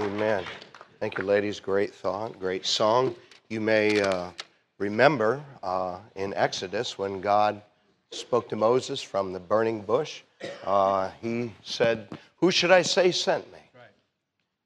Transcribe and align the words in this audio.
Amen. 0.00 0.44
Thank 1.00 1.18
you, 1.18 1.24
ladies. 1.24 1.58
Great 1.58 1.92
thought, 1.92 2.38
great 2.38 2.64
song. 2.64 3.16
You 3.48 3.60
may 3.60 4.00
uh, 4.00 4.30
remember 4.78 5.42
uh, 5.60 5.98
in 6.14 6.32
Exodus 6.34 6.96
when 6.96 7.20
God 7.20 7.60
spoke 8.12 8.48
to 8.50 8.56
Moses 8.56 9.02
from 9.02 9.32
the 9.32 9.40
burning 9.40 9.80
bush, 9.80 10.22
uh, 10.64 11.10
he 11.20 11.52
said, 11.64 12.06
Who 12.36 12.52
should 12.52 12.70
I 12.70 12.82
say 12.82 13.10
sent 13.10 13.50
me? 13.52 13.58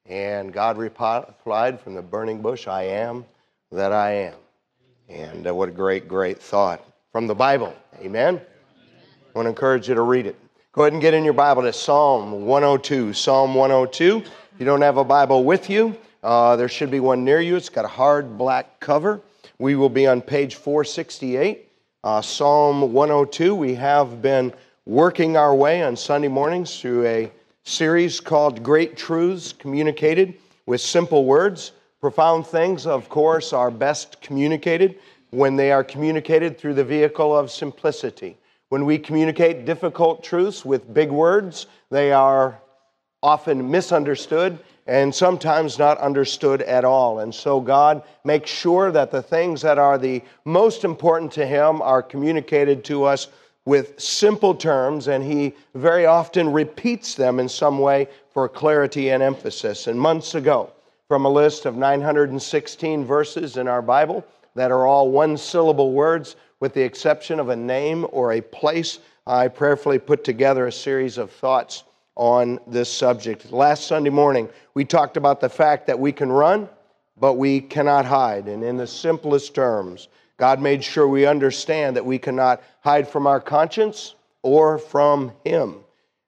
And 0.05 0.53
God 0.53 0.77
replied 0.77 1.81
from 1.81 1.95
the 1.95 2.03
burning 2.03 2.43
bush, 2.43 2.69
I 2.69 2.83
am 2.83 3.25
that 3.71 3.91
I 3.91 4.13
am. 4.13 4.35
And 5.09 5.47
uh, 5.47 5.55
what 5.55 5.71
a 5.71 5.73
great, 5.73 6.09
great 6.09 6.43
thought 6.43 6.85
from 7.11 7.27
the 7.27 7.35
Bible. 7.35 7.75
Amen. 8.01 8.39
I 8.39 9.39
want 9.39 9.47
to 9.47 9.51
encourage 9.51 9.89
you 9.89 9.95
to 9.95 10.03
read 10.03 10.27
it. 10.27 10.37
Go 10.73 10.83
ahead 10.83 10.93
and 10.93 11.01
get 11.01 11.15
in 11.15 11.25
your 11.25 11.33
Bible 11.33 11.63
to 11.63 11.73
Psalm 11.73 12.45
102. 12.45 13.15
Psalm 13.15 13.55
102. 13.55 14.23
If 14.55 14.61
you 14.61 14.67
don't 14.67 14.83
have 14.83 14.99
a 14.99 15.05
Bible 15.05 15.45
with 15.45 15.71
you, 15.71 15.97
uh, 16.23 16.57
there 16.57 16.69
should 16.69 16.91
be 16.91 17.01
one 17.01 17.25
near 17.25 17.41
you. 17.41 17.57
It's 17.57 17.71
got 17.71 17.87
a 17.87 17.89
hard 17.89 18.37
black 18.37 18.81
cover. 18.81 19.23
We 19.59 19.77
will 19.77 19.89
be 19.89 20.07
on 20.07 20.21
page 20.21 20.57
468. 20.57 21.71
Uh, 22.05 22.21
Psalm 22.21 22.93
102. 22.93 23.55
We 23.55 23.75
have 23.77 24.21
been 24.21 24.53
working 24.85 25.39
our 25.39 25.55
way 25.55 25.83
on 25.83 25.97
Sunday 25.97 26.29
mornings 26.29 26.79
through 26.79 27.07
a 27.07 27.33
series 27.63 28.21
called 28.21 28.63
Great 28.63 28.95
Truths 28.95 29.55
Communicated 29.55 30.35
with 30.67 30.83
Simple 30.83 31.25
Words. 31.25 31.73
Profound 32.03 32.47
things, 32.47 32.87
of 32.87 33.09
course, 33.09 33.55
are 33.55 33.71
best 33.71 34.21
communicated 34.21 34.99
when 35.31 35.57
they 35.57 35.73
are 35.73 35.83
communicated 35.83 36.59
through 36.59 36.75
the 36.75 36.85
vehicle 36.85 37.35
of 37.35 37.51
simplicity. 37.51 38.37
When 38.69 38.85
we 38.85 38.99
communicate 38.99 39.65
difficult 39.65 40.23
truths 40.23 40.63
with 40.63 40.93
big 40.93 41.11
words, 41.11 41.69
they 41.91 42.13
are 42.13 42.61
often 43.23 43.71
misunderstood 43.71 44.59
and 44.87 45.15
sometimes 45.15 45.79
not 45.79 45.99
understood 45.99 46.61
at 46.63 46.85
all. 46.85 47.21
And 47.21 47.35
so 47.35 47.61
God 47.61 48.03
makes 48.25 48.51
sure 48.51 48.91
that 48.91 49.11
the 49.11 49.23
things 49.23 49.63
that 49.63 49.79
are 49.79 49.97
the 49.97 50.23
most 50.45 50.85
important 50.85 51.31
to 51.33 51.47
Him 51.47 51.81
are 51.83 52.03
communicated 52.03 52.85
to 52.85 53.05
us 53.05 53.29
with 53.65 53.99
simple 54.01 54.55
terms, 54.55 55.07
and 55.07 55.23
he 55.23 55.55
very 55.75 56.05
often 56.05 56.53
repeats 56.53 57.15
them 57.15 57.39
in 57.39 57.49
some 57.49 57.79
way 57.79 58.09
for 58.33 58.49
clarity 58.49 59.11
and 59.11 59.23
emphasis. 59.23 59.87
And 59.87 60.01
months 60.01 60.35
ago, 60.35 60.73
from 61.07 61.25
a 61.25 61.31
list 61.31 61.67
of 61.67 61.77
916 61.77 63.05
verses 63.05 63.57
in 63.57 63.69
our 63.69 63.83
Bible 63.83 64.25
that 64.55 64.73
are 64.73 64.87
all 64.87 65.11
one 65.11 65.37
syllable 65.37 65.93
words, 65.93 66.37
with 66.59 66.75
the 66.75 66.83
exception 66.83 67.39
of 67.39 67.51
a 67.51 67.57
name 67.57 68.07
or 68.11 68.33
a 68.33 68.41
place, 68.41 68.99
I 69.27 69.47
prayerfully 69.49 69.99
put 69.99 70.25
together 70.25 70.67
a 70.67 70.73
series 70.73 71.19
of 71.19 71.31
thoughts 71.31 71.85
on 72.15 72.59
this 72.67 72.93
subject. 72.93 73.53
Last 73.53 73.87
Sunday 73.87 74.11
morning, 74.11 74.49
we 74.75 74.85
talked 74.85 75.17
about 75.17 75.41
the 75.41 75.49
fact 75.49 75.87
that 75.87 75.99
we 75.99 76.13
can 76.13 76.31
run, 76.31 76.69
but 77.19 77.35
we 77.35 77.61
cannot 77.61 78.05
hide. 78.05 78.49
And 78.49 78.63
in 78.63 78.77
the 78.77 78.87
simplest 78.87 79.55
terms, 79.55 80.09
God 80.37 80.61
made 80.61 80.83
sure 80.83 81.07
we 81.09 81.27
understand 81.27 81.97
that 81.97 82.05
we 82.05 82.19
cannot 82.19 82.63
hide 82.81 83.09
from 83.09 83.27
our 83.27 83.41
conscience 83.41 84.15
or 84.43 84.79
from 84.79 85.33
Him. 85.45 85.77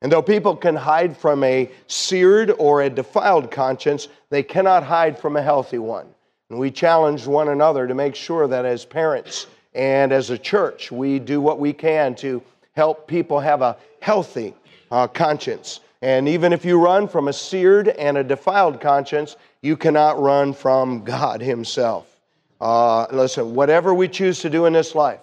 And 0.02 0.12
though 0.12 0.22
people 0.22 0.54
can 0.54 0.76
hide 0.76 1.16
from 1.16 1.42
a 1.44 1.70
seared 1.86 2.50
or 2.58 2.82
a 2.82 2.90
defiled 2.90 3.50
conscience, 3.50 4.08
they 4.30 4.42
cannot 4.42 4.84
hide 4.84 5.18
from 5.18 5.36
a 5.36 5.42
healthy 5.42 5.78
one. 5.78 6.06
And 6.50 6.58
we 6.58 6.70
challenge 6.70 7.26
one 7.26 7.48
another 7.48 7.86
to 7.86 7.94
make 7.94 8.14
sure 8.14 8.46
that 8.46 8.64
as 8.64 8.84
parents 8.84 9.46
and 9.74 10.12
as 10.12 10.30
a 10.30 10.38
church, 10.38 10.92
we 10.92 11.18
do 11.18 11.40
what 11.40 11.58
we 11.58 11.72
can 11.72 12.14
to 12.16 12.42
help 12.72 13.08
people 13.08 13.40
have 13.40 13.62
a 13.62 13.76
healthy 14.00 14.54
uh, 14.94 15.08
conscience. 15.08 15.80
And 16.02 16.28
even 16.28 16.52
if 16.52 16.64
you 16.64 16.80
run 16.80 17.08
from 17.08 17.26
a 17.26 17.32
seared 17.32 17.88
and 17.88 18.16
a 18.16 18.22
defiled 18.22 18.80
conscience, 18.80 19.34
you 19.60 19.76
cannot 19.76 20.20
run 20.20 20.52
from 20.52 21.02
God 21.02 21.40
Himself. 21.40 22.20
Uh, 22.60 23.06
listen, 23.10 23.56
whatever 23.56 23.92
we 23.92 24.06
choose 24.06 24.38
to 24.40 24.50
do 24.50 24.66
in 24.66 24.72
this 24.72 24.94
life, 24.94 25.18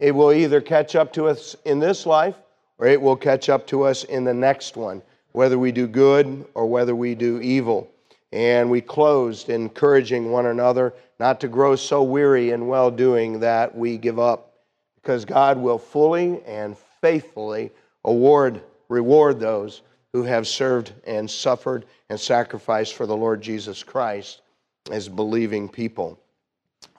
it 0.00 0.12
will 0.12 0.32
either 0.32 0.62
catch 0.62 0.96
up 0.96 1.12
to 1.12 1.26
us 1.26 1.54
in 1.66 1.78
this 1.78 2.06
life 2.06 2.36
or 2.78 2.86
it 2.86 3.00
will 3.00 3.16
catch 3.16 3.50
up 3.50 3.66
to 3.66 3.82
us 3.82 4.04
in 4.04 4.24
the 4.24 4.32
next 4.32 4.78
one, 4.78 5.02
whether 5.32 5.58
we 5.58 5.72
do 5.72 5.86
good 5.86 6.46
or 6.54 6.66
whether 6.66 6.96
we 6.96 7.14
do 7.14 7.38
evil. 7.42 7.90
And 8.32 8.70
we 8.70 8.80
closed 8.80 9.50
encouraging 9.50 10.30
one 10.30 10.46
another 10.46 10.94
not 11.20 11.38
to 11.40 11.48
grow 11.48 11.76
so 11.76 12.02
weary 12.02 12.52
in 12.52 12.66
well 12.66 12.90
doing 12.90 13.40
that 13.40 13.76
we 13.76 13.98
give 13.98 14.18
up, 14.18 14.54
because 14.96 15.26
God 15.26 15.58
will 15.58 15.78
fully 15.78 16.42
and 16.44 16.78
faithfully 17.02 17.70
award, 18.04 18.62
reward 18.92 19.40
those 19.40 19.82
who 20.12 20.22
have 20.22 20.46
served 20.46 20.92
and 21.06 21.28
suffered 21.28 21.86
and 22.10 22.20
sacrificed 22.20 22.94
for 22.94 23.06
the 23.06 23.16
Lord 23.16 23.40
Jesus 23.40 23.82
Christ 23.82 24.42
as 24.90 25.08
believing 25.08 25.68
people. 25.68 26.20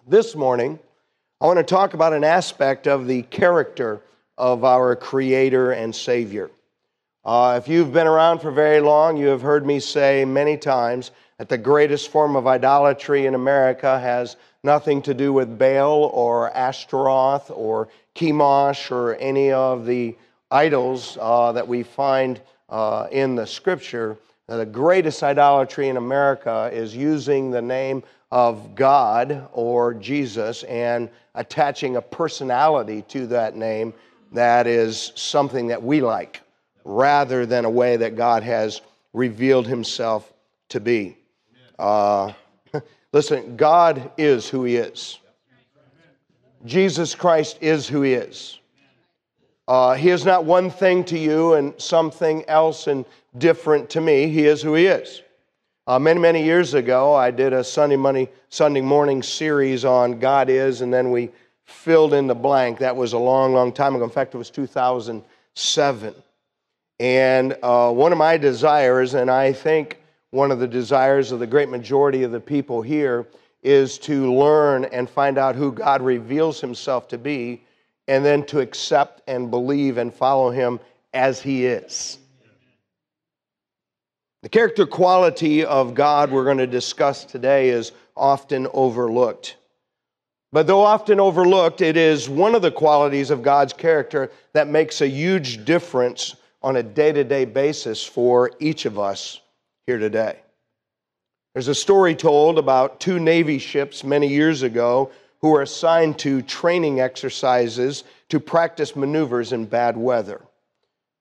This 0.07 0.35
morning, 0.35 0.79
I 1.39 1.45
want 1.45 1.59
to 1.59 1.63
talk 1.63 1.93
about 1.93 2.13
an 2.13 2.23
aspect 2.23 2.87
of 2.87 3.05
the 3.05 3.21
character 3.23 4.01
of 4.37 4.63
our 4.63 4.95
Creator 4.95 5.73
and 5.73 5.95
Savior. 5.95 6.49
Uh, 7.23 7.59
if 7.61 7.69
you've 7.69 7.93
been 7.93 8.07
around 8.07 8.39
for 8.39 8.51
very 8.51 8.81
long, 8.81 9.15
you 9.15 9.27
have 9.27 9.41
heard 9.41 9.65
me 9.65 9.79
say 9.79 10.25
many 10.25 10.57
times 10.57 11.11
that 11.37 11.49
the 11.49 11.57
greatest 11.57 12.09
form 12.09 12.35
of 12.35 12.47
idolatry 12.47 13.27
in 13.27 13.35
America 13.35 13.99
has 13.99 14.35
nothing 14.63 15.01
to 15.03 15.13
do 15.13 15.31
with 15.31 15.59
Baal 15.59 16.05
or 16.13 16.51
Ashtaroth 16.55 17.51
or 17.51 17.87
Chemosh 18.15 18.91
or 18.91 19.15
any 19.15 19.51
of 19.51 19.85
the 19.85 20.15
idols 20.53 21.17
uh, 21.19 21.51
that 21.51 21.67
we 21.67 21.83
find 21.83 22.39
uh, 22.69 23.07
in 23.11 23.35
the 23.35 23.45
scripture. 23.45 24.17
The 24.47 24.65
greatest 24.65 25.23
idolatry 25.23 25.89
in 25.89 25.97
America 25.97 26.69
is 26.71 26.95
using 26.95 27.49
the 27.49 27.61
name 27.61 28.03
of 28.31 28.75
God 28.75 29.47
or 29.51 29.93
Jesus 29.95 30.63
and 30.63 31.09
attaching 31.35 31.95
a 31.95 32.01
personality 32.01 33.01
to 33.09 33.25
that 33.27 33.55
name 33.55 33.93
that 34.31 34.67
is 34.67 35.11
something 35.15 35.67
that 35.67 35.81
we 35.81 36.01
like 36.01 36.41
rather 36.83 37.45
than 37.45 37.65
a 37.65 37.69
way 37.69 37.95
that 37.97 38.15
God 38.15 38.43
has 38.43 38.81
revealed 39.13 39.67
himself 39.67 40.33
to 40.69 40.79
be. 40.79 41.17
Uh, 41.79 42.33
listen, 43.13 43.55
God 43.55 44.11
is 44.17 44.49
who 44.49 44.63
he 44.63 44.75
is. 44.75 45.19
Jesus 46.65 47.15
Christ 47.15 47.57
is 47.61 47.87
who 47.87 48.01
he 48.01 48.13
is. 48.13 48.59
Uh, 49.67 49.93
he 49.93 50.09
is 50.09 50.25
not 50.25 50.43
one 50.43 50.69
thing 50.69 51.03
to 51.05 51.17
you 51.17 51.53
and 51.53 51.73
something 51.79 52.43
else 52.49 52.87
and 52.87 53.05
different 53.37 53.89
to 53.91 54.01
me. 54.01 54.27
He 54.27 54.45
is 54.45 54.61
who 54.61 54.75
he 54.75 54.87
is. 54.87 55.21
Uh, 55.85 55.99
many, 55.99 56.19
many 56.19 56.43
years 56.43 56.73
ago, 56.73 57.13
I 57.13 57.31
did 57.31 57.53
a 57.53 57.63
Sunday, 57.63 57.95
money, 57.95 58.29
Sunday 58.49 58.81
morning 58.81 59.21
series 59.21 59.83
on 59.83 60.19
God 60.19 60.49
is, 60.49 60.81
and 60.81 60.93
then 60.93 61.11
we 61.11 61.29
filled 61.65 62.13
in 62.13 62.27
the 62.27 62.35
blank. 62.35 62.79
That 62.79 62.95
was 62.95 63.13
a 63.13 63.17
long, 63.17 63.53
long 63.53 63.73
time 63.73 63.95
ago. 63.95 64.03
In 64.03 64.09
fact, 64.09 64.33
it 64.33 64.37
was 64.37 64.49
2007. 64.49 66.15
And 66.99 67.57
uh, 67.63 67.91
one 67.91 68.11
of 68.11 68.17
my 68.17 68.37
desires, 68.37 69.13
and 69.13 69.29
I 69.29 69.51
think 69.51 69.99
one 70.31 70.51
of 70.51 70.59
the 70.59 70.67
desires 70.67 71.31
of 71.31 71.39
the 71.39 71.47
great 71.47 71.69
majority 71.69 72.23
of 72.23 72.31
the 72.31 72.39
people 72.39 72.81
here, 72.81 73.27
is 73.61 73.97
to 73.97 74.33
learn 74.33 74.85
and 74.85 75.09
find 75.09 75.37
out 75.37 75.55
who 75.55 75.71
God 75.71 76.01
reveals 76.01 76.59
himself 76.61 77.07
to 77.09 77.17
be, 77.17 77.63
and 78.07 78.25
then 78.25 78.45
to 78.47 78.59
accept 78.59 79.21
and 79.27 79.49
believe 79.49 79.97
and 79.97 80.13
follow 80.13 80.49
him 80.49 80.79
as 81.13 81.41
he 81.41 81.65
is. 81.65 82.17
The 84.41 84.49
character 84.49 84.85
quality 84.85 85.63
of 85.63 85.93
God 85.95 86.31
we're 86.31 86.43
going 86.43 86.57
to 86.57 86.67
discuss 86.67 87.23
today 87.23 87.69
is 87.69 87.93
often 88.15 88.67
overlooked. 88.73 89.55
But 90.51 90.67
though 90.67 90.81
often 90.81 91.19
overlooked, 91.19 91.81
it 91.81 91.97
is 91.97 92.29
one 92.29 92.53
of 92.53 92.61
the 92.61 92.69
qualities 92.69 93.31
of 93.31 93.41
God's 93.41 93.73
character 93.73 94.31
that 94.51 94.67
makes 94.67 95.01
a 95.01 95.07
huge 95.07 95.65
difference 95.65 96.35
on 96.61 96.75
a 96.75 96.83
day 96.83 97.11
to 97.11 97.23
day 97.23 97.45
basis 97.45 98.03
for 98.03 98.51
each 98.59 98.85
of 98.85 98.99
us 98.99 99.39
here 99.87 99.97
today. 99.97 100.39
There's 101.53 101.69
a 101.69 101.75
story 101.75 102.13
told 102.13 102.57
about 102.57 102.99
two 102.99 103.19
Navy 103.19 103.59
ships 103.59 104.03
many 104.03 104.27
years 104.27 104.61
ago 104.63 105.11
who 105.43 105.49
were 105.49 105.61
assigned 105.61 106.17
to 106.17 106.41
training 106.41 107.01
exercises 107.01 108.05
to 108.29 108.39
practice 108.39 108.95
maneuvers 108.95 109.51
in 109.51 109.65
bad 109.65 109.97
weather. 109.97 110.41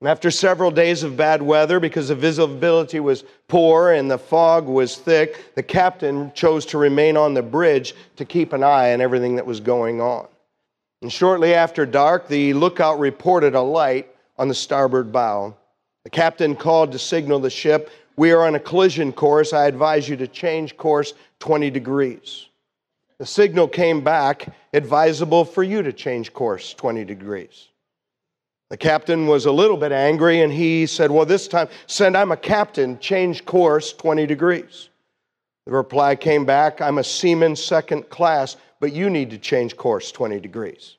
And 0.01 0.09
after 0.09 0.31
several 0.31 0.71
days 0.71 1.03
of 1.03 1.17
bad 1.17 1.43
weather, 1.43 1.81
because 1.81 2.07
the 2.07 2.15
visibility 2.15 3.01
was 3.01 3.25
poor 3.49 3.91
and 3.91 4.09
the 4.09 4.19
fog 4.19 4.67
was 4.67 4.97
thick, 4.97 5.53
the 5.57 5.63
captain 5.65 6.33
chose 6.35 6.65
to 6.67 6.79
remain 6.79 7.17
on 7.17 7.35
the 7.35 7.43
bridge 7.43 7.97
to 8.15 8.25
keep 8.25 8.53
an 8.53 8.63
eye 8.63 8.93
on 8.93 9.01
everything 9.01 9.35
that 9.37 9.47
was 9.47 9.59
going 9.59 10.01
on. 10.01 10.29
And 11.03 11.13
shortly 11.13 11.53
after 11.53 11.85
dark, 11.85 12.29
the 12.29 12.55
lookout 12.55 13.01
reported 13.01 13.57
a 13.57 13.61
light 13.61 14.09
on 14.39 14.47
the 14.47 14.55
starboard 14.55 15.11
bow. 15.11 15.57
The 16.05 16.11
captain 16.11 16.55
called 16.55 16.93
to 16.93 16.99
signal 17.01 17.41
the 17.41 17.51
ship, 17.51 17.91
We 18.15 18.31
are 18.31 18.47
on 18.47 18.55
a 18.55 18.61
collision 18.61 19.13
course. 19.13 19.53
I 19.53 19.67
advise 19.67 20.09
you 20.09 20.17
to 20.19 20.29
change 20.29 20.77
course 20.77 21.13
20 21.41 21.71
degrees. 21.71 22.47
The 23.19 23.27
signal 23.27 23.69
came 23.69 24.03
back, 24.03 24.49
advisable 24.73 25.45
for 25.45 25.63
you 25.63 25.83
to 25.83 25.93
change 25.93 26.33
course 26.33 26.75
20 26.75 27.05
degrees. 27.05 27.69
The 28.71 28.77
captain 28.77 29.27
was 29.27 29.45
a 29.45 29.53
little 29.53 29.77
bit 29.77 29.93
angry 29.93 30.41
and 30.41 30.53
he 30.53 30.87
said, 30.87 31.11
Well, 31.11 31.27
this 31.27 31.47
time, 31.47 31.69
send 31.87 32.17
I'm 32.17 32.33
a 32.33 32.37
captain, 32.37 32.99
change 32.99 33.45
course 33.45 33.93
20 33.93 34.27
degrees. 34.27 34.89
The 35.67 35.73
reply 35.73 36.17
came 36.17 36.45
back 36.45 36.81
I'm 36.81 36.99
a 36.99 37.05
seaman 37.05 37.55
second 37.55 38.09
class, 38.09 38.57
but 38.81 38.93
you 38.93 39.11
need 39.11 39.31
to 39.31 39.39
change 39.39 39.77
course 39.77 40.11
20 40.11 40.41
degrees. 40.41 40.97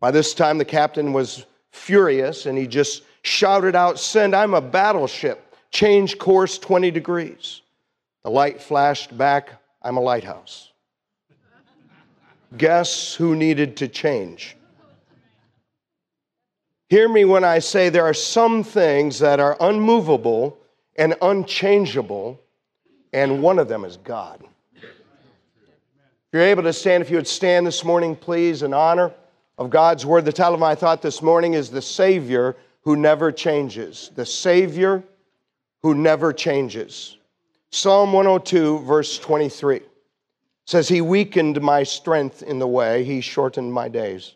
By 0.00 0.10
this 0.10 0.34
time, 0.34 0.58
the 0.58 0.64
captain 0.64 1.12
was 1.12 1.46
furious 1.70 2.46
and 2.46 2.58
he 2.58 2.66
just 2.66 3.04
shouted 3.22 3.76
out, 3.76 4.00
Send, 4.00 4.34
I'm 4.34 4.54
a 4.54 4.60
battleship. 4.60 5.54
Change 5.70 6.18
course 6.18 6.58
20 6.58 6.90
degrees. 6.90 7.62
The 8.24 8.30
light 8.30 8.60
flashed 8.60 9.16
back, 9.16 9.50
I'm 9.82 9.96
a 9.96 10.00
lighthouse. 10.00 10.69
Guess 12.56 13.14
who 13.14 13.36
needed 13.36 13.76
to 13.78 13.88
change? 13.88 14.56
Hear 16.88 17.08
me 17.08 17.24
when 17.24 17.44
I 17.44 17.60
say 17.60 17.88
there 17.88 18.04
are 18.04 18.14
some 18.14 18.64
things 18.64 19.20
that 19.20 19.38
are 19.38 19.56
unmovable 19.60 20.58
and 20.96 21.14
unchangeable, 21.22 22.40
and 23.12 23.42
one 23.42 23.60
of 23.60 23.68
them 23.68 23.84
is 23.84 23.96
God. 23.96 24.42
If 24.74 26.34
you're 26.34 26.42
able 26.42 26.64
to 26.64 26.72
stand, 26.72 27.02
if 27.02 27.10
you 27.10 27.16
would 27.16 27.28
stand 27.28 27.66
this 27.66 27.84
morning, 27.84 28.16
please, 28.16 28.62
in 28.62 28.74
honor 28.74 29.12
of 29.56 29.70
God's 29.70 30.04
word. 30.04 30.24
The 30.24 30.32
title 30.32 30.54
of 30.54 30.60
my 30.60 30.74
thought 30.74 31.02
this 31.02 31.22
morning 31.22 31.54
is 31.54 31.70
The 31.70 31.82
Savior 31.82 32.56
Who 32.82 32.96
Never 32.96 33.30
Changes. 33.30 34.10
The 34.16 34.26
Savior 34.26 35.04
Who 35.82 35.94
Never 35.94 36.32
Changes. 36.32 37.18
Psalm 37.70 38.12
102, 38.12 38.80
verse 38.80 39.18
23 39.18 39.82
says, 40.66 40.88
He 40.88 41.00
weakened 41.00 41.60
my 41.60 41.82
strength 41.82 42.42
in 42.42 42.58
the 42.58 42.68
way, 42.68 43.04
He 43.04 43.20
shortened 43.20 43.72
my 43.72 43.88
days. 43.88 44.34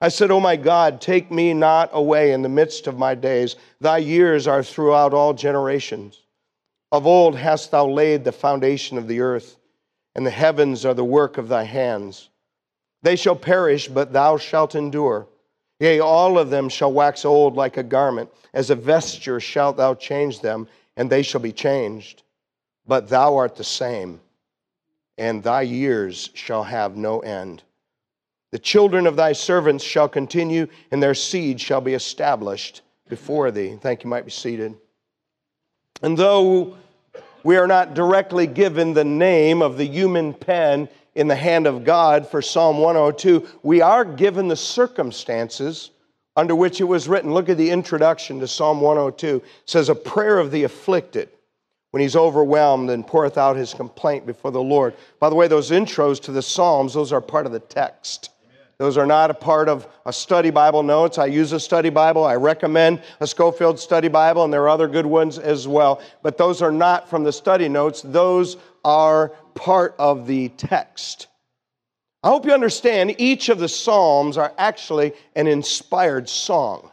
I 0.00 0.08
said, 0.08 0.30
Oh 0.32 0.40
my 0.40 0.56
God, 0.56 1.00
take 1.00 1.30
me 1.30 1.54
not 1.54 1.90
away 1.92 2.32
in 2.32 2.42
the 2.42 2.48
midst 2.48 2.88
of 2.88 2.98
my 2.98 3.14
days. 3.14 3.54
Thy 3.80 3.98
years 3.98 4.48
are 4.48 4.62
throughout 4.62 5.14
all 5.14 5.32
generations. 5.32 6.18
Of 6.90 7.06
old 7.06 7.36
hast 7.36 7.70
thou 7.70 7.86
laid 7.86 8.24
the 8.24 8.32
foundation 8.32 8.98
of 8.98 9.06
the 9.06 9.20
earth, 9.20 9.56
and 10.14 10.26
the 10.26 10.30
heavens 10.30 10.84
are 10.84 10.92
the 10.92 11.04
work 11.04 11.38
of 11.38 11.48
thy 11.48 11.62
hands. 11.62 12.30
They 13.02 13.16
shall 13.16 13.36
perish, 13.36 13.88
but 13.88 14.12
thou 14.12 14.36
shalt 14.36 14.74
endure. 14.74 15.28
Yea, 15.80 16.00
all 16.00 16.38
of 16.38 16.50
them 16.50 16.68
shall 16.68 16.92
wax 16.92 17.24
old 17.24 17.56
like 17.56 17.76
a 17.76 17.82
garment. 17.82 18.30
As 18.52 18.70
a 18.70 18.74
vesture 18.74 19.40
shalt 19.40 19.76
thou 19.76 19.94
change 19.94 20.40
them, 20.40 20.68
and 20.96 21.08
they 21.08 21.22
shall 21.22 21.40
be 21.40 21.52
changed. 21.52 22.22
But 22.86 23.08
thou 23.08 23.36
art 23.36 23.56
the 23.56 23.64
same, 23.64 24.20
and 25.18 25.42
thy 25.42 25.62
years 25.62 26.30
shall 26.34 26.64
have 26.64 26.96
no 26.96 27.20
end. 27.20 27.62
The 28.50 28.58
children 28.58 29.06
of 29.06 29.16
thy 29.16 29.32
servants 29.32 29.82
shall 29.82 30.08
continue, 30.08 30.66
and 30.90 31.02
their 31.02 31.14
seed 31.14 31.60
shall 31.60 31.80
be 31.80 31.94
established 31.94 32.82
before 33.08 33.50
thee. 33.50 33.78
Thank 33.80 34.04
you, 34.04 34.10
might 34.10 34.24
be 34.24 34.30
seated. 34.30 34.74
And 36.02 36.16
though 36.16 36.76
we 37.44 37.56
are 37.56 37.66
not 37.66 37.94
directly 37.94 38.46
given 38.46 38.92
the 38.92 39.04
name 39.04 39.62
of 39.62 39.78
the 39.78 39.86
human 39.86 40.34
pen 40.34 40.88
in 41.14 41.28
the 41.28 41.36
hand 41.36 41.66
of 41.66 41.84
God 41.84 42.28
for 42.28 42.42
Psalm 42.42 42.78
102, 42.78 43.46
we 43.62 43.80
are 43.80 44.04
given 44.04 44.48
the 44.48 44.56
circumstances 44.56 45.90
under 46.36 46.54
which 46.54 46.80
it 46.80 46.84
was 46.84 47.08
written. 47.08 47.34
Look 47.34 47.48
at 47.48 47.58
the 47.58 47.70
introduction 47.70 48.40
to 48.40 48.48
Psalm 48.48 48.80
102. 48.80 49.36
It 49.36 49.44
says, 49.66 49.88
A 49.88 49.94
prayer 49.94 50.38
of 50.38 50.50
the 50.50 50.64
afflicted 50.64 51.28
when 51.92 52.00
he's 52.00 52.16
overwhelmed 52.16 52.90
and 52.90 53.06
poureth 53.06 53.38
out 53.38 53.54
his 53.54 53.72
complaint 53.72 54.26
before 54.26 54.50
the 54.50 54.62
Lord. 54.62 54.94
By 55.20 55.28
the 55.28 55.36
way, 55.36 55.46
those 55.46 55.70
intros 55.70 56.20
to 56.22 56.32
the 56.32 56.42
Psalms, 56.42 56.94
those 56.94 57.12
are 57.12 57.20
part 57.20 57.46
of 57.46 57.52
the 57.52 57.60
text. 57.60 58.30
Those 58.78 58.96
are 58.96 59.06
not 59.06 59.30
a 59.30 59.34
part 59.34 59.68
of 59.68 59.86
a 60.06 60.12
study 60.12 60.50
Bible 60.50 60.82
notes. 60.82 61.18
I 61.18 61.26
use 61.26 61.52
a 61.52 61.60
study 61.60 61.90
Bible. 61.90 62.24
I 62.24 62.34
recommend 62.34 63.02
a 63.20 63.26
Scofield 63.26 63.78
study 63.78 64.08
Bible, 64.08 64.42
and 64.42 64.52
there 64.52 64.62
are 64.62 64.70
other 64.70 64.88
good 64.88 65.06
ones 65.06 65.38
as 65.38 65.68
well. 65.68 66.00
But 66.22 66.38
those 66.38 66.62
are 66.62 66.72
not 66.72 67.08
from 67.08 67.24
the 67.24 67.32
study 67.32 67.68
notes. 67.68 68.00
Those 68.02 68.56
are 68.84 69.28
part 69.54 69.94
of 69.98 70.26
the 70.26 70.48
text. 70.48 71.28
I 72.22 72.28
hope 72.28 72.46
you 72.46 72.52
understand 72.52 73.16
each 73.18 73.50
of 73.50 73.58
the 73.58 73.68
Psalms 73.68 74.38
are 74.38 74.54
actually 74.56 75.12
an 75.36 75.46
inspired 75.46 76.28
song. 76.28 76.90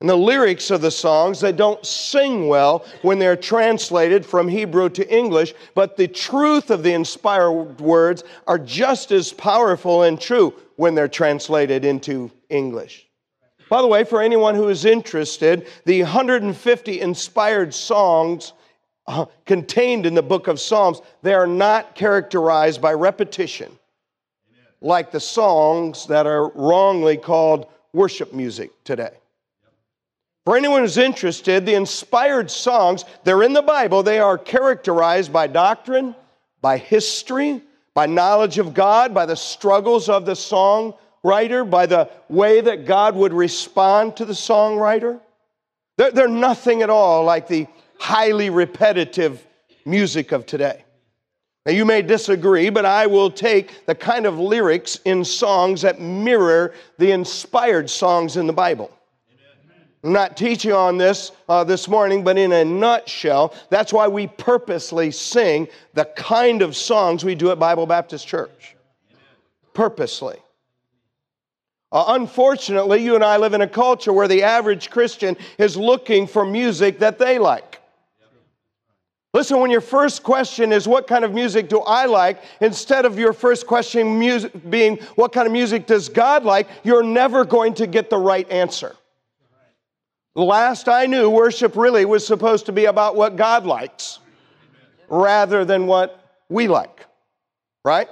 And 0.00 0.08
the 0.08 0.16
lyrics 0.16 0.70
of 0.70 0.80
the 0.80 0.90
songs, 0.90 1.40
they 1.40 1.52
don't 1.52 1.84
sing 1.84 2.48
well 2.48 2.86
when 3.02 3.18
they're 3.18 3.36
translated 3.36 4.24
from 4.24 4.48
Hebrew 4.48 4.88
to 4.90 5.14
English, 5.14 5.52
but 5.74 5.96
the 5.96 6.08
truth 6.08 6.70
of 6.70 6.82
the 6.82 6.94
inspired 6.94 7.80
words 7.80 8.24
are 8.46 8.58
just 8.58 9.12
as 9.12 9.32
powerful 9.32 10.04
and 10.04 10.18
true 10.18 10.54
when 10.76 10.94
they're 10.94 11.06
translated 11.06 11.84
into 11.84 12.30
English. 12.48 13.06
By 13.68 13.82
the 13.82 13.88
way, 13.88 14.04
for 14.04 14.22
anyone 14.22 14.54
who 14.54 14.68
is 14.68 14.86
interested, 14.86 15.68
the 15.84 16.02
150 16.02 17.00
inspired 17.00 17.74
songs 17.74 18.54
uh, 19.06 19.26
contained 19.44 20.06
in 20.06 20.14
the 20.14 20.22
book 20.22 20.48
of 20.48 20.58
Psalms, 20.58 21.02
they 21.22 21.34
are 21.34 21.46
not 21.46 21.94
characterized 21.94 22.80
by 22.80 22.94
repetition 22.94 23.78
like 24.80 25.10
the 25.10 25.20
songs 25.20 26.06
that 26.06 26.26
are 26.26 26.48
wrongly 26.50 27.16
called 27.16 27.66
worship 27.92 28.32
music 28.32 28.70
today. 28.84 29.10
For 30.44 30.56
anyone 30.56 30.80
who's 30.80 30.96
interested, 30.96 31.66
the 31.66 31.74
inspired 31.74 32.50
songs, 32.50 33.04
they're 33.24 33.42
in 33.42 33.52
the 33.52 33.62
Bible. 33.62 34.02
They 34.02 34.18
are 34.18 34.38
characterized 34.38 35.32
by 35.32 35.46
doctrine, 35.46 36.14
by 36.62 36.78
history, 36.78 37.62
by 37.94 38.06
knowledge 38.06 38.58
of 38.58 38.72
God, 38.72 39.12
by 39.12 39.26
the 39.26 39.36
struggles 39.36 40.08
of 40.08 40.24
the 40.24 40.32
songwriter, 40.32 41.68
by 41.68 41.86
the 41.86 42.08
way 42.28 42.60
that 42.60 42.86
God 42.86 43.14
would 43.16 43.32
respond 43.32 44.16
to 44.16 44.24
the 44.24 44.32
songwriter. 44.32 45.20
They're, 45.98 46.10
they're 46.10 46.28
nothing 46.28 46.82
at 46.82 46.88
all 46.90 47.24
like 47.24 47.46
the 47.46 47.66
highly 47.98 48.48
repetitive 48.48 49.46
music 49.84 50.32
of 50.32 50.46
today. 50.46 50.84
Now, 51.66 51.72
you 51.72 51.84
may 51.84 52.00
disagree, 52.00 52.70
but 52.70 52.86
I 52.86 53.06
will 53.06 53.30
take 53.30 53.84
the 53.84 53.94
kind 53.94 54.24
of 54.24 54.38
lyrics 54.38 54.98
in 55.04 55.24
songs 55.24 55.82
that 55.82 56.00
mirror 56.00 56.72
the 56.96 57.10
inspired 57.10 57.90
songs 57.90 58.38
in 58.38 58.46
the 58.46 58.52
Bible. 58.54 58.90
I'm 60.02 60.12
not 60.12 60.36
teaching 60.36 60.72
on 60.72 60.96
this 60.96 61.32
uh, 61.48 61.62
this 61.62 61.86
morning, 61.86 62.24
but 62.24 62.38
in 62.38 62.52
a 62.52 62.64
nutshell, 62.64 63.54
that's 63.68 63.92
why 63.92 64.08
we 64.08 64.28
purposely 64.28 65.10
sing 65.10 65.68
the 65.92 66.06
kind 66.06 66.62
of 66.62 66.74
songs 66.74 67.22
we 67.22 67.34
do 67.34 67.50
at 67.50 67.58
Bible 67.58 67.86
Baptist 67.86 68.26
Church. 68.26 68.76
Purposely. 69.74 70.38
Uh, 71.92 72.04
unfortunately, 72.08 73.02
you 73.02 73.14
and 73.14 73.24
I 73.24 73.36
live 73.36 73.52
in 73.52 73.60
a 73.60 73.68
culture 73.68 74.12
where 74.12 74.28
the 74.28 74.42
average 74.42 74.90
Christian 74.90 75.36
is 75.58 75.76
looking 75.76 76.26
for 76.26 76.46
music 76.46 77.00
that 77.00 77.18
they 77.18 77.38
like. 77.38 77.80
Listen, 79.34 79.60
when 79.60 79.70
your 79.70 79.80
first 79.80 80.22
question 80.22 80.72
is, 80.72 80.88
What 80.88 81.06
kind 81.06 81.24
of 81.24 81.34
music 81.34 81.68
do 81.68 81.80
I 81.80 82.06
like? 82.06 82.42
instead 82.60 83.04
of 83.04 83.18
your 83.18 83.32
first 83.32 83.66
question 83.66 84.18
music 84.18 84.70
being, 84.70 84.96
What 85.14 85.32
kind 85.32 85.46
of 85.46 85.52
music 85.52 85.86
does 85.86 86.08
God 86.08 86.44
like? 86.44 86.68
you're 86.84 87.02
never 87.02 87.44
going 87.44 87.74
to 87.74 87.86
get 87.86 88.08
the 88.08 88.18
right 88.18 88.50
answer. 88.50 88.96
The 90.34 90.42
last 90.42 90.88
I 90.88 91.06
knew, 91.06 91.28
worship 91.28 91.76
really 91.76 92.04
was 92.04 92.26
supposed 92.26 92.66
to 92.66 92.72
be 92.72 92.84
about 92.84 93.16
what 93.16 93.36
God 93.36 93.66
likes 93.66 94.20
rather 95.08 95.64
than 95.64 95.86
what 95.86 96.24
we 96.48 96.68
like, 96.68 97.04
right? 97.84 98.08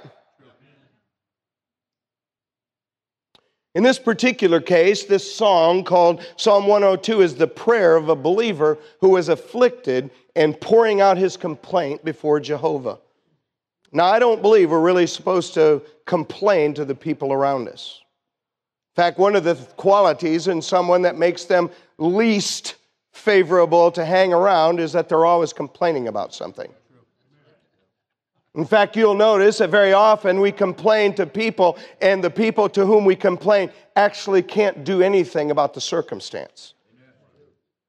In 3.75 3.83
this 3.83 3.99
particular 3.99 4.59
case, 4.59 5.05
this 5.05 5.33
song 5.33 5.83
called 5.85 6.25
Psalm 6.35 6.67
102 6.67 7.21
is 7.21 7.35
the 7.35 7.47
prayer 7.47 7.95
of 7.95 8.09
a 8.09 8.15
believer 8.15 8.77
who 8.99 9.15
is 9.15 9.29
afflicted 9.29 10.09
and 10.35 10.59
pouring 10.59 10.99
out 10.99 11.17
his 11.17 11.37
complaint 11.37 12.03
before 12.03 12.39
Jehovah. 12.39 12.99
Now, 13.91 14.05
I 14.05 14.19
don't 14.19 14.41
believe 14.41 14.71
we're 14.71 14.81
really 14.81 15.07
supposed 15.07 15.53
to 15.53 15.81
complain 16.05 16.73
to 16.73 16.83
the 16.83 16.95
people 16.95 17.31
around 17.31 17.69
us. 17.69 18.01
In 18.99 19.05
fact, 19.05 19.17
one 19.17 19.37
of 19.37 19.45
the 19.45 19.55
qualities 19.77 20.49
in 20.49 20.61
someone 20.61 21.03
that 21.03 21.17
makes 21.17 21.45
them 21.45 21.69
least 21.99 22.75
favorable 23.13 23.91
to 23.91 24.03
hang 24.03 24.33
around 24.33 24.81
is 24.81 24.91
that 24.91 25.07
they're 25.07 25.25
always 25.25 25.53
complaining 25.53 26.09
about 26.09 26.33
something. 26.33 26.69
In 28.55 28.65
fact, 28.65 28.97
you'll 28.97 29.15
notice 29.15 29.59
that 29.59 29.69
very 29.69 29.93
often 29.93 30.41
we 30.41 30.51
complain 30.51 31.13
to 31.13 31.25
people, 31.25 31.77
and 32.01 32.21
the 32.21 32.29
people 32.29 32.67
to 32.67 32.85
whom 32.85 33.05
we 33.05 33.15
complain 33.15 33.71
actually 33.95 34.41
can't 34.41 34.83
do 34.83 35.01
anything 35.01 35.49
about 35.49 35.73
the 35.73 35.79
circumstance. 35.79 36.73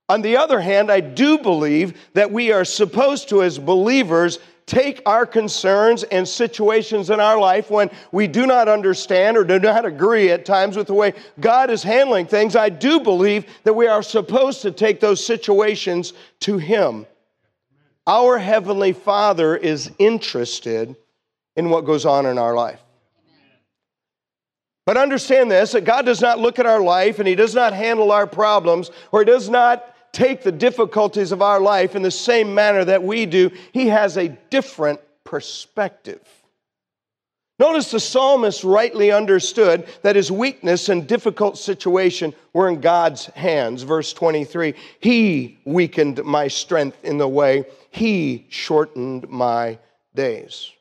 On 0.08 0.22
the 0.22 0.36
other 0.36 0.60
hand, 0.60 0.92
I 0.92 1.00
do 1.00 1.38
believe 1.38 2.00
that 2.14 2.30
we 2.30 2.52
are 2.52 2.64
supposed 2.64 3.28
to, 3.30 3.42
as 3.42 3.58
believers, 3.58 4.38
take 4.70 5.02
our 5.04 5.26
concerns 5.26 6.04
and 6.04 6.26
situations 6.26 7.10
in 7.10 7.18
our 7.18 7.40
life 7.40 7.70
when 7.70 7.90
we 8.12 8.28
do 8.28 8.46
not 8.46 8.68
understand 8.68 9.36
or 9.36 9.42
do 9.42 9.58
not 9.58 9.84
agree 9.84 10.30
at 10.30 10.44
times 10.44 10.76
with 10.76 10.86
the 10.86 10.94
way 10.94 11.12
God 11.40 11.70
is 11.70 11.82
handling 11.82 12.26
things, 12.26 12.54
I 12.54 12.68
do 12.68 13.00
believe 13.00 13.46
that 13.64 13.74
we 13.74 13.88
are 13.88 14.00
supposed 14.00 14.62
to 14.62 14.70
take 14.70 15.00
those 15.00 15.26
situations 15.26 16.12
to 16.40 16.56
Him. 16.58 17.04
Our 18.06 18.38
Heavenly 18.38 18.92
Father 18.92 19.56
is 19.56 19.90
interested 19.98 20.94
in 21.56 21.68
what 21.68 21.84
goes 21.84 22.06
on 22.06 22.24
in 22.24 22.38
our 22.38 22.54
life. 22.54 22.80
But 24.86 24.96
understand 24.96 25.50
this 25.50 25.72
that 25.72 25.84
God 25.84 26.06
does 26.06 26.20
not 26.20 26.38
look 26.38 26.60
at 26.60 26.66
our 26.66 26.80
life 26.80 27.18
and 27.18 27.26
He 27.26 27.34
does 27.34 27.56
not 27.56 27.72
handle 27.72 28.12
our 28.12 28.28
problems 28.28 28.92
or 29.10 29.20
He 29.20 29.26
does 29.26 29.48
not 29.48 29.96
take 30.12 30.42
the 30.42 30.52
difficulties 30.52 31.32
of 31.32 31.42
our 31.42 31.60
life 31.60 31.94
in 31.94 32.02
the 32.02 32.10
same 32.10 32.54
manner 32.54 32.84
that 32.84 33.02
we 33.02 33.26
do. 33.26 33.50
He 33.72 33.88
has 33.88 34.16
a 34.16 34.28
different 34.50 35.00
perspective. 35.24 36.20
Notice 37.60 37.90
the 37.90 38.00
psalmist 38.00 38.64
rightly 38.64 39.12
understood 39.12 39.86
that 40.00 40.16
his 40.16 40.32
weakness 40.32 40.88
and 40.88 41.06
difficult 41.06 41.58
situation 41.58 42.32
were 42.54 42.70
in 42.70 42.80
God's 42.80 43.26
hands. 43.26 43.82
Verse 43.82 44.14
23 44.14 44.74
He 45.00 45.58
weakened 45.66 46.24
my 46.24 46.48
strength 46.48 47.04
in 47.04 47.18
the 47.18 47.28
way, 47.28 47.66
He 47.90 48.46
shortened 48.48 49.28
my 49.28 49.78
days. 50.14 50.72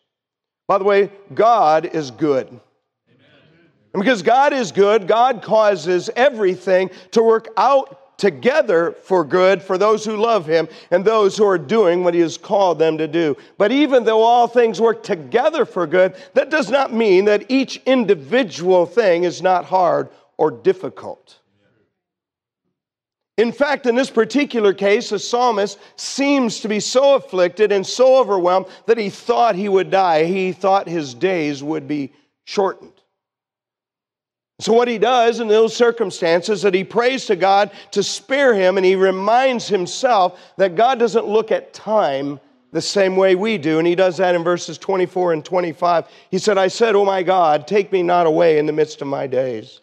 By 0.68 0.78
the 0.78 0.86
way, 0.86 1.12
God 1.34 1.86
is 1.86 2.12
good. 2.12 2.48
And 2.48 4.04
because 4.04 4.22
God 4.22 4.54
is 4.54 4.72
good, 4.72 5.08
God 5.08 5.42
causes 5.42 6.10
everything 6.16 6.92
to 7.12 7.24
work 7.24 7.50
out 7.58 8.00
together 8.20 8.92
for 9.04 9.24
good 9.24 9.64
for 9.64 9.78
those 9.78 10.06
who 10.06 10.16
love 10.16 10.46
him 10.46 10.68
and 10.92 11.04
those 11.04 11.36
who 11.36 11.46
are 11.46 11.58
doing 11.58 12.04
what 12.04 12.14
he 12.14 12.20
has 12.20 12.38
called 12.38 12.78
them 12.78 12.98
to 13.00 13.08
do. 13.08 13.36
But 13.58 13.72
even 13.72 14.04
though 14.04 14.22
all 14.22 14.48
things 14.48 14.80
work 14.80 15.02
together 15.02 15.66
for 15.66 15.88
good, 15.88 16.16
that 16.36 16.52
does 16.52 16.70
not 16.70 16.94
mean 16.94 17.26
that 17.26 17.50
each 17.50 17.82
individual 17.86 18.86
thing 18.86 19.24
is 19.24 19.42
not 19.42 19.66
hard 19.66 20.10
or 20.38 20.52
difficult. 20.52 21.40
In 23.38 23.54
fact, 23.54 23.86
in 23.86 23.96
this 23.96 24.10
particular 24.10 24.74
case, 24.74 25.12
the 25.12 25.18
psalmist 25.18 25.80
seems 25.96 26.60
to 26.60 26.68
be 26.68 26.82
so 26.82 27.16
afflicted 27.16 27.72
and 27.72 27.88
so 27.88 28.18
overwhelmed 28.18 28.66
that 28.86 28.98
he 28.98 29.10
thought 29.10 29.56
he 29.56 29.70
would 29.70 29.90
die. 29.90 30.26
He 30.26 30.52
thought 30.52 30.90
his 30.90 31.14
days 31.14 31.64
would 31.64 31.88
be 31.88 32.12
shortened. 32.44 32.99
So, 34.60 34.74
what 34.74 34.90
he 34.90 34.98
does 34.98 35.40
in 35.40 35.48
those 35.48 35.74
circumstances 35.74 36.60
is 36.60 36.62
that 36.64 36.74
he 36.74 36.84
prays 36.84 37.26
to 37.28 37.38
God 37.38 37.72
to 37.92 38.04
spare 38.04 38.54
him, 38.54 38.76
and 38.76 38.86
he 38.86 38.96
reminds 38.96 39.68
himself 39.68 40.40
that 40.58 40.76
God 40.76 41.00
doesn't 41.00 41.26
look 41.26 41.52
at 41.52 41.74
time 41.74 42.42
the 42.72 42.82
same 42.82 43.16
way 43.16 43.36
we 43.36 43.58
do. 43.58 43.80
And 43.80 43.88
he 43.88 43.96
does 43.96 44.18
that 44.18 44.36
in 44.36 44.44
verses 44.44 44.78
24 44.78 45.34
and 45.34 45.46
25. 45.46 46.06
He 46.30 46.38
said, 46.38 46.58
I 46.58 46.68
said, 46.68 46.96
Oh 46.96 47.06
my 47.06 47.24
God, 47.24 47.68
take 47.68 47.92
me 47.92 48.04
not 48.04 48.28
away 48.28 48.60
in 48.60 48.66
the 48.66 48.74
midst 48.74 49.02
of 49.02 49.08
my 49.08 49.28
days. 49.28 49.80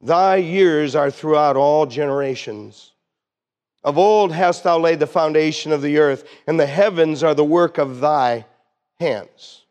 Thy 0.00 0.36
years 0.36 0.94
are 0.94 1.10
throughout 1.10 1.56
all 1.56 1.84
generations. 1.86 2.92
Of 3.84 3.98
old 3.98 4.32
hast 4.32 4.62
thou 4.62 4.78
laid 4.78 5.00
the 5.00 5.06
foundation 5.08 5.72
of 5.72 5.82
the 5.82 5.98
earth, 5.98 6.28
and 6.46 6.58
the 6.58 6.66
heavens 6.66 7.24
are 7.24 7.34
the 7.34 7.44
work 7.44 7.78
of 7.78 8.00
thy 8.00 8.46
hands. 9.00 9.64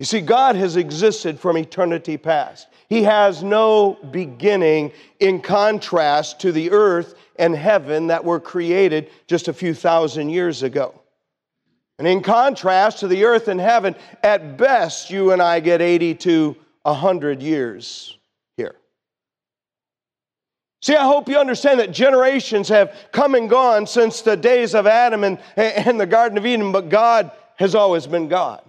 You 0.00 0.06
see, 0.06 0.20
God 0.20 0.56
has 0.56 0.76
existed 0.76 1.38
from 1.38 1.56
eternity 1.56 2.16
past. 2.16 2.66
He 2.90 3.04
has 3.04 3.44
no 3.44 3.94
beginning 4.10 4.92
in 5.20 5.40
contrast 5.40 6.40
to 6.40 6.50
the 6.50 6.72
earth 6.72 7.14
and 7.36 7.54
heaven 7.54 8.08
that 8.08 8.24
were 8.24 8.40
created 8.40 9.10
just 9.28 9.46
a 9.46 9.52
few 9.52 9.74
thousand 9.74 10.30
years 10.30 10.64
ago. 10.64 11.00
And 12.00 12.08
in 12.08 12.20
contrast 12.20 12.98
to 13.00 13.08
the 13.08 13.24
earth 13.24 13.46
and 13.46 13.60
heaven, 13.60 13.94
at 14.24 14.58
best, 14.58 15.08
you 15.08 15.30
and 15.30 15.40
I 15.40 15.60
get 15.60 15.80
80 15.80 16.16
to 16.16 16.56
100 16.82 17.42
years 17.42 18.18
here. 18.56 18.74
See, 20.82 20.96
I 20.96 21.04
hope 21.04 21.28
you 21.28 21.36
understand 21.36 21.78
that 21.78 21.92
generations 21.92 22.68
have 22.70 22.96
come 23.12 23.36
and 23.36 23.48
gone 23.48 23.86
since 23.86 24.22
the 24.22 24.36
days 24.36 24.74
of 24.74 24.88
Adam 24.88 25.22
and, 25.22 25.38
and 25.56 26.00
the 26.00 26.06
Garden 26.06 26.36
of 26.38 26.44
Eden, 26.44 26.72
but 26.72 26.88
God 26.88 27.30
has 27.54 27.76
always 27.76 28.08
been 28.08 28.26
God. 28.26 28.62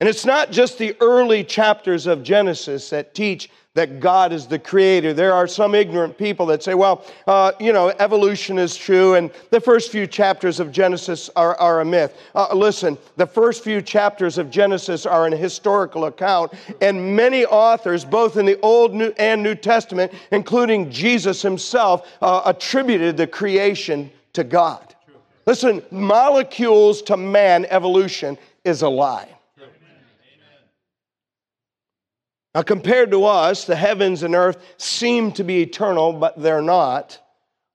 And 0.00 0.08
it's 0.08 0.26
not 0.26 0.50
just 0.50 0.76
the 0.76 0.94
early 1.00 1.42
chapters 1.42 2.06
of 2.06 2.22
Genesis 2.22 2.90
that 2.90 3.14
teach 3.14 3.48
that 3.76 4.00
God 4.00 4.32
is 4.32 4.46
the 4.46 4.58
creator. 4.58 5.12
There 5.12 5.34
are 5.34 5.46
some 5.46 5.74
ignorant 5.74 6.16
people 6.16 6.46
that 6.46 6.62
say, 6.62 6.74
well, 6.74 7.04
uh, 7.26 7.52
you 7.60 7.74
know, 7.74 7.92
evolution 7.98 8.58
is 8.58 8.74
true, 8.74 9.14
and 9.14 9.30
the 9.50 9.60
first 9.60 9.92
few 9.92 10.06
chapters 10.06 10.60
of 10.60 10.72
Genesis 10.72 11.28
are, 11.36 11.56
are 11.58 11.82
a 11.82 11.84
myth. 11.84 12.18
Uh, 12.34 12.48
listen, 12.54 12.96
the 13.16 13.26
first 13.26 13.62
few 13.62 13.82
chapters 13.82 14.38
of 14.38 14.50
Genesis 14.50 15.04
are 15.04 15.26
an 15.26 15.32
historical 15.32 16.06
account, 16.06 16.54
and 16.80 17.14
many 17.14 17.44
authors, 17.44 18.02
both 18.02 18.38
in 18.38 18.46
the 18.46 18.58
Old 18.60 18.94
and 18.94 19.42
New 19.42 19.54
Testament, 19.54 20.10
including 20.30 20.90
Jesus 20.90 21.42
himself, 21.42 22.08
uh, 22.22 22.42
attributed 22.46 23.18
the 23.18 23.26
creation 23.26 24.10
to 24.32 24.42
God. 24.42 24.94
Listen, 25.44 25.82
molecules 25.90 27.02
to 27.02 27.16
man 27.18 27.66
evolution 27.66 28.38
is 28.64 28.80
a 28.80 28.88
lie. 28.88 29.35
Now, 32.56 32.62
compared 32.62 33.10
to 33.10 33.26
us, 33.26 33.66
the 33.66 33.76
heavens 33.76 34.22
and 34.22 34.34
earth 34.34 34.56
seem 34.78 35.30
to 35.32 35.44
be 35.44 35.60
eternal, 35.60 36.14
but 36.14 36.40
they're 36.40 36.62
not. 36.62 37.18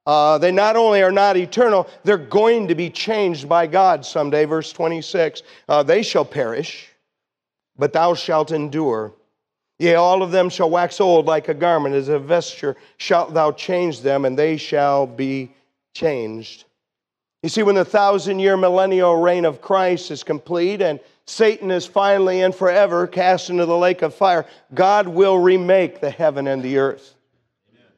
Uh, 0.07 0.39
they 0.39 0.51
not 0.51 0.75
only 0.75 1.03
are 1.03 1.11
not 1.11 1.37
eternal, 1.37 1.87
they're 2.03 2.17
going 2.17 2.67
to 2.67 2.73
be 2.73 2.89
changed 2.89 3.47
by 3.47 3.67
God 3.67 4.03
someday. 4.03 4.45
Verse 4.45 4.73
26 4.73 5.43
uh, 5.69 5.83
They 5.83 6.01
shall 6.01 6.25
perish, 6.25 6.89
but 7.77 7.93
thou 7.93 8.15
shalt 8.15 8.51
endure. 8.51 9.13
Yea, 9.77 9.93
all 9.93 10.23
of 10.23 10.31
them 10.31 10.49
shall 10.49 10.71
wax 10.71 10.99
old 10.99 11.27
like 11.27 11.47
a 11.47 11.53
garment, 11.53 11.93
as 11.93 12.09
a 12.09 12.17
vesture 12.17 12.75
shalt 12.97 13.35
thou 13.35 13.51
change 13.51 14.01
them, 14.01 14.25
and 14.25 14.35
they 14.35 14.57
shall 14.57 15.05
be 15.05 15.51
changed. 15.93 16.65
You 17.43 17.49
see, 17.49 17.61
when 17.61 17.75
the 17.75 17.85
thousand 17.85 18.39
year 18.39 18.57
millennial 18.57 19.15
reign 19.15 19.45
of 19.45 19.61
Christ 19.61 20.09
is 20.09 20.23
complete 20.23 20.81
and 20.81 20.99
Satan 21.25 21.71
is 21.71 21.85
finally 21.85 22.41
and 22.41 22.53
forever 22.53 23.07
cast 23.07 23.49
into 23.49 23.65
the 23.65 23.77
lake 23.77 24.01
of 24.01 24.13
fire, 24.13 24.45
God 24.73 25.07
will 25.07 25.37
remake 25.37 26.01
the 26.01 26.09
heaven 26.09 26.47
and 26.47 26.61
the 26.61 26.77
earth. 26.77 27.15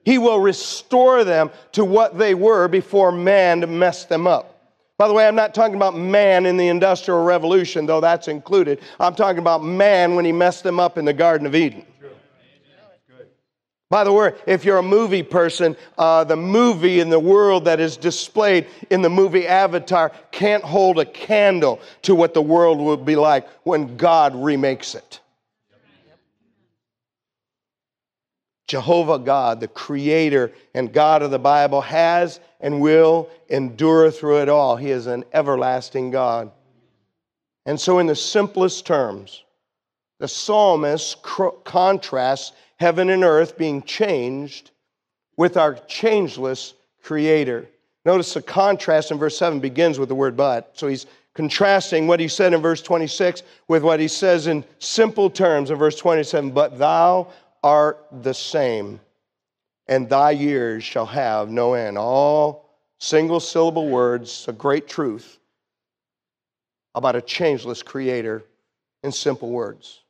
He 0.06 0.18
will 0.18 0.40
restore 0.40 1.24
them 1.24 1.50
to 1.72 1.86
what 1.86 2.18
they 2.18 2.36
were 2.36 2.68
before 2.68 3.12
man 3.12 3.80
messed 3.80 4.10
them 4.10 4.28
up. 4.28 4.54
By 4.98 5.08
the 5.08 5.14
way, 5.14 5.28
I'm 5.28 5.36
not 5.36 5.56
talking 5.56 5.76
about 5.76 5.96
man 5.96 6.46
in 6.46 6.58
the 6.58 6.68
Industrial 6.68 7.24
Revolution, 7.24 7.86
though 7.86 8.02
that's 8.02 8.28
included. 8.28 8.80
I'm 9.00 9.16
talking 9.16 9.40
about 9.40 9.64
man 9.64 10.16
when 10.16 10.26
he 10.26 10.32
messed 10.32 10.64
them 10.64 10.80
up 10.80 10.98
in 10.98 11.06
the 11.06 11.14
Garden 11.14 11.48
of 11.48 11.56
Eden. 11.56 11.86
By 13.94 14.04
the 14.04 14.12
way, 14.12 14.34
if 14.48 14.66
you're 14.66 14.80
a 14.80 14.82
movie 14.82 15.22
person, 15.22 15.78
uh, 16.00 16.24
the 16.24 16.36
movie 16.36 17.00
in 17.00 17.12
the 17.12 17.20
world 17.20 17.66
that 17.66 17.80
is 17.80 17.96
displayed 17.96 18.66
in 18.90 19.04
the 19.04 19.10
movie 19.10 19.46
Avatar 19.46 20.12
can't 20.32 20.64
hold 20.64 20.98
a 20.98 21.06
candle 21.06 21.80
to 22.02 22.16
what 22.16 22.34
the 22.34 22.42
world 22.42 22.80
will 22.80 22.98
be 22.98 23.16
like 23.16 23.48
when 23.62 23.96
God 23.96 24.36
remakes 24.36 24.96
it. 24.96 25.20
Jehovah 28.66 29.20
God, 29.20 29.60
the 29.60 29.68
creator 29.68 30.52
and 30.74 30.92
God 30.92 31.22
of 31.22 31.30
the 31.30 31.38
Bible, 31.38 31.82
has 31.82 32.40
and 32.62 32.82
will 32.82 33.30
endure 33.48 34.10
through 34.10 34.42
it 34.42 34.50
all. 34.50 34.76
He 34.76 34.90
is 34.90 35.06
an 35.06 35.24
everlasting 35.34 36.10
God. 36.10 36.52
And 37.68 37.80
so, 37.80 38.00
in 38.00 38.08
the 38.08 38.16
simplest 38.16 38.88
terms, 38.88 39.44
the 40.18 40.28
psalmist 40.28 41.22
contrasts 41.64 42.54
heaven 42.84 43.10
and 43.10 43.24
earth 43.24 43.58
being 43.58 43.82
changed 43.82 44.72
with 45.38 45.56
our 45.56 45.76
changeless 45.88 46.74
creator. 47.02 47.66
Notice 48.04 48.34
the 48.34 48.42
contrast 48.42 49.10
in 49.10 49.18
verse 49.18 49.38
7 49.38 49.62
begins 49.62 49.98
with 49.98 50.10
the 50.10 50.16
word 50.16 50.36
but. 50.36 50.70
So 50.74 50.90
he's 50.90 51.06
contrasting 51.34 52.08
what 52.08 52.20
he 52.20 52.28
said 52.28 52.54
in 52.54 52.62
verse 52.62 52.82
26 52.82 53.44
with 53.70 53.84
what 53.84 54.02
he 54.02 54.10
says 54.10 54.48
in 54.48 54.66
simple 54.80 55.30
terms 55.30 55.72
in 55.72 55.78
verse 55.78 55.96
27 55.96 56.52
But 56.52 56.78
thou 56.78 57.30
art 57.64 58.06
the 58.22 58.34
same, 58.34 59.00
and 59.88 60.10
thy 60.10 60.32
years 60.32 60.84
shall 60.84 61.06
have 61.06 61.50
no 61.50 61.76
end. 61.76 61.98
All 61.98 62.70
single 63.00 63.40
syllable 63.40 63.88
words, 63.88 64.46
a 64.50 64.52
great 64.52 64.90
truth 64.90 65.40
about 66.96 67.16
a 67.16 67.22
changeless 67.22 67.82
creator 67.82 68.44
in 69.04 69.14
simple 69.14 69.52
words. 69.52 70.03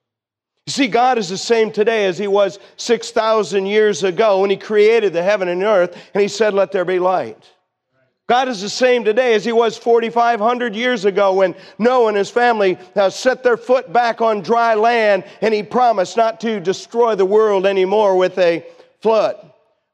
You 0.66 0.72
see, 0.72 0.88
God 0.88 1.18
is 1.18 1.28
the 1.28 1.38
same 1.38 1.72
today 1.72 2.06
as 2.06 2.18
He 2.18 2.28
was 2.28 2.58
6,000 2.78 3.66
years 3.66 4.04
ago 4.04 4.42
when 4.42 4.50
He 4.50 4.58
created 4.58 5.12
the 5.12 5.24
heaven 5.24 5.50
and 5.50 5.64
earth 5.64 5.96
and 6.14 6.22
He 6.22 6.28
said, 6.30 6.54
Let 6.54 6.72
there 6.72 6.86
be 6.86 7.00
light. 7.00 7.50
God 8.30 8.48
is 8.48 8.62
the 8.62 8.70
same 8.70 9.04
today 9.04 9.34
as 9.34 9.44
He 9.44 9.52
was 9.52 9.78
4,500 9.78 10.74
years 10.74 11.04
ago 11.04 11.34
when 11.34 11.56
Noah 11.78 12.08
and 12.08 12.18
his 12.18 12.30
family 12.30 12.78
uh, 12.96 13.10
set 13.10 13.44
their 13.44 13.58
foot 13.58 13.92
back 13.92 14.22
on 14.22 14.42
dry 14.42 14.76
land 14.76 15.26
and 15.42 15.54
He 15.54 15.64
promised 15.64 16.16
not 16.16 16.40
to 16.42 16.62
destroy 16.62 17.16
the 17.16 17.26
world 17.26 17.66
anymore 17.66 18.18
with 18.18 18.38
a 18.38 18.66
flood. 19.02 19.36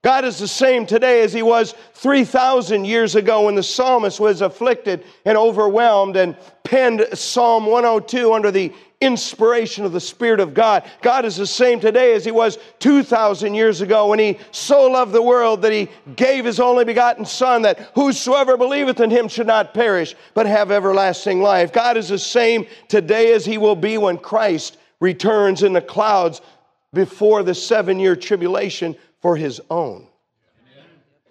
God 0.01 0.23
is 0.23 0.39
the 0.39 0.47
same 0.47 0.85
today 0.85 1.23
as 1.23 1.33
he 1.33 1.41
was 1.41 1.73
3,000 1.95 2.85
years 2.85 3.15
ago 3.15 3.45
when 3.45 3.55
the 3.55 3.63
psalmist 3.63 4.17
was 4.17 4.41
afflicted 4.41 5.03
and 5.25 5.37
overwhelmed 5.37 6.15
and 6.15 6.37
penned 6.63 7.05
Psalm 7.13 7.65
102 7.65 8.31
under 8.31 8.49
the 8.49 8.71
inspiration 9.01 9.85
of 9.85 9.93
the 9.93 9.99
Spirit 9.99 10.39
of 10.39 10.53
God. 10.53 10.83
God 11.01 11.23
is 11.23 11.37
the 11.37 11.47
same 11.47 11.79
today 11.79 12.13
as 12.13 12.25
He 12.25 12.31
was 12.31 12.57
2,000 12.79 13.53
years 13.53 13.81
ago 13.81 14.07
when 14.07 14.19
He 14.19 14.37
so 14.51 14.89
loved 14.89 15.13
the 15.13 15.21
world 15.21 15.61
that 15.61 15.71
He 15.71 15.89
gave 16.15 16.45
His 16.45 16.59
only 16.59 16.83
begotten 16.83 17.25
Son, 17.25 17.61
that 17.61 17.79
whosoever 17.95 18.57
believeth 18.57 18.99
in 18.99 19.09
Him 19.09 19.29
should 19.29 19.47
not 19.47 19.73
perish, 19.73 20.15
but 20.33 20.45
have 20.45 20.71
everlasting 20.71 21.41
life. 21.41 21.71
God 21.71 21.95
is 21.95 22.09
the 22.09 22.19
same 22.19 22.67
today 22.89 23.33
as 23.33 23.45
He 23.45 23.57
will 23.57 23.75
be 23.75 23.97
when 23.97 24.17
Christ 24.17 24.77
returns 24.99 25.63
in 25.63 25.71
the 25.71 25.81
clouds 25.81 26.41
before 26.93 27.43
the 27.43 27.55
seven 27.55 27.99
year 27.99 28.17
tribulation 28.17 28.97
for 29.21 29.37
His 29.37 29.61
own. 29.69 30.08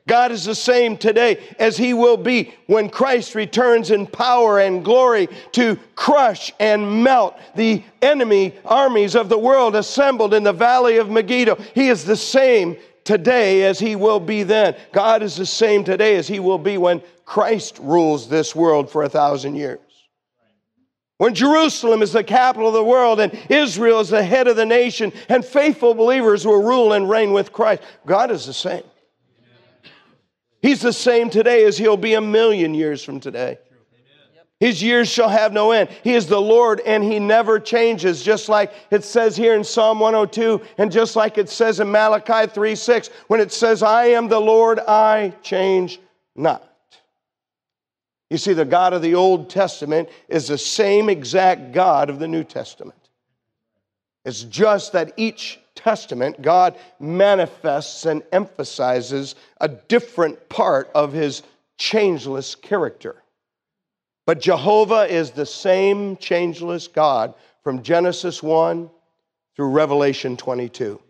God 0.08 0.32
is 0.32 0.44
the 0.44 0.54
same 0.54 0.96
today 0.96 1.38
as 1.58 1.76
He 1.76 1.94
will 1.94 2.16
be 2.16 2.54
when 2.66 2.88
Christ 2.88 3.34
returns 3.34 3.92
in 3.92 4.06
power 4.06 4.58
and 4.58 4.84
glory 4.84 5.28
to 5.52 5.78
crush 5.94 6.52
and 6.58 7.04
melt 7.04 7.38
the 7.54 7.82
enemy 8.02 8.54
armies 8.64 9.14
of 9.14 9.28
the 9.28 9.38
world 9.38 9.76
assembled 9.76 10.34
in 10.34 10.42
the 10.42 10.52
valley 10.52 10.96
of 10.96 11.10
Megiddo. 11.10 11.56
He 11.74 11.90
is 11.90 12.04
the 12.04 12.16
same 12.16 12.76
today 13.04 13.64
as 13.64 13.78
He 13.78 13.94
will 13.96 14.18
be 14.18 14.42
then. 14.42 14.74
God 14.92 15.22
is 15.22 15.36
the 15.36 15.46
same 15.46 15.84
today 15.84 16.16
as 16.16 16.26
He 16.26 16.40
will 16.40 16.58
be 16.58 16.78
when 16.78 17.02
Christ 17.26 17.78
rules 17.78 18.28
this 18.28 18.56
world 18.56 18.90
for 18.90 19.02
a 19.02 19.08
thousand 19.08 19.56
years. 19.56 19.78
When 21.18 21.34
Jerusalem 21.34 22.00
is 22.00 22.12
the 22.12 22.24
capital 22.24 22.68
of 22.68 22.74
the 22.74 22.82
world 22.82 23.20
and 23.20 23.38
Israel 23.50 24.00
is 24.00 24.08
the 24.08 24.22
head 24.22 24.48
of 24.48 24.56
the 24.56 24.64
nation 24.64 25.12
and 25.28 25.44
faithful 25.44 25.92
believers 25.92 26.46
will 26.46 26.62
rule 26.62 26.94
and 26.94 27.10
reign 27.10 27.32
with 27.32 27.52
Christ, 27.52 27.82
God 28.06 28.30
is 28.30 28.46
the 28.46 28.54
same. 28.54 28.84
He's 30.60 30.80
the 30.80 30.92
same 30.92 31.30
today 31.30 31.64
as 31.64 31.78
he'll 31.78 31.96
be 31.96 32.14
a 32.14 32.20
million 32.20 32.74
years 32.74 33.02
from 33.02 33.20
today. 33.20 33.58
His 34.60 34.82
years 34.82 35.08
shall 35.08 35.28
have 35.28 35.52
no 35.52 35.70
end. 35.70 35.88
He 36.02 36.14
is 36.14 36.26
the 36.26 36.40
Lord 36.40 36.80
and 36.80 37.04
he 37.04 37.20
never 37.20 37.60
changes, 37.60 38.24
just 38.24 38.48
like 38.48 38.72
it 38.90 39.04
says 39.04 39.36
here 39.36 39.54
in 39.54 39.62
Psalm 39.62 40.00
102 40.00 40.60
and 40.78 40.90
just 40.90 41.14
like 41.14 41.38
it 41.38 41.48
says 41.48 41.78
in 41.78 41.90
Malachi 41.90 42.50
3 42.52 42.74
6, 42.74 43.08
when 43.28 43.40
it 43.40 43.52
says, 43.52 43.84
I 43.84 44.06
am 44.06 44.26
the 44.26 44.40
Lord, 44.40 44.80
I 44.80 45.32
change 45.42 46.00
not. 46.34 46.64
You 48.30 48.36
see, 48.36 48.52
the 48.52 48.64
God 48.64 48.92
of 48.92 49.00
the 49.00 49.14
Old 49.14 49.48
Testament 49.48 50.08
is 50.28 50.48
the 50.48 50.58
same 50.58 51.08
exact 51.08 51.72
God 51.72 52.10
of 52.10 52.18
the 52.18 52.28
New 52.28 52.44
Testament. 52.44 53.07
It's 54.28 54.44
just 54.44 54.92
that 54.92 55.14
each 55.16 55.58
Testament, 55.74 56.42
God 56.42 56.76
manifests 57.00 58.04
and 58.04 58.22
emphasizes 58.30 59.36
a 59.58 59.68
different 59.68 60.50
part 60.50 60.90
of 60.94 61.14
his 61.14 61.42
changeless 61.78 62.54
character. 62.54 63.22
But 64.26 64.42
Jehovah 64.42 65.10
is 65.10 65.30
the 65.30 65.46
same 65.46 66.18
changeless 66.18 66.88
God 66.88 67.32
from 67.64 67.82
Genesis 67.82 68.42
1 68.42 68.90
through 69.56 69.70
Revelation 69.70 70.36
22. 70.36 71.00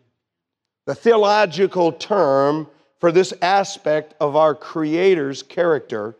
The 0.86 0.94
theological 0.94 1.90
term 1.90 2.68
for 3.00 3.10
this 3.10 3.34
aspect 3.42 4.14
of 4.20 4.36
our 4.36 4.54
Creator's 4.54 5.42
character 5.42 6.14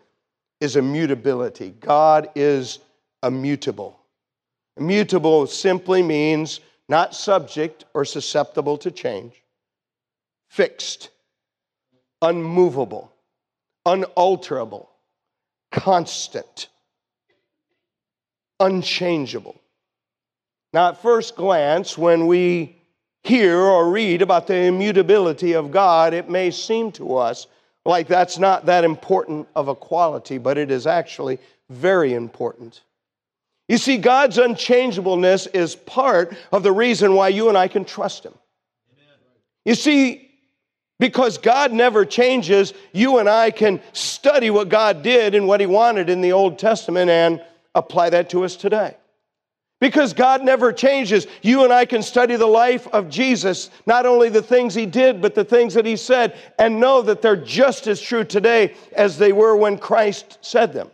is 0.61 0.75
immutability. 0.75 1.77
God 1.79 2.29
is 2.35 2.81
immutable. 3.23 4.01
Immutable 4.77 5.47
simply 5.47 6.03
means 6.03 6.59
not 6.89 7.15
subject 7.15 7.85
or 7.95 8.05
susceptible 8.05 8.79
to 8.79 8.91
change, 8.91 9.35
fixed, 10.49 11.11
unmovable, 12.23 13.13
unalterable, 13.85 14.89
constant, 15.71 16.69
unchangeable. 18.59 19.61
Now, 20.73 20.89
at 20.89 21.03
first 21.03 21.37
glance, 21.37 21.97
when 21.97 22.27
we 22.27 22.77
hear 23.23 23.59
or 23.59 23.91
read 23.91 24.23
about 24.23 24.47
the 24.47 24.57
immutability 24.57 25.53
of 25.53 25.71
God, 25.71 26.15
it 26.15 26.29
may 26.29 26.51
seem 26.51 26.93
to 26.93 27.17
us 27.17 27.47
like 27.85 28.07
that's 28.07 28.39
not 28.39 28.67
that 28.67 28.85
important 28.85 29.49
of 29.57 29.69
a 29.69 29.75
quality, 29.75 30.39
but 30.39 30.59
it 30.59 30.71
is 30.71 30.87
actually 30.87 31.39
very 31.71 32.15
important. 32.15 32.83
You 33.69 33.77
see, 33.77 33.99
God's 33.99 34.39
unchangeableness 34.39 35.47
is 35.49 35.77
part 35.77 36.35
of 36.51 36.63
the 36.63 36.73
reason 36.73 37.15
why 37.15 37.29
you 37.29 37.49
and 37.51 37.59
I 37.59 37.69
can 37.69 37.85
trust 37.85 38.25
Him. 38.25 38.35
You 39.65 39.75
see, 39.75 40.31
because 40.99 41.37
God 41.37 41.73
never 41.73 42.07
changes, 42.07 42.73
you 42.93 43.19
and 43.19 43.29
I 43.29 43.51
can 43.51 43.81
study 43.93 44.51
what 44.51 44.71
God 44.71 45.03
did 45.03 45.35
and 45.35 45.47
what 45.47 45.61
He 45.61 45.67
wanted 45.67 46.09
in 46.09 46.23
the 46.23 46.33
Old 46.33 46.59
Testament 46.59 47.11
and 47.11 47.45
apply 47.75 48.11
that 48.11 48.31
to 48.31 48.45
us 48.45 48.57
today. 48.57 48.97
Because 49.81 50.13
God 50.13 50.43
never 50.43 50.73
changes, 50.73 51.29
you 51.43 51.63
and 51.63 51.73
I 51.73 51.85
can 51.85 52.03
study 52.03 52.35
the 52.35 52.47
life 52.47 52.89
of 52.89 53.09
Jesus, 53.09 53.71
not 53.87 54.07
only 54.07 54.29
the 54.29 54.43
things 54.43 54.75
He 54.75 54.87
did, 54.87 55.21
but 55.21 55.35
the 55.37 55.45
things 55.45 55.75
that 55.75 55.85
He 55.85 55.95
said, 55.97 56.37
and 56.59 56.81
know 56.81 57.03
that 57.03 57.23
they're 57.23 57.37
just 57.37 57.87
as 57.87 58.01
true 58.01 58.25
today 58.25 58.75
as 58.93 59.19
they 59.19 59.33
were 59.33 59.55
when 59.55 59.79
Christ 59.79 60.39
said 60.41 60.73
them. 60.73 60.91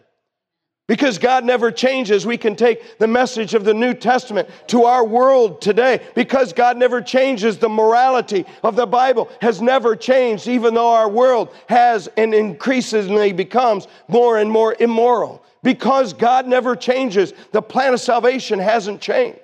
Because 0.87 1.17
God 1.19 1.45
never 1.45 1.71
changes, 1.71 2.27
we 2.27 2.37
can 2.37 2.57
take 2.57 2.99
the 2.99 3.07
message 3.07 3.55
of 3.55 3.65
the 3.65 3.73
New 3.73 3.95
Testament 3.95 4.51
to 4.67 4.85
our 4.85 5.03
world 5.03 5.63
today. 5.63 6.01
Because 6.15 6.53
God 6.53 6.77
never 6.77 7.01
changes, 7.01 7.57
the 7.57 7.71
morality 7.71 8.45
of 8.63 8.77
the 8.77 8.87
Bible 8.87 9.31
has 9.41 9.63
never 9.63 9.97
changed, 9.97 10.47
even 10.47 10.75
though 10.75 10.93
our 10.93 11.09
world 11.09 11.55
has 11.69 12.09
and 12.19 12.35
increasingly 12.35 13.33
becomes 13.33 13.89
more 14.09 14.37
and 14.37 14.51
more 14.51 14.77
immoral. 14.79 15.43
Because 15.63 16.13
God 16.13 16.47
never 16.47 16.77
changes, 16.77 17.33
the 17.53 17.63
plan 17.63 17.95
of 17.95 18.01
salvation 18.01 18.59
hasn't 18.59 19.01
changed. 19.01 19.41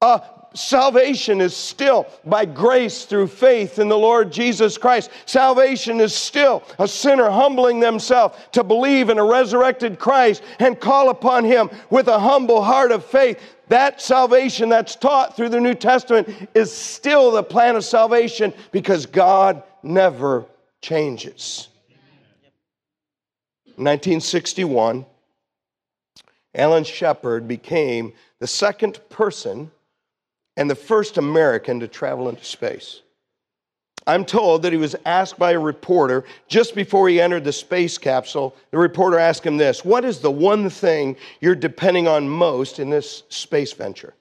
Uh, 0.00 0.20
salvation 0.54 1.40
is 1.40 1.56
still 1.56 2.06
by 2.24 2.44
grace 2.44 3.04
through 3.04 3.28
faith 3.28 3.78
in 3.78 3.88
the 3.88 3.98
Lord 3.98 4.32
Jesus 4.32 4.78
Christ. 4.78 5.10
Salvation 5.26 6.00
is 6.00 6.14
still 6.14 6.62
a 6.78 6.86
sinner 6.86 7.30
humbling 7.30 7.80
themselves 7.80 8.38
to 8.52 8.62
believe 8.62 9.08
in 9.08 9.18
a 9.18 9.24
resurrected 9.24 9.98
Christ 9.98 10.42
and 10.58 10.78
call 10.78 11.10
upon 11.10 11.44
Him 11.44 11.70
with 11.90 12.08
a 12.08 12.18
humble 12.18 12.62
heart 12.62 12.92
of 12.92 13.04
faith. 13.04 13.40
That 13.68 14.00
salvation 14.00 14.68
that's 14.68 14.96
taught 14.96 15.36
through 15.36 15.48
the 15.48 15.60
New 15.60 15.74
Testament 15.74 16.28
is 16.54 16.70
still 16.70 17.30
the 17.30 17.42
plan 17.42 17.76
of 17.76 17.84
salvation 17.84 18.52
because 18.70 19.06
God 19.06 19.62
never 19.82 20.44
changes. 20.80 21.68
1961, 23.76 25.06
Alan 26.54 26.84
Shepard 26.84 27.48
became 27.48 28.12
the 28.38 28.46
second 28.46 29.00
person 29.08 29.70
and 30.56 30.70
the 30.70 30.74
first 30.74 31.18
American 31.18 31.80
to 31.80 31.88
travel 31.88 32.28
into 32.28 32.44
space. 32.44 33.02
I'm 34.06 34.24
told 34.24 34.62
that 34.62 34.72
he 34.72 34.78
was 34.78 34.96
asked 35.06 35.38
by 35.38 35.52
a 35.52 35.58
reporter 35.58 36.24
just 36.48 36.74
before 36.74 37.08
he 37.08 37.20
entered 37.20 37.44
the 37.44 37.52
space 37.52 37.98
capsule. 37.98 38.56
The 38.72 38.78
reporter 38.78 39.18
asked 39.18 39.46
him 39.46 39.56
this 39.56 39.84
What 39.84 40.04
is 40.04 40.18
the 40.18 40.30
one 40.30 40.68
thing 40.70 41.16
you're 41.40 41.54
depending 41.54 42.08
on 42.08 42.28
most 42.28 42.78
in 42.78 42.90
this 42.90 43.22
space 43.28 43.72
venture? 43.72 44.14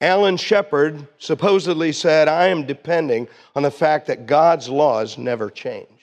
Alan 0.00 0.36
Shepard 0.38 1.06
supposedly 1.18 1.92
said, 1.92 2.26
I 2.26 2.46
am 2.46 2.64
depending 2.64 3.28
on 3.54 3.62
the 3.62 3.70
fact 3.70 4.06
that 4.06 4.26
God's 4.26 4.68
laws 4.68 5.18
never 5.18 5.50
change. 5.50 5.99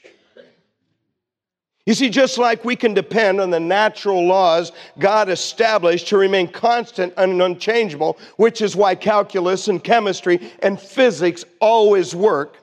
You 1.88 1.93
see, 1.93 2.10
just 2.10 2.38
like 2.38 2.65
we 2.65 2.76
can 2.76 2.93
depend 2.93 3.39
on 3.39 3.50
the 3.50 3.62
natural 3.62 4.28
laws 4.28 4.73
God 5.00 5.30
established 5.30 6.10
to 6.10 6.17
remain 6.17 6.50
constant 6.50 7.13
and 7.15 7.41
unchangeable, 7.41 8.17
which 8.36 8.62
is 8.62 8.76
why 8.76 8.93
calculus 8.93 9.69
and 9.69 9.82
chemistry 9.82 10.52
and 10.60 10.78
physics 10.78 11.45
always 11.62 12.13
work, 12.13 12.58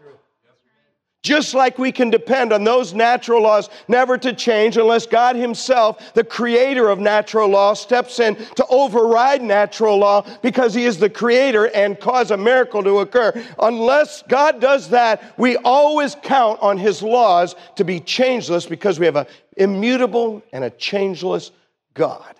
just 1.24 1.54
like 1.54 1.78
we 1.78 1.90
can 1.90 2.10
depend 2.10 2.52
on 2.52 2.62
those 2.62 2.92
natural 2.92 3.42
laws 3.42 3.70
never 3.88 4.16
to 4.18 4.32
change 4.34 4.76
unless 4.76 5.06
God 5.06 5.34
Himself, 5.34 6.12
the 6.12 6.22
creator 6.22 6.90
of 6.90 7.00
natural 7.00 7.48
law, 7.48 7.72
steps 7.72 8.20
in 8.20 8.36
to 8.36 8.66
override 8.68 9.42
natural 9.42 9.96
law 9.96 10.24
because 10.42 10.74
He 10.74 10.84
is 10.84 10.98
the 10.98 11.08
creator 11.08 11.68
and 11.68 11.98
cause 11.98 12.30
a 12.30 12.36
miracle 12.36 12.84
to 12.84 12.98
occur. 12.98 13.32
Unless 13.58 14.22
God 14.24 14.60
does 14.60 14.90
that, 14.90 15.34
we 15.38 15.56
always 15.56 16.14
count 16.22 16.60
on 16.60 16.76
His 16.76 17.02
laws 17.02 17.56
to 17.76 17.84
be 17.84 18.00
changeless 18.00 18.66
because 18.66 19.00
we 19.00 19.06
have 19.06 19.16
an 19.16 19.26
immutable 19.56 20.42
and 20.52 20.62
a 20.62 20.70
changeless 20.70 21.52
God. 21.94 22.34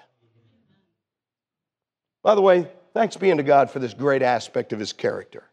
By 2.23 2.35
the 2.35 2.42
way, 2.42 2.68
thanks 2.92 3.16
be 3.16 3.31
unto 3.31 3.42
God 3.42 3.70
for 3.70 3.79
this 3.79 3.94
great 3.94 4.20
aspect 4.20 4.75
of 4.75 4.79
His 4.79 4.92
character. 4.92 5.44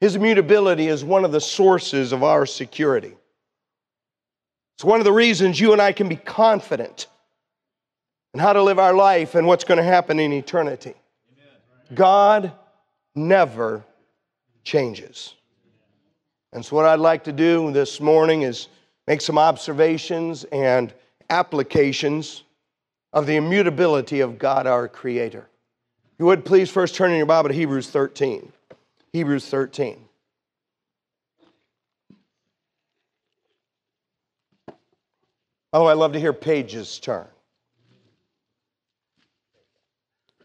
His 0.00 0.16
immutability 0.16 0.88
is 0.88 1.04
one 1.04 1.24
of 1.24 1.32
the 1.32 1.40
sources 1.40 2.12
of 2.12 2.22
our 2.22 2.46
security. 2.46 3.14
It's 4.76 4.84
one 4.84 5.00
of 5.00 5.04
the 5.04 5.12
reasons 5.12 5.58
you 5.58 5.72
and 5.72 5.80
I 5.80 5.92
can 5.92 6.08
be 6.08 6.16
confident 6.16 7.06
in 8.34 8.40
how 8.40 8.52
to 8.52 8.62
live 8.62 8.78
our 8.78 8.92
life 8.92 9.34
and 9.34 9.46
what's 9.46 9.64
going 9.64 9.78
to 9.78 9.84
happen 9.84 10.20
in 10.20 10.32
eternity. 10.32 10.94
God 11.94 12.52
never 13.14 13.84
changes. 14.64 15.34
And 16.52 16.64
so, 16.64 16.76
what 16.76 16.84
I'd 16.84 17.00
like 17.00 17.24
to 17.24 17.32
do 17.32 17.72
this 17.72 18.00
morning 18.00 18.42
is 18.42 18.68
make 19.06 19.20
some 19.22 19.38
observations 19.38 20.44
and 20.44 20.92
applications 21.30 22.42
of 23.12 23.26
the 23.26 23.36
immutability 23.36 24.20
of 24.20 24.38
God 24.38 24.66
our 24.66 24.88
Creator. 24.88 25.48
You 26.18 26.26
would 26.26 26.44
please 26.44 26.70
first 26.70 26.94
turn 26.94 27.10
in 27.10 27.16
your 27.16 27.26
Bible 27.26 27.48
to 27.48 27.54
Hebrews 27.54 27.88
13. 27.88 28.52
Hebrews 29.16 29.48
13. 29.48 29.96
Oh, 35.72 35.86
I 35.86 35.94
love 35.94 36.12
to 36.12 36.20
hear 36.20 36.34
pages 36.34 36.98
turn. 36.98 37.24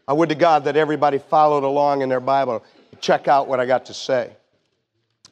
I 0.08 0.14
would 0.14 0.30
to 0.30 0.34
God 0.34 0.64
that 0.64 0.78
everybody 0.78 1.18
followed 1.18 1.64
along 1.64 2.00
in 2.00 2.08
their 2.08 2.18
Bible. 2.18 2.64
Check 3.02 3.28
out 3.28 3.46
what 3.46 3.60
I 3.60 3.66
got 3.66 3.84
to 3.86 3.94
say. 3.94 4.34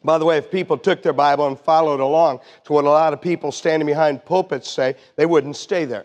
By 0.05 0.19
the 0.19 0.27
way, 0.27 0.37
if 0.37 0.51
people 0.51 0.77
took 0.77 1.03
their 1.03 1.15
Bible 1.15 1.47
and 1.47 1.59
followed 1.59 2.01
along 2.01 2.41
to 2.65 2.75
what 2.75 2.85
a 2.85 2.91
lot 2.91 3.15
of 3.15 3.23
people 3.23 3.53
standing 3.53 3.87
behind 3.87 4.23
pulpits 4.23 4.69
say, 4.69 4.97
they 5.17 5.25
wouldn't 5.25 5.57
stay 5.57 5.87
there. 5.87 6.05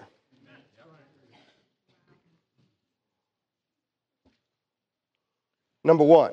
Number 5.84 6.06
one, 6.06 6.32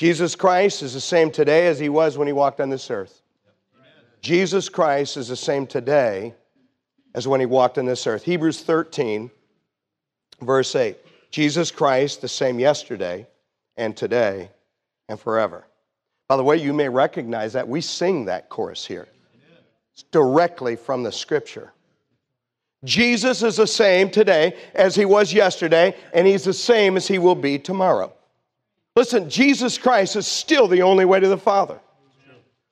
Jesus 0.00 0.34
Christ 0.34 0.80
is 0.80 0.94
the 0.94 1.00
same 1.00 1.30
today 1.30 1.66
as 1.66 1.78
he 1.78 1.90
was 1.90 2.16
when 2.16 2.26
he 2.26 2.32
walked 2.32 2.58
on 2.58 2.70
this 2.70 2.90
earth. 2.90 3.20
Jesus 4.22 4.70
Christ 4.70 5.18
is 5.18 5.28
the 5.28 5.36
same 5.36 5.66
today 5.66 6.32
as 7.14 7.28
when 7.28 7.38
he 7.38 7.44
walked 7.44 7.76
on 7.76 7.84
this 7.84 8.06
earth. 8.06 8.22
Hebrews 8.22 8.62
13, 8.62 9.30
verse 10.40 10.74
8. 10.74 10.96
Jesus 11.30 11.70
Christ, 11.70 12.22
the 12.22 12.28
same 12.28 12.58
yesterday 12.58 13.26
and 13.76 13.94
today 13.94 14.48
and 15.10 15.20
forever. 15.20 15.66
By 16.28 16.38
the 16.38 16.44
way, 16.44 16.56
you 16.56 16.72
may 16.72 16.88
recognize 16.88 17.52
that. 17.52 17.68
We 17.68 17.82
sing 17.82 18.24
that 18.24 18.48
chorus 18.48 18.86
here. 18.86 19.06
It's 19.92 20.04
directly 20.04 20.76
from 20.76 21.02
the 21.02 21.12
scripture. 21.12 21.74
Jesus 22.84 23.42
is 23.42 23.56
the 23.56 23.66
same 23.66 24.08
today 24.08 24.56
as 24.74 24.94
he 24.94 25.04
was 25.04 25.34
yesterday, 25.34 25.94
and 26.14 26.26
he's 26.26 26.44
the 26.44 26.54
same 26.54 26.96
as 26.96 27.06
he 27.06 27.18
will 27.18 27.34
be 27.34 27.58
tomorrow. 27.58 28.14
Listen, 29.00 29.30
Jesus 29.30 29.78
Christ 29.78 30.14
is 30.14 30.26
still 30.26 30.68
the 30.68 30.82
only 30.82 31.06
way 31.06 31.18
to 31.18 31.26
the 31.26 31.38
Father. 31.38 31.80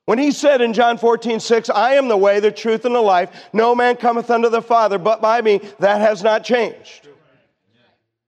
When 0.05 0.19
he 0.19 0.29
said 0.29 0.61
in 0.61 0.73
John 0.73 0.99
14, 0.99 1.39
6, 1.39 1.71
I 1.71 1.95
am 1.95 2.07
the 2.07 2.17
way, 2.17 2.39
the 2.39 2.51
truth, 2.51 2.85
and 2.85 2.93
the 2.93 3.01
life, 3.01 3.31
no 3.51 3.73
man 3.73 3.95
cometh 3.95 4.29
unto 4.29 4.47
the 4.47 4.61
Father 4.61 4.99
but 4.99 5.23
by 5.23 5.41
me, 5.41 5.59
that 5.79 6.01
has 6.01 6.21
not 6.21 6.43
changed. 6.43 7.07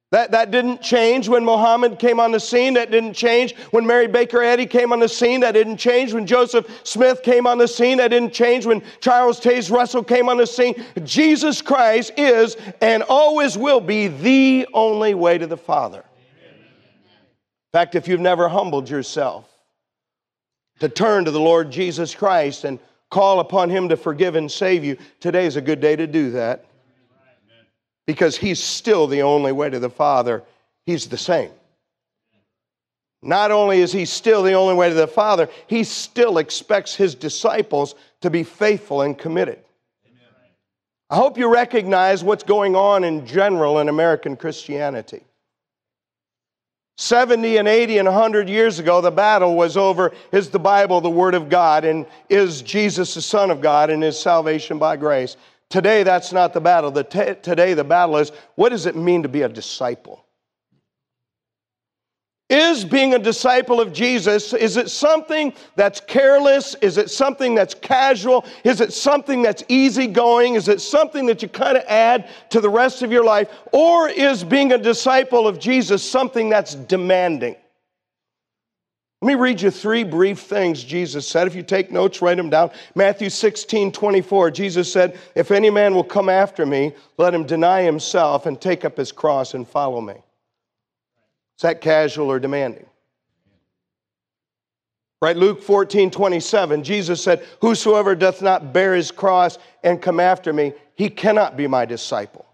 That, 0.10 0.32
that 0.32 0.50
didn't 0.50 0.82
change 0.82 1.30
when 1.30 1.46
Muhammad 1.46 2.00
came 2.00 2.20
on 2.20 2.32
the 2.32 2.40
scene. 2.40 2.74
That 2.74 2.90
didn't 2.90 3.14
change 3.14 3.56
when 3.70 3.86
Mary 3.86 4.08
Baker 4.08 4.42
Eddy 4.42 4.66
came 4.66 4.92
on 4.92 5.00
the 5.00 5.08
scene. 5.08 5.42
That 5.42 5.52
didn't 5.52 5.78
change 5.78 6.12
when 6.12 6.26
Joseph 6.26 6.66
Smith 6.84 7.22
came 7.22 7.46
on 7.46 7.60
the 7.60 7.68
scene. 7.68 8.00
That 8.00 8.08
didn't 8.08 8.34
change 8.34 8.66
when 8.66 8.82
Charles 9.00 9.40
Taze 9.40 9.70
Russell 9.70 10.04
came 10.04 10.28
on 10.28 10.38
the 10.38 10.48
scene. 10.48 10.74
Jesus 11.04 11.62
Christ 11.62 12.14
is 12.18 12.58
and 12.82 13.04
always 13.04 13.60
will 13.60 13.80
be 13.80 14.08
the 14.08 14.68
only 14.74 15.14
way 15.14 15.38
to 15.38 15.46
the 15.46 15.56
Father. 15.56 16.04
In 17.74 17.80
fact, 17.80 17.96
if 17.96 18.10
you've 18.10 18.20
never 18.20 18.50
humbled 18.50 18.90
yourself 18.90 19.48
to 20.80 20.90
turn 20.90 21.24
to 21.24 21.32
the 21.32 21.40
Lord 21.40 21.72
Jesus 21.72 22.14
Christ 22.14 22.66
and 22.66 22.80
call 23.10 23.40
upon 23.40 23.70
Him 23.70 23.88
to 23.90 23.98
forgive 23.98 24.36
and 24.36 24.52
save 24.52 24.84
you, 24.84 24.98
today 25.22 25.46
is 25.46 25.56
a 25.56 25.62
good 25.62 25.80
day 25.80 25.96
to 25.96 26.06
do 26.06 26.32
that 26.32 26.66
because 28.06 28.36
he's 28.36 28.62
still 28.62 29.08
the 29.08 29.22
only 29.22 29.54
way 29.54 29.70
to 29.70 29.80
the 29.80 29.90
Father. 29.90 30.44
He's 30.86 31.08
the 31.08 31.18
same. 31.18 31.52
Not 33.22 33.52
only 33.52 33.80
is 33.80 33.94
he 33.94 34.04
still 34.04 34.44
the 34.44 34.54
only 34.54 34.74
way 34.74 34.90
to 34.90 34.96
the 34.96 35.08
Father, 35.08 35.48
he 35.68 35.86
still 35.86 36.40
expects 36.40 36.94
his 36.94 37.16
disciples 37.16 37.96
to 38.20 38.30
be 38.30 38.44
faithful 38.44 39.02
and 39.02 39.18
committed. 39.18 39.60
I 41.10 41.16
hope 41.16 41.38
you 41.38 41.54
recognize 41.54 42.22
what's 42.22 42.44
going 42.44 42.76
on 42.76 43.06
in 43.06 43.26
general 43.26 43.80
in 43.80 43.88
American 43.88 44.36
Christianity. 44.36 45.24
70 47.02 47.58
and 47.58 47.68
80 47.68 47.98
and 47.98 48.08
100 48.08 48.48
years 48.48 48.78
ago, 48.78 49.02
the 49.02 49.10
battle 49.10 49.56
was 49.56 49.76
over 49.76 50.12
is 50.32 50.52
the 50.52 50.60
Bible 50.60 51.02
the 51.02 51.10
Word 51.10 51.34
of 51.34 51.50
God, 51.50 51.84
and 51.84 52.06
is 52.30 52.62
Jesus 52.62 53.16
the 53.16 53.24
Son 53.24 53.50
of 53.50 53.60
God, 53.60 53.90
and 53.90 54.04
is 54.04 54.20
salvation 54.20 54.78
by 54.78 54.98
grace? 54.98 55.36
Today, 55.70 56.04
that's 56.04 56.32
not 56.32 56.54
the 56.54 56.62
battle. 56.62 56.92
The 56.92 57.04
t- 57.04 57.34
today, 57.42 57.74
the 57.74 57.84
battle 57.84 58.18
is 58.18 58.32
what 58.54 58.70
does 58.70 58.86
it 58.86 58.96
mean 58.96 59.24
to 59.24 59.30
be 59.30 59.42
a 59.42 59.50
disciple? 59.50 60.21
Is 62.52 62.84
being 62.84 63.14
a 63.14 63.20
disciple 63.20 63.80
of 63.80 63.94
Jesus, 63.94 64.52
is 64.52 64.76
it 64.76 64.90
something 64.90 65.54
that's 65.78 66.02
careless? 66.02 66.76
Is 66.82 66.98
it 66.98 67.10
something 67.10 67.56
that's 67.56 67.74
casual? 67.74 68.44
Is 68.66 68.82
it 68.82 68.92
something 68.92 69.42
that's 69.42 69.64
easygoing? 69.70 70.56
Is 70.56 70.68
it 70.68 70.82
something 70.82 71.26
that 71.28 71.42
you 71.42 71.48
kind 71.48 71.78
of 71.78 71.86
add 71.88 72.30
to 72.50 72.60
the 72.60 72.70
rest 72.70 73.04
of 73.04 73.12
your 73.12 73.24
life? 73.24 73.48
Or 73.72 74.10
is 74.10 74.44
being 74.44 74.74
a 74.74 74.78
disciple 74.78 75.48
of 75.48 75.60
Jesus 75.60 76.04
something 76.04 76.50
that's 76.50 76.76
demanding? 76.76 77.56
Let 79.22 79.28
me 79.28 79.36
read 79.36 79.62
you 79.62 79.72
three 79.72 80.04
brief 80.04 80.40
things 80.40 80.84
Jesus 80.84 81.26
said. 81.26 81.48
If 81.48 81.56
you 81.56 81.64
take 81.64 81.90
notes, 81.90 82.22
write 82.22 82.36
them 82.36 82.50
down. 82.50 82.72
Matthew 82.96 83.30
16, 83.30 83.94
24, 83.94 84.52
Jesus 84.52 84.92
said, 84.92 85.18
If 85.36 85.52
any 85.52 85.70
man 85.70 85.96
will 85.96 86.04
come 86.04 86.28
after 86.28 86.66
me, 86.66 86.92
let 87.18 87.34
him 87.34 87.46
deny 87.46 87.84
himself 87.84 88.46
and 88.46 88.60
take 88.60 88.84
up 88.84 88.98
his 88.98 89.14
cross 89.14 89.54
and 89.54 89.66
follow 89.66 90.02
me. 90.02 90.16
Is 91.62 91.64
that 91.64 91.80
casual 91.80 92.32
or 92.32 92.40
demanding? 92.40 92.88
Right, 95.22 95.38
Luke 95.38 95.62
14, 95.62 96.10
27, 96.10 96.84
Jesus 96.84 97.24
said, 97.24 97.46
Whosoever 97.62 98.16
doth 98.16 98.42
not 98.42 98.74
bear 98.74 98.96
his 98.96 99.12
cross 99.12 99.60
and 99.84 100.02
come 100.02 100.20
after 100.20 100.52
me, 100.52 100.74
he 100.96 101.08
cannot 101.08 101.56
be 101.56 101.68
my 101.68 101.86
disciple. 101.86 102.48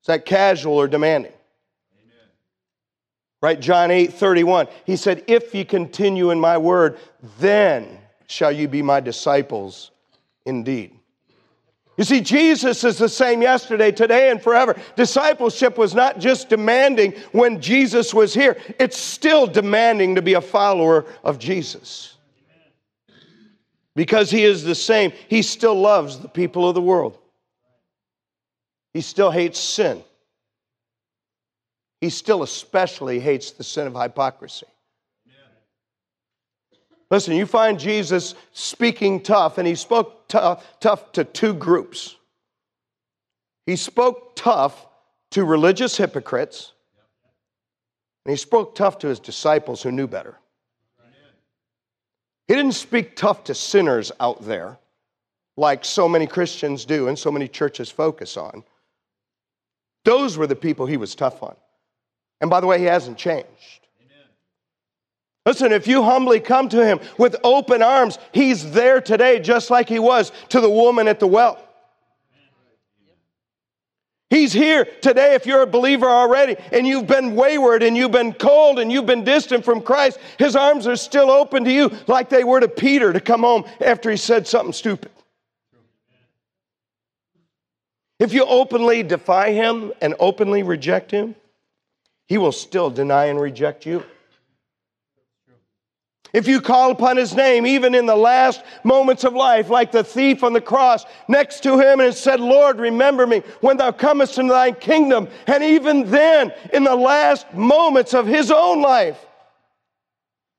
Is 0.00 0.06
that 0.06 0.24
casual 0.24 0.80
or 0.80 0.88
demanding? 0.88 1.34
Right? 3.42 3.60
John 3.60 3.90
8 3.90 4.14
31. 4.14 4.68
He 4.86 4.96
said, 4.96 5.22
If 5.26 5.54
ye 5.54 5.66
continue 5.66 6.30
in 6.30 6.40
my 6.40 6.56
word, 6.56 6.98
then 7.38 7.98
shall 8.28 8.50
you 8.50 8.66
be 8.66 8.80
my 8.80 9.00
disciples 9.00 9.90
indeed. 10.46 10.93
You 11.96 12.04
see, 12.04 12.20
Jesus 12.20 12.82
is 12.82 12.98
the 12.98 13.08
same 13.08 13.40
yesterday, 13.40 13.92
today, 13.92 14.30
and 14.30 14.42
forever. 14.42 14.76
Discipleship 14.96 15.78
was 15.78 15.94
not 15.94 16.18
just 16.18 16.48
demanding 16.48 17.12
when 17.32 17.60
Jesus 17.60 18.12
was 18.12 18.34
here, 18.34 18.56
it's 18.80 18.98
still 18.98 19.46
demanding 19.46 20.16
to 20.16 20.22
be 20.22 20.34
a 20.34 20.40
follower 20.40 21.06
of 21.22 21.38
Jesus. 21.38 22.16
Because 23.94 24.30
he 24.30 24.44
is 24.44 24.64
the 24.64 24.74
same, 24.74 25.12
he 25.28 25.40
still 25.40 25.80
loves 25.80 26.18
the 26.18 26.28
people 26.28 26.68
of 26.68 26.74
the 26.74 26.82
world, 26.82 27.16
he 28.92 29.00
still 29.00 29.30
hates 29.30 29.60
sin 29.60 30.02
he 32.04 32.10
still 32.10 32.42
especially 32.42 33.18
hates 33.18 33.52
the 33.52 33.64
sin 33.64 33.86
of 33.86 33.94
hypocrisy. 33.94 34.66
Listen, 37.14 37.36
you 37.36 37.46
find 37.46 37.78
Jesus 37.78 38.34
speaking 38.54 39.20
tough, 39.20 39.58
and 39.58 39.68
he 39.68 39.76
spoke 39.76 40.26
tough, 40.26 40.66
tough 40.80 41.12
to 41.12 41.22
two 41.22 41.54
groups. 41.54 42.16
He 43.66 43.76
spoke 43.76 44.34
tough 44.34 44.88
to 45.30 45.44
religious 45.44 45.96
hypocrites, 45.96 46.72
and 48.26 48.32
he 48.32 48.36
spoke 48.36 48.74
tough 48.74 48.98
to 48.98 49.06
his 49.06 49.20
disciples 49.20 49.80
who 49.80 49.92
knew 49.92 50.08
better. 50.08 50.40
He 52.48 52.56
didn't 52.56 52.72
speak 52.72 53.14
tough 53.14 53.44
to 53.44 53.54
sinners 53.54 54.10
out 54.18 54.44
there, 54.44 54.76
like 55.56 55.84
so 55.84 56.08
many 56.08 56.26
Christians 56.26 56.84
do 56.84 57.06
and 57.06 57.16
so 57.16 57.30
many 57.30 57.46
churches 57.46 57.90
focus 57.90 58.36
on. 58.36 58.64
Those 60.04 60.36
were 60.36 60.48
the 60.48 60.56
people 60.56 60.86
he 60.86 60.96
was 60.96 61.14
tough 61.14 61.44
on. 61.44 61.54
And 62.40 62.50
by 62.50 62.58
the 62.58 62.66
way, 62.66 62.80
he 62.80 62.86
hasn't 62.86 63.18
changed. 63.18 63.83
Listen, 65.46 65.72
if 65.72 65.86
you 65.86 66.02
humbly 66.02 66.40
come 66.40 66.68
to 66.70 66.84
him 66.84 67.00
with 67.18 67.36
open 67.44 67.82
arms, 67.82 68.18
he's 68.32 68.72
there 68.72 69.00
today 69.00 69.40
just 69.40 69.70
like 69.70 69.88
he 69.88 69.98
was 69.98 70.32
to 70.48 70.60
the 70.60 70.70
woman 70.70 71.06
at 71.06 71.20
the 71.20 71.26
well. 71.26 71.60
He's 74.30 74.52
here 74.52 74.86
today 75.00 75.34
if 75.34 75.46
you're 75.46 75.62
a 75.62 75.66
believer 75.66 76.08
already 76.08 76.56
and 76.72 76.86
you've 76.86 77.06
been 77.06 77.36
wayward 77.36 77.82
and 77.82 77.96
you've 77.96 78.10
been 78.10 78.32
cold 78.32 78.80
and 78.80 78.90
you've 78.90 79.06
been 79.06 79.22
distant 79.22 79.64
from 79.64 79.80
Christ. 79.80 80.18
His 80.38 80.56
arms 80.56 80.86
are 80.86 80.96
still 80.96 81.30
open 81.30 81.62
to 81.64 81.70
you 81.70 81.92
like 82.08 82.30
they 82.30 82.42
were 82.42 82.58
to 82.58 82.66
Peter 82.66 83.12
to 83.12 83.20
come 83.20 83.42
home 83.42 83.64
after 83.80 84.10
he 84.10 84.16
said 84.16 84.48
something 84.48 84.72
stupid. 84.72 85.12
If 88.18 88.32
you 88.32 88.44
openly 88.44 89.02
defy 89.02 89.52
him 89.52 89.92
and 90.00 90.14
openly 90.18 90.62
reject 90.62 91.10
him, 91.10 91.34
he 92.26 92.38
will 92.38 92.52
still 92.52 92.88
deny 92.88 93.26
and 93.26 93.40
reject 93.40 93.84
you. 93.84 94.04
If 96.34 96.48
you 96.48 96.60
call 96.60 96.90
upon 96.90 97.16
his 97.16 97.32
name, 97.32 97.64
even 97.64 97.94
in 97.94 98.06
the 98.06 98.16
last 98.16 98.64
moments 98.82 99.22
of 99.22 99.34
life, 99.34 99.70
like 99.70 99.92
the 99.92 100.02
thief 100.02 100.42
on 100.42 100.52
the 100.52 100.60
cross 100.60 101.06
next 101.28 101.62
to 101.62 101.78
him, 101.78 102.00
and 102.00 102.12
said, 102.12 102.40
Lord, 102.40 102.80
remember 102.80 103.24
me 103.24 103.44
when 103.60 103.76
thou 103.76 103.92
comest 103.92 104.36
into 104.36 104.52
thy 104.52 104.72
kingdom. 104.72 105.28
And 105.46 105.62
even 105.62 106.10
then, 106.10 106.52
in 106.72 106.82
the 106.82 106.96
last 106.96 107.54
moments 107.54 108.14
of 108.14 108.26
his 108.26 108.50
own 108.50 108.82
life, 108.82 109.24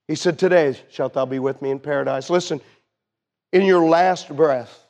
he 0.08 0.16
said, 0.16 0.40
Today 0.40 0.80
shalt 0.90 1.14
thou 1.14 1.26
be 1.26 1.40
with 1.40 1.62
me 1.62 1.72
in 1.72 1.80
paradise. 1.80 2.30
Listen, 2.30 2.62
in 3.52 3.64
your 3.64 3.86
last 3.86 4.34
breath, 4.34 4.82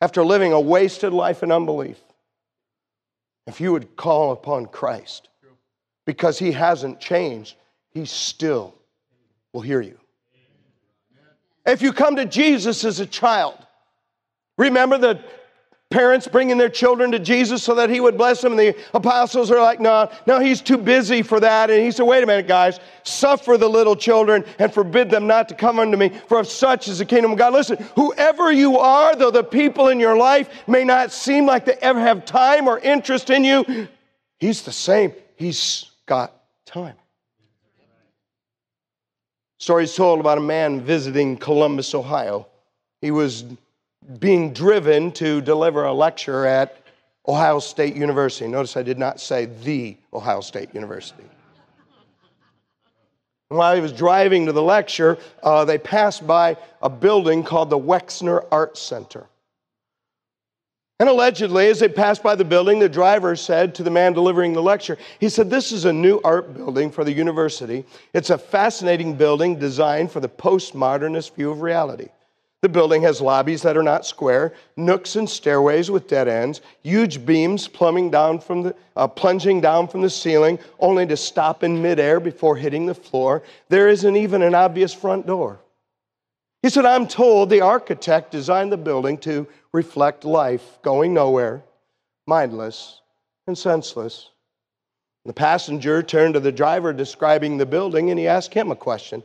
after 0.00 0.24
living 0.24 0.54
a 0.54 0.60
wasted 0.60 1.12
life 1.12 1.42
in 1.42 1.52
unbelief, 1.52 2.00
if 3.46 3.60
you 3.60 3.72
would 3.72 3.94
call 3.94 4.32
upon 4.32 4.64
Christ, 4.64 5.28
because 6.06 6.38
he 6.38 6.52
hasn't 6.52 6.98
changed, 6.98 7.56
he's 7.90 8.10
still 8.10 8.75
will 9.56 9.62
hear 9.62 9.80
you. 9.80 9.98
If 11.64 11.80
you 11.80 11.94
come 11.94 12.16
to 12.16 12.26
Jesus 12.26 12.84
as 12.84 13.00
a 13.00 13.06
child, 13.06 13.56
remember 14.58 14.98
the 14.98 15.24
parents 15.88 16.28
bringing 16.28 16.58
their 16.58 16.68
children 16.68 17.10
to 17.12 17.18
Jesus 17.18 17.62
so 17.62 17.74
that 17.76 17.88
he 17.88 17.98
would 17.98 18.18
bless 18.18 18.42
them. 18.42 18.52
And 18.52 18.60
the 18.60 18.76
apostles 18.92 19.50
are 19.50 19.58
like, 19.58 19.80
no, 19.80 20.10
no, 20.26 20.40
he's 20.40 20.60
too 20.60 20.76
busy 20.76 21.22
for 21.22 21.40
that. 21.40 21.70
And 21.70 21.82
he 21.82 21.90
said, 21.90 22.02
wait 22.02 22.22
a 22.22 22.26
minute, 22.26 22.46
guys, 22.46 22.80
suffer 23.02 23.56
the 23.56 23.66
little 23.66 23.96
children 23.96 24.44
and 24.58 24.70
forbid 24.74 25.08
them 25.08 25.26
not 25.26 25.48
to 25.48 25.54
come 25.54 25.78
unto 25.78 25.96
me, 25.96 26.10
for 26.28 26.38
of 26.38 26.48
such 26.48 26.86
is 26.86 26.98
the 26.98 27.06
kingdom 27.06 27.32
of 27.32 27.38
God. 27.38 27.54
Listen, 27.54 27.78
whoever 27.94 28.52
you 28.52 28.76
are, 28.76 29.16
though 29.16 29.30
the 29.30 29.42
people 29.42 29.88
in 29.88 29.98
your 29.98 30.18
life 30.18 30.50
may 30.66 30.84
not 30.84 31.12
seem 31.12 31.46
like 31.46 31.64
they 31.64 31.78
ever 31.80 31.98
have 31.98 32.26
time 32.26 32.68
or 32.68 32.78
interest 32.78 33.30
in 33.30 33.42
you, 33.42 33.88
he's 34.38 34.60
the 34.64 34.72
same. 34.72 35.14
He's 35.36 35.86
got 36.04 36.34
time. 36.66 36.96
Stories 39.58 39.94
told 39.94 40.20
about 40.20 40.38
a 40.38 40.42
man 40.42 40.80
visiting 40.80 41.36
Columbus, 41.36 41.94
Ohio. 41.94 42.46
He 43.00 43.10
was 43.10 43.44
being 44.18 44.52
driven 44.52 45.10
to 45.12 45.40
deliver 45.40 45.84
a 45.84 45.92
lecture 45.92 46.46
at 46.46 46.76
Ohio 47.26 47.58
State 47.58 47.96
University. 47.96 48.48
Notice 48.48 48.76
I 48.76 48.82
did 48.82 48.98
not 48.98 49.18
say 49.20 49.46
the 49.46 49.96
Ohio 50.12 50.40
State 50.40 50.74
University. 50.74 51.24
While 53.48 53.74
he 53.76 53.80
was 53.80 53.92
driving 53.92 54.46
to 54.46 54.52
the 54.52 54.62
lecture, 54.62 55.18
uh, 55.42 55.64
they 55.64 55.78
passed 55.78 56.26
by 56.26 56.56
a 56.82 56.90
building 56.90 57.42
called 57.42 57.70
the 57.70 57.78
Wexner 57.78 58.44
Art 58.50 58.76
Center. 58.76 59.26
And 60.98 61.10
allegedly, 61.10 61.66
as 61.66 61.80
they 61.80 61.88
passed 61.88 62.22
by 62.22 62.34
the 62.34 62.44
building, 62.44 62.78
the 62.78 62.88
driver 62.88 63.36
said 63.36 63.74
to 63.74 63.82
the 63.82 63.90
man 63.90 64.14
delivering 64.14 64.54
the 64.54 64.62
lecture, 64.62 64.96
he 65.20 65.28
said, 65.28 65.50
This 65.50 65.70
is 65.70 65.84
a 65.84 65.92
new 65.92 66.20
art 66.24 66.54
building 66.54 66.90
for 66.90 67.04
the 67.04 67.12
university. 67.12 67.84
It's 68.14 68.30
a 68.30 68.38
fascinating 68.38 69.14
building 69.14 69.58
designed 69.58 70.10
for 70.10 70.20
the 70.20 70.28
postmodernist 70.28 71.34
view 71.34 71.50
of 71.50 71.60
reality. 71.60 72.08
The 72.62 72.70
building 72.70 73.02
has 73.02 73.20
lobbies 73.20 73.60
that 73.62 73.76
are 73.76 73.82
not 73.82 74.06
square, 74.06 74.54
nooks 74.78 75.16
and 75.16 75.28
stairways 75.28 75.90
with 75.90 76.08
dead 76.08 76.28
ends, 76.28 76.62
huge 76.82 77.26
beams 77.26 77.68
plumbing 77.68 78.10
down 78.10 78.40
from 78.40 78.62
the, 78.62 78.74
uh, 78.96 79.06
plunging 79.06 79.60
down 79.60 79.88
from 79.88 80.00
the 80.00 80.08
ceiling, 80.08 80.58
only 80.80 81.06
to 81.06 81.16
stop 81.16 81.62
in 81.62 81.80
midair 81.82 82.20
before 82.20 82.56
hitting 82.56 82.86
the 82.86 82.94
floor. 82.94 83.42
There 83.68 83.88
isn't 83.88 84.16
even 84.16 84.40
an 84.40 84.54
obvious 84.54 84.94
front 84.94 85.26
door. 85.26 85.60
He 86.62 86.70
said, 86.70 86.86
I'm 86.86 87.06
told 87.06 87.50
the 87.50 87.60
architect 87.60 88.32
designed 88.32 88.72
the 88.72 88.78
building 88.78 89.18
to 89.18 89.46
reflect 89.76 90.24
life 90.24 90.78
going 90.80 91.12
nowhere, 91.12 91.62
mindless 92.26 93.02
and 93.46 93.56
senseless. 93.56 94.30
The 95.26 95.34
passenger 95.34 96.02
turned 96.02 96.34
to 96.34 96.40
the 96.40 96.50
driver 96.50 96.94
describing 96.94 97.58
the 97.58 97.66
building 97.66 98.10
and 98.10 98.18
he 98.18 98.26
asked 98.26 98.54
him 98.54 98.70
a 98.70 98.76
question 98.76 99.22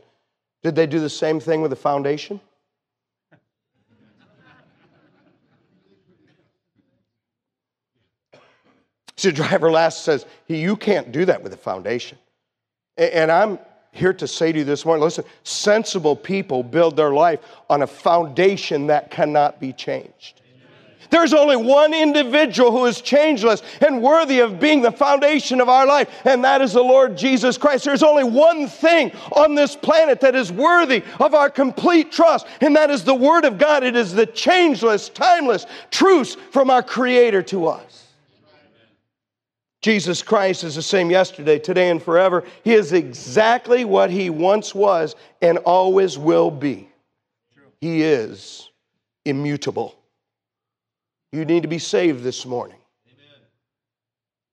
Did 0.62 0.74
they 0.76 0.86
do 0.86 1.00
the 1.00 1.08
same 1.08 1.40
thing 1.40 1.62
with 1.62 1.70
the 1.70 1.76
foundation? 1.76 2.40
So 9.16 9.28
the 9.28 9.34
driver 9.34 9.70
last 9.70 10.04
says, 10.04 10.26
You 10.48 10.74
can't 10.76 11.12
do 11.12 11.24
that 11.26 11.42
with 11.42 11.52
a 11.52 11.56
foundation. 11.56 12.18
And 12.96 13.30
I'm 13.30 13.58
here 13.92 14.12
to 14.14 14.26
say 14.26 14.50
to 14.50 14.58
you 14.58 14.64
this 14.64 14.84
morning 14.84 15.04
listen, 15.04 15.24
sensible 15.44 16.16
people 16.16 16.62
build 16.62 16.96
their 16.96 17.12
life 17.12 17.40
on 17.70 17.82
a 17.82 17.86
foundation 17.86 18.88
that 18.88 19.10
cannot 19.10 19.60
be 19.60 19.72
changed. 19.72 20.41
There's 21.12 21.34
only 21.34 21.56
one 21.56 21.92
individual 21.92 22.70
who 22.70 22.86
is 22.86 23.02
changeless 23.02 23.62
and 23.82 24.02
worthy 24.02 24.40
of 24.40 24.58
being 24.58 24.80
the 24.80 24.90
foundation 24.90 25.60
of 25.60 25.68
our 25.68 25.86
life, 25.86 26.08
and 26.24 26.42
that 26.42 26.62
is 26.62 26.72
the 26.72 26.82
Lord 26.82 27.18
Jesus 27.18 27.58
Christ. 27.58 27.84
There's 27.84 28.02
only 28.02 28.24
one 28.24 28.66
thing 28.66 29.12
on 29.32 29.54
this 29.54 29.76
planet 29.76 30.20
that 30.20 30.34
is 30.34 30.50
worthy 30.50 31.04
of 31.20 31.34
our 31.34 31.50
complete 31.50 32.12
trust, 32.12 32.46
and 32.62 32.74
that 32.76 32.88
is 32.88 33.04
the 33.04 33.14
Word 33.14 33.44
of 33.44 33.58
God. 33.58 33.84
It 33.84 33.94
is 33.94 34.14
the 34.14 34.24
changeless, 34.24 35.10
timeless 35.10 35.66
truth 35.90 36.38
from 36.50 36.70
our 36.70 36.82
Creator 36.82 37.42
to 37.42 37.66
us. 37.66 38.06
Jesus 39.82 40.22
Christ 40.22 40.64
is 40.64 40.76
the 40.76 40.82
same 40.82 41.10
yesterday, 41.10 41.58
today, 41.58 41.90
and 41.90 42.02
forever. 42.02 42.42
He 42.64 42.72
is 42.72 42.94
exactly 42.94 43.84
what 43.84 44.10
he 44.10 44.30
once 44.30 44.74
was 44.74 45.14
and 45.42 45.58
always 45.58 46.16
will 46.16 46.50
be. 46.50 46.88
He 47.82 48.02
is 48.02 48.70
immutable. 49.26 50.01
You 51.32 51.44
need 51.46 51.62
to 51.62 51.68
be 51.68 51.78
saved 51.78 52.22
this 52.22 52.44
morning. 52.44 52.76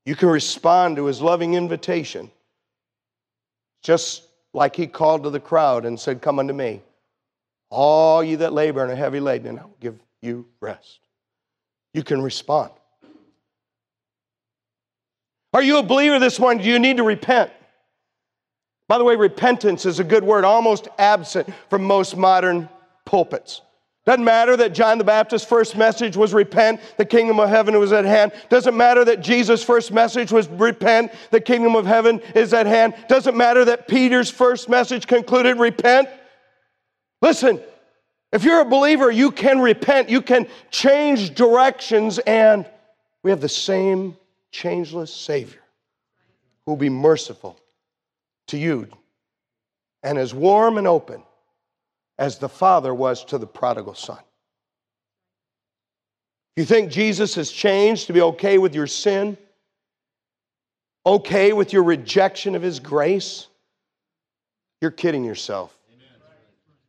You 0.06 0.16
can 0.16 0.30
respond 0.30 0.96
to 0.96 1.06
his 1.06 1.22
loving 1.22 1.54
invitation, 1.54 2.32
just 3.84 4.24
like 4.54 4.76
he 4.76 4.88
called 4.88 5.24
to 5.24 5.30
the 5.30 5.40
crowd 5.40 5.86
and 5.86 6.00
said, 6.00 6.22
Come 6.22 6.40
unto 6.40 6.54
me, 6.54 6.82
all 7.70 8.24
you 8.24 8.38
that 8.38 8.54
labor 8.54 8.82
and 8.82 8.92
are 8.92 8.96
heavy 8.96 9.20
laden, 9.20 9.50
and 9.50 9.60
I 9.60 9.64
will 9.64 9.76
give 9.80 10.00
you 10.22 10.48
rest. 10.62 11.00
You 11.94 12.04
can 12.04 12.22
respond. 12.22 12.72
Are 15.54 15.64
you 15.64 15.80
a 15.80 15.84
believer 15.84 16.20
this 16.20 16.40
morning? 16.40 16.64
Do 16.64 16.70
you 16.70 16.80
need 16.80 16.98
to 16.98 17.04
repent? 17.04 17.52
By 18.88 18.98
the 18.98 19.04
way, 19.04 19.16
repentance 19.16 19.86
is 19.86 20.00
a 20.00 20.04
good 20.04 20.24
word, 20.24 20.46
almost 20.46 20.88
absent 20.98 21.50
from 21.70 21.84
most 21.84 22.16
modern 22.18 22.70
pulpits. 23.06 23.62
Doesn't 24.10 24.26
matter 24.26 24.58
that 24.58 24.74
John 24.74 24.98
the 24.98 25.04
Baptist's 25.04 25.48
first 25.48 25.78
message 25.78 26.18
was 26.18 26.34
repent, 26.34 26.82
the 26.98 27.06
kingdom 27.06 27.40
of 27.40 27.48
heaven 27.48 27.78
was 27.78 27.94
at 27.94 28.06
hand. 28.06 28.32
Doesn't 28.50 28.76
matter 28.76 29.06
that 29.06 29.22
Jesus' 29.22 29.64
first 29.64 29.94
message 29.94 30.32
was 30.32 30.48
repent, 30.48 31.12
the 31.30 31.40
kingdom 31.40 31.76
of 31.76 31.86
heaven 31.86 32.20
is 32.34 32.52
at 32.52 32.66
hand. 32.66 32.96
Doesn't 33.08 33.38
matter 33.38 33.64
that 33.66 33.88
Peter's 33.88 34.32
first 34.32 34.68
message 34.68 35.06
concluded 35.06 35.60
repent. 35.60 36.10
Listen, 37.22 37.62
if 38.32 38.44
you're 38.44 38.62
a 38.62 38.66
believer, 38.66 39.12
you 39.12 39.30
can 39.30 39.60
repent, 39.60 40.10
you 40.10 40.24
can 40.24 40.48
change 40.72 41.36
directions, 41.36 42.18
and 42.18 42.66
we 43.22 43.30
have 43.30 43.42
the 43.42 43.48
same 43.48 44.18
changeless 44.50 45.14
Savior 45.14 45.62
who 46.66 46.72
will 46.72 46.78
be 46.78 46.90
merciful 46.90 47.60
to 48.48 48.58
you 48.58 48.88
and 50.02 50.18
as 50.18 50.34
warm 50.34 50.80
and 50.80 50.88
open 50.88 51.22
as 52.20 52.38
the 52.38 52.50
Father 52.50 52.94
was 52.94 53.24
to 53.26 53.38
the 53.38 53.48
prodigal 53.48 53.96
son. 53.96 54.20
You 56.58 56.66
think 56.66 56.92
Jesus 56.92 57.36
has 57.36 57.50
changed 57.50 58.08
to 58.08 58.14
be 58.14 58.22
okay 58.22 58.58
with 58.58 58.76
your 58.76 58.88
sin? 58.88 59.38
Okay 61.06 61.54
with 61.54 61.72
your 61.72 61.84
rejection 61.84 62.56
of 62.56 62.62
His 62.62 62.82
grace? 62.82 63.48
You're 64.82 64.92
kidding 64.92 65.24
yourself. 65.24 65.76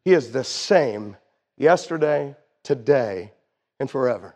He 0.05 0.13
is 0.13 0.33
the 0.33 0.43
same 0.43 1.17
yesterday, 1.57 2.35
today, 2.65 3.33
and 3.79 3.89
forever. 3.89 4.35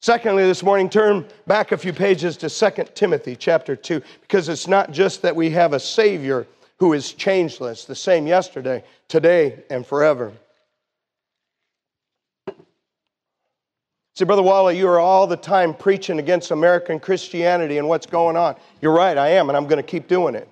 Secondly, 0.00 0.44
this 0.44 0.62
morning, 0.62 0.88
turn 0.88 1.26
back 1.46 1.72
a 1.72 1.76
few 1.76 1.92
pages 1.92 2.36
to 2.38 2.48
2 2.48 2.84
Timothy 2.94 3.34
chapter 3.34 3.74
2, 3.74 4.00
because 4.20 4.48
it's 4.48 4.68
not 4.68 4.92
just 4.92 5.22
that 5.22 5.34
we 5.34 5.50
have 5.50 5.72
a 5.72 5.80
Savior 5.80 6.46
who 6.80 6.92
is 6.92 7.12
changeless, 7.12 7.84
the 7.84 7.94
same 7.94 8.26
yesterday, 8.26 8.82
today, 9.06 9.62
and 9.70 9.86
forever. 9.86 10.32
See, 14.16 14.24
Brother 14.24 14.42
Wally, 14.42 14.76
you 14.76 14.88
are 14.88 14.98
all 14.98 15.26
the 15.26 15.36
time 15.36 15.72
preaching 15.72 16.18
against 16.18 16.50
American 16.50 16.98
Christianity 16.98 17.78
and 17.78 17.88
what's 17.88 18.06
going 18.06 18.36
on. 18.36 18.56
You're 18.82 18.92
right, 18.92 19.16
I 19.16 19.28
am, 19.28 19.48
and 19.48 19.56
I'm 19.56 19.66
going 19.66 19.78
to 19.78 19.88
keep 19.88 20.08
doing 20.08 20.34
it. 20.34 20.48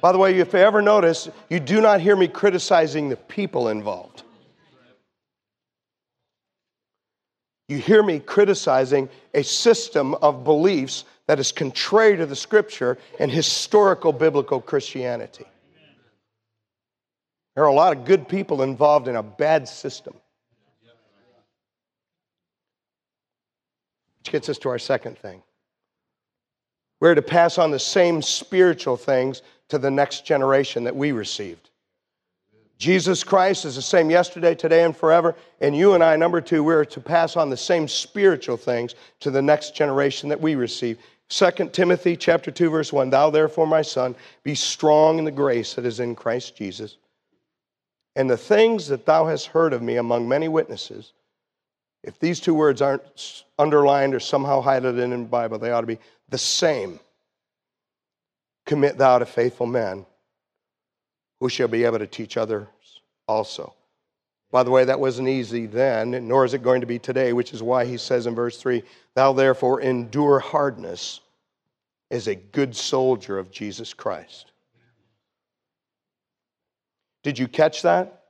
By 0.00 0.12
the 0.12 0.18
way, 0.18 0.36
if 0.38 0.52
you 0.52 0.58
ever 0.58 0.82
notice, 0.82 1.28
you 1.48 1.58
do 1.58 1.80
not 1.80 2.00
hear 2.00 2.16
me 2.16 2.28
criticizing 2.28 3.08
the 3.08 3.16
people 3.16 3.68
involved. 3.68 4.24
you 7.72 7.78
hear 7.78 8.02
me 8.02 8.20
criticizing 8.20 9.08
a 9.34 9.42
system 9.42 10.14
of 10.16 10.44
beliefs 10.44 11.04
that 11.26 11.40
is 11.40 11.50
contrary 11.50 12.16
to 12.16 12.26
the 12.26 12.36
scripture 12.36 12.98
and 13.18 13.30
historical 13.30 14.12
biblical 14.12 14.60
Christianity. 14.60 15.46
There 17.54 17.64
are 17.64 17.68
a 17.68 17.74
lot 17.74 17.96
of 17.96 18.04
good 18.04 18.28
people 18.28 18.62
involved 18.62 19.08
in 19.08 19.16
a 19.16 19.22
bad 19.22 19.68
system. 19.68 20.14
Which 24.18 24.32
gets 24.32 24.48
us 24.48 24.58
to 24.58 24.68
our 24.68 24.78
second 24.78 25.18
thing. 25.18 25.42
We're 27.00 27.14
to 27.14 27.22
pass 27.22 27.58
on 27.58 27.72
the 27.72 27.80
same 27.80 28.22
spiritual 28.22 28.96
things 28.96 29.42
to 29.68 29.78
the 29.78 29.90
next 29.90 30.24
generation 30.24 30.84
that 30.84 30.94
we 30.94 31.12
received. 31.12 31.70
Jesus 32.78 33.22
Christ 33.22 33.64
is 33.64 33.76
the 33.76 33.82
same 33.82 34.10
yesterday, 34.10 34.54
today, 34.54 34.84
and 34.84 34.96
forever. 34.96 35.36
And 35.60 35.76
you 35.76 35.94
and 35.94 36.02
I, 36.02 36.16
number 36.16 36.40
two, 36.40 36.64
we're 36.64 36.84
to 36.86 37.00
pass 37.00 37.36
on 37.36 37.50
the 37.50 37.56
same 37.56 37.86
spiritual 37.86 38.56
things 38.56 38.94
to 39.20 39.30
the 39.30 39.42
next 39.42 39.74
generation 39.74 40.28
that 40.28 40.40
we 40.40 40.54
receive. 40.54 40.98
2 41.28 41.70
Timothy 41.72 42.16
chapter 42.16 42.50
2, 42.50 42.70
verse 42.70 42.92
1 42.92 43.10
Thou 43.10 43.30
therefore, 43.30 43.66
my 43.66 43.82
son, 43.82 44.14
be 44.42 44.54
strong 44.54 45.18
in 45.18 45.24
the 45.24 45.30
grace 45.30 45.74
that 45.74 45.86
is 45.86 46.00
in 46.00 46.14
Christ 46.14 46.56
Jesus. 46.56 46.96
And 48.14 48.28
the 48.28 48.36
things 48.36 48.88
that 48.88 49.06
thou 49.06 49.26
hast 49.26 49.46
heard 49.46 49.72
of 49.72 49.82
me 49.82 49.96
among 49.96 50.28
many 50.28 50.48
witnesses, 50.48 51.12
if 52.02 52.18
these 52.18 52.40
two 52.40 52.54
words 52.54 52.82
aren't 52.82 53.44
underlined 53.58 54.14
or 54.14 54.20
somehow 54.20 54.62
highlighted 54.62 55.02
in 55.02 55.10
the 55.10 55.18
Bible, 55.28 55.58
they 55.58 55.70
ought 55.70 55.82
to 55.82 55.86
be 55.86 55.98
the 56.28 56.38
same. 56.38 57.00
Commit 58.66 58.98
thou 58.98 59.18
to 59.18 59.26
faithful 59.26 59.66
men 59.66 60.04
who 61.40 61.48
shall 61.48 61.68
be 61.68 61.84
able 61.84 61.98
to 61.98 62.06
teach 62.06 62.36
others 62.36 62.66
also. 63.26 63.74
By 64.50 64.62
the 64.62 64.70
way, 64.70 64.84
that 64.84 65.00
wasn't 65.00 65.28
easy 65.28 65.64
then, 65.66 66.28
nor 66.28 66.44
is 66.44 66.52
it 66.52 66.62
going 66.62 66.82
to 66.82 66.86
be 66.86 66.98
today, 66.98 67.32
which 67.32 67.54
is 67.54 67.62
why 67.62 67.86
he 67.86 67.96
says 67.96 68.26
in 68.26 68.34
verse 68.34 68.58
3 68.58 68.82
Thou 69.14 69.32
therefore 69.32 69.80
endure 69.80 70.38
hardness 70.38 71.20
as 72.10 72.28
a 72.28 72.34
good 72.34 72.76
soldier 72.76 73.38
of 73.38 73.50
Jesus 73.50 73.94
Christ. 73.94 74.51
Did 77.22 77.38
you 77.38 77.48
catch 77.48 77.82
that? 77.82 78.22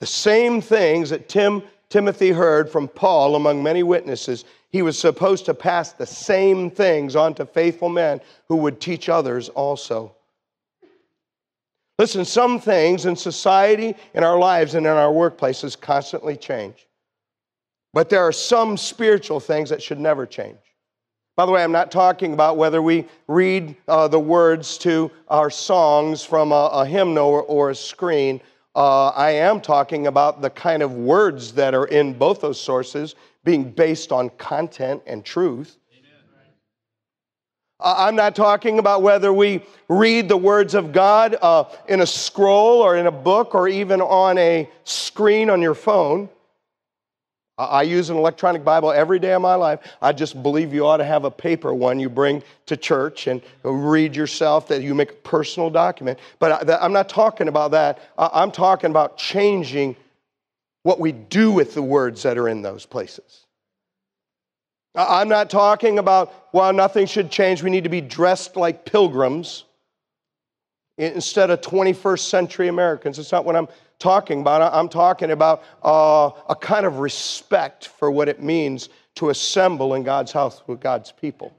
The 0.00 0.06
same 0.06 0.60
things 0.60 1.10
that 1.10 1.28
Tim, 1.28 1.62
Timothy 1.88 2.30
heard 2.30 2.70
from 2.70 2.88
Paul 2.88 3.34
among 3.34 3.62
many 3.62 3.82
witnesses, 3.82 4.44
he 4.70 4.82
was 4.82 4.98
supposed 4.98 5.46
to 5.46 5.54
pass 5.54 5.92
the 5.92 6.06
same 6.06 6.70
things 6.70 7.16
on 7.16 7.34
to 7.34 7.46
faithful 7.46 7.88
men 7.88 8.20
who 8.48 8.56
would 8.56 8.80
teach 8.80 9.08
others 9.08 9.48
also. 9.48 10.14
Listen, 11.98 12.24
some 12.24 12.60
things 12.60 13.06
in 13.06 13.16
society, 13.16 13.96
in 14.14 14.22
our 14.22 14.38
lives, 14.38 14.74
and 14.74 14.86
in 14.86 14.92
our 14.92 15.12
workplaces 15.12 15.78
constantly 15.78 16.36
change. 16.36 16.86
But 17.92 18.08
there 18.08 18.22
are 18.22 18.32
some 18.32 18.76
spiritual 18.76 19.40
things 19.40 19.70
that 19.70 19.82
should 19.82 19.98
never 19.98 20.24
change. 20.24 20.58
By 21.38 21.46
the 21.46 21.52
way, 21.52 21.62
I'm 21.62 21.70
not 21.70 21.92
talking 21.92 22.32
about 22.32 22.56
whether 22.56 22.82
we 22.82 23.06
read 23.28 23.76
uh, 23.86 24.08
the 24.08 24.18
words 24.18 24.76
to 24.78 25.08
our 25.28 25.50
songs 25.50 26.24
from 26.24 26.50
a, 26.50 26.68
a 26.72 26.84
hymnal 26.84 27.28
or, 27.28 27.42
or, 27.44 27.70
a 27.70 27.76
screen. 27.76 28.40
Uh, 28.74 29.10
I 29.10 29.30
am 29.30 29.60
talking 29.60 30.08
about 30.08 30.42
the 30.42 30.50
kind 30.50 30.82
of 30.82 30.94
words 30.94 31.52
that 31.52 31.74
are 31.74 31.84
in 31.86 32.12
both 32.12 32.40
those 32.40 32.60
sources 32.60 33.14
being 33.44 33.70
based 33.70 34.10
on 34.10 34.30
content 34.30 35.00
and 35.06 35.24
truth. 35.24 35.76
I'm 37.78 38.16
not 38.16 38.34
talking 38.34 38.80
about 38.80 39.02
whether 39.02 39.32
we 39.32 39.62
read 39.88 40.28
the 40.28 40.36
words 40.36 40.74
of 40.74 40.90
God 40.90 41.36
uh, 41.40 41.66
in 41.86 42.00
a 42.00 42.06
scroll 42.06 42.82
or 42.82 42.96
in 42.96 43.06
a 43.06 43.12
book 43.12 43.54
or 43.54 43.68
even 43.68 44.00
on 44.00 44.38
a 44.38 44.68
screen 44.82 45.50
on 45.50 45.62
your 45.62 45.76
phone. 45.76 46.30
I 47.58 47.82
use 47.82 48.08
an 48.08 48.16
electronic 48.16 48.62
Bible 48.64 48.92
every 48.92 49.18
day 49.18 49.32
of 49.32 49.42
my 49.42 49.56
life. 49.56 49.80
I 50.00 50.12
just 50.12 50.40
believe 50.42 50.72
you 50.72 50.86
ought 50.86 50.98
to 50.98 51.04
have 51.04 51.24
a 51.24 51.30
paper 51.30 51.74
one 51.74 51.98
you 51.98 52.08
bring 52.08 52.42
to 52.66 52.76
church 52.76 53.26
and 53.26 53.42
read 53.64 54.14
yourself, 54.14 54.68
that 54.68 54.82
you 54.82 54.94
make 54.94 55.10
a 55.10 55.14
personal 55.14 55.68
document. 55.68 56.20
But 56.38 56.70
I'm 56.70 56.92
not 56.92 57.08
talking 57.08 57.48
about 57.48 57.72
that. 57.72 57.98
I'm 58.16 58.52
talking 58.52 58.90
about 58.90 59.18
changing 59.18 59.96
what 60.84 61.00
we 61.00 61.10
do 61.10 61.50
with 61.50 61.74
the 61.74 61.82
words 61.82 62.22
that 62.22 62.38
are 62.38 62.48
in 62.48 62.62
those 62.62 62.86
places. 62.86 63.44
I'm 64.94 65.28
not 65.28 65.50
talking 65.50 65.98
about, 65.98 66.32
well, 66.52 66.72
nothing 66.72 67.06
should 67.06 67.30
change. 67.30 67.62
We 67.62 67.70
need 67.70 67.84
to 67.84 67.90
be 67.90 68.00
dressed 68.00 68.56
like 68.56 68.84
pilgrims 68.84 69.64
instead 70.96 71.50
of 71.50 71.60
21st 71.60 72.20
century 72.20 72.68
Americans. 72.68 73.18
It's 73.18 73.30
not 73.30 73.44
what 73.44 73.54
I'm 73.54 73.68
talking 73.98 74.40
about. 74.40 74.72
I'm 74.72 74.88
talking 74.88 75.30
about 75.30 75.62
uh, 75.82 76.30
a 76.48 76.56
kind 76.56 76.86
of 76.86 76.98
respect 76.98 77.88
for 77.88 78.10
what 78.10 78.28
it 78.28 78.42
means 78.42 78.88
to 79.16 79.30
assemble 79.30 79.94
in 79.94 80.04
God's 80.04 80.32
house 80.32 80.62
with 80.66 80.80
God's 80.80 81.12
people. 81.12 81.52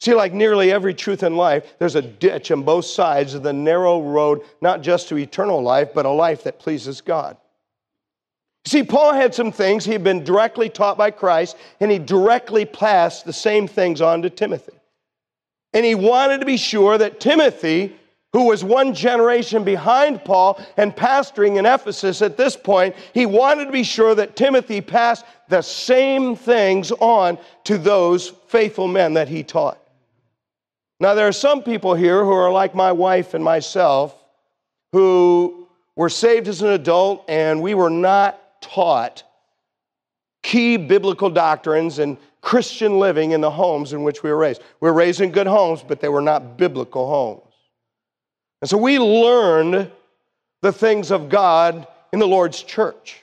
See, 0.00 0.14
like 0.14 0.32
nearly 0.32 0.72
every 0.72 0.94
truth 0.94 1.22
in 1.22 1.36
life, 1.36 1.74
there's 1.78 1.94
a 1.94 2.02
ditch 2.02 2.50
on 2.50 2.64
both 2.64 2.86
sides 2.86 3.34
of 3.34 3.44
the 3.44 3.52
narrow 3.52 4.02
road, 4.02 4.40
not 4.60 4.82
just 4.82 5.08
to 5.08 5.16
eternal 5.16 5.62
life, 5.62 5.90
but 5.94 6.06
a 6.06 6.10
life 6.10 6.42
that 6.42 6.58
pleases 6.58 7.00
God. 7.00 7.36
See, 8.64 8.82
Paul 8.82 9.12
had 9.12 9.32
some 9.32 9.52
things 9.52 9.84
he 9.84 9.92
had 9.92 10.02
been 10.02 10.24
directly 10.24 10.68
taught 10.68 10.98
by 10.98 11.12
Christ, 11.12 11.56
and 11.78 11.88
he 11.88 12.00
directly 12.00 12.64
passed 12.64 13.24
the 13.24 13.32
same 13.32 13.68
things 13.68 14.00
on 14.00 14.22
to 14.22 14.30
Timothy. 14.30 14.72
And 15.72 15.84
he 15.84 15.94
wanted 15.94 16.38
to 16.38 16.46
be 16.46 16.56
sure 16.56 16.98
that 16.98 17.20
Timothy, 17.20 17.96
who 18.32 18.46
was 18.46 18.64
one 18.64 18.94
generation 18.94 19.62
behind 19.62 20.24
Paul 20.24 20.60
and 20.76 20.96
pastoring 20.96 21.58
in 21.58 21.66
Ephesus 21.66 22.22
at 22.22 22.36
this 22.36 22.56
point, 22.56 22.94
he 23.12 23.26
wanted 23.26 23.66
to 23.66 23.72
be 23.72 23.82
sure 23.82 24.14
that 24.14 24.36
Timothy 24.36 24.80
passed 24.80 25.24
the 25.48 25.62
same 25.62 26.34
things 26.34 26.92
on 26.92 27.38
to 27.64 27.76
those 27.76 28.28
faithful 28.48 28.88
men 28.88 29.14
that 29.14 29.28
he 29.28 29.42
taught. 29.42 29.78
Now, 30.98 31.14
there 31.14 31.28
are 31.28 31.32
some 31.32 31.62
people 31.62 31.94
here 31.94 32.24
who 32.24 32.32
are 32.32 32.50
like 32.50 32.74
my 32.74 32.92
wife 32.92 33.34
and 33.34 33.44
myself 33.44 34.16
who 34.92 35.68
were 35.96 36.08
saved 36.08 36.48
as 36.48 36.62
an 36.62 36.68
adult 36.68 37.24
and 37.28 37.60
we 37.60 37.74
were 37.74 37.90
not 37.90 38.38
taught 38.62 39.24
key 40.42 40.76
biblical 40.76 41.28
doctrines 41.28 41.98
and 41.98 42.16
Christian 42.40 42.98
living 42.98 43.32
in 43.32 43.40
the 43.40 43.50
homes 43.50 43.92
in 43.92 44.02
which 44.02 44.22
we 44.22 44.30
were 44.30 44.36
raised. 44.36 44.62
We 44.80 44.88
were 44.88 44.94
raised 44.94 45.20
in 45.20 45.30
good 45.30 45.46
homes, 45.46 45.84
but 45.86 46.00
they 46.00 46.08
were 46.08 46.22
not 46.22 46.56
biblical 46.56 47.08
homes. 47.08 47.51
And 48.62 48.70
so 48.70 48.78
we 48.78 48.98
learned 48.98 49.90
the 50.62 50.72
things 50.72 51.10
of 51.10 51.28
God 51.28 51.86
in 52.12 52.20
the 52.20 52.28
Lord's 52.28 52.62
church. 52.62 53.18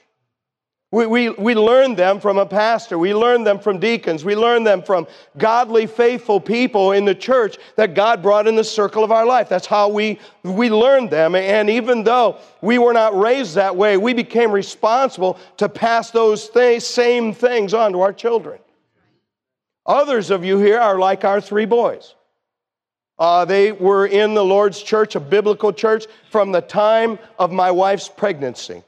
We, 0.92 1.06
we, 1.06 1.28
we 1.30 1.54
learn 1.54 1.94
them 1.94 2.20
from 2.20 2.36
a 2.36 2.44
pastor. 2.44 2.98
We 2.98 3.14
learn 3.14 3.44
them 3.44 3.58
from 3.60 3.78
deacons. 3.78 4.24
We 4.24 4.34
learn 4.34 4.64
them 4.64 4.82
from 4.82 5.06
godly, 5.38 5.86
faithful 5.86 6.40
people 6.40 6.92
in 6.92 7.04
the 7.04 7.14
church 7.14 7.56
that 7.76 7.94
God 7.94 8.22
brought 8.22 8.46
in 8.48 8.56
the 8.56 8.64
circle 8.64 9.02
of 9.02 9.12
our 9.12 9.24
life. 9.24 9.48
That's 9.48 9.66
how 9.68 9.88
we, 9.88 10.18
we 10.42 10.68
learned 10.68 11.10
them. 11.10 11.34
And 11.36 11.70
even 11.70 12.02
though 12.02 12.38
we 12.60 12.78
were 12.78 12.92
not 12.92 13.18
raised 13.18 13.54
that 13.54 13.76
way, 13.76 13.96
we 13.96 14.12
became 14.12 14.50
responsible 14.50 15.38
to 15.56 15.68
pass 15.68 16.10
those 16.10 16.50
th- 16.50 16.82
same 16.82 17.32
things 17.32 17.72
on 17.72 17.92
to 17.92 18.00
our 18.00 18.12
children. 18.12 18.58
Others 19.86 20.30
of 20.30 20.44
you 20.44 20.58
here 20.58 20.80
are 20.80 20.98
like 20.98 21.24
our 21.24 21.40
three 21.40 21.66
boys. 21.66 22.14
Uh, 23.20 23.44
they 23.44 23.70
were 23.70 24.06
in 24.06 24.32
the 24.32 24.44
Lord's 24.44 24.82
church, 24.82 25.14
a 25.14 25.20
biblical 25.20 25.74
church, 25.74 26.06
from 26.30 26.52
the 26.52 26.62
time 26.62 27.18
of 27.38 27.52
my 27.52 27.70
wife's 27.70 28.08
pregnancy. 28.08 28.82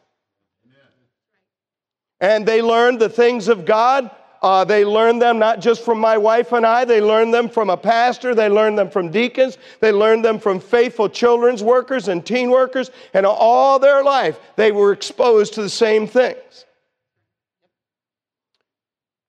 And 2.19 2.47
they 2.47 2.63
learned 2.63 2.99
the 2.99 3.11
things 3.11 3.49
of 3.49 3.67
God. 3.67 4.11
Uh, 4.41 4.65
they 4.65 4.85
learned 4.87 5.21
them 5.21 5.39
not 5.39 5.61
just 5.61 5.85
from 5.85 6.01
my 6.01 6.17
wife 6.17 6.53
and 6.53 6.67
I, 6.67 6.85
they 6.85 7.01
learned 7.01 7.33
them 7.35 7.49
from 7.49 7.69
a 7.71 7.77
pastor, 7.77 8.35
they 8.35 8.49
learned 8.49 8.77
them 8.77 8.91
from 8.91 9.11
deacons, 9.11 9.57
they 9.79 9.93
learned 9.93 10.25
them 10.25 10.41
from 10.41 10.59
faithful 10.59 11.09
children's 11.09 11.63
workers 11.63 12.09
and 12.09 12.27
teen 12.27 12.51
workers, 12.51 12.91
and 13.15 13.25
all 13.25 13.79
their 13.79 14.03
life 14.03 14.41
they 14.57 14.73
were 14.73 14.93
exposed 14.93 15.55
to 15.55 15.63
the 15.63 15.71
same 15.71 16.09
things. 16.09 16.65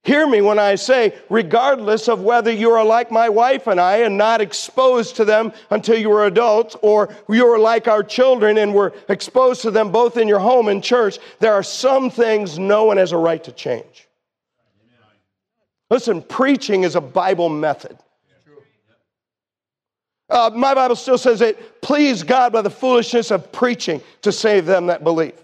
Hear 0.03 0.27
me 0.27 0.41
when 0.41 0.59
I 0.59 0.75
say, 0.75 1.17
regardless 1.29 2.09
of 2.09 2.21
whether 2.21 2.51
you 2.51 2.71
are 2.71 2.83
like 2.83 3.09
my 3.09 3.29
wife 3.29 3.67
and 3.67 3.79
I 3.79 3.97
and 3.99 4.17
not 4.17 4.41
exposed 4.41 5.15
to 5.15 5.25
them 5.25 5.53
until 5.69 5.97
you 5.97 6.09
were 6.09 6.25
adults, 6.25 6.75
or 6.81 7.15
you 7.29 7.47
are 7.47 7.57
like 7.57 7.87
our 7.87 8.03
children 8.03 8.57
and 8.57 8.73
were 8.73 8.93
exposed 9.07 9.61
to 9.61 9.71
them 9.71 9.93
both 9.93 10.17
in 10.17 10.27
your 10.27 10.39
home 10.39 10.67
and 10.67 10.83
church, 10.83 11.19
there 11.39 11.53
are 11.53 11.63
some 11.63 12.09
things 12.09 12.59
no 12.59 12.83
one 12.83 12.97
has 12.97 13.13
a 13.13 13.17
right 13.17 13.41
to 13.45 13.53
change. 13.53 14.09
Listen, 15.89 16.21
preaching 16.21 16.83
is 16.83 16.95
a 16.95 17.01
Bible 17.01 17.47
method. 17.47 17.97
Uh, 20.29 20.49
my 20.53 20.73
Bible 20.73 20.95
still 20.95 21.17
says 21.17 21.41
it 21.41 21.81
please 21.81 22.23
God 22.23 22.51
by 22.51 22.61
the 22.61 22.69
foolishness 22.69 23.31
of 23.31 23.51
preaching 23.51 24.01
to 24.21 24.31
save 24.31 24.65
them 24.65 24.87
that 24.87 25.03
believe. 25.03 25.42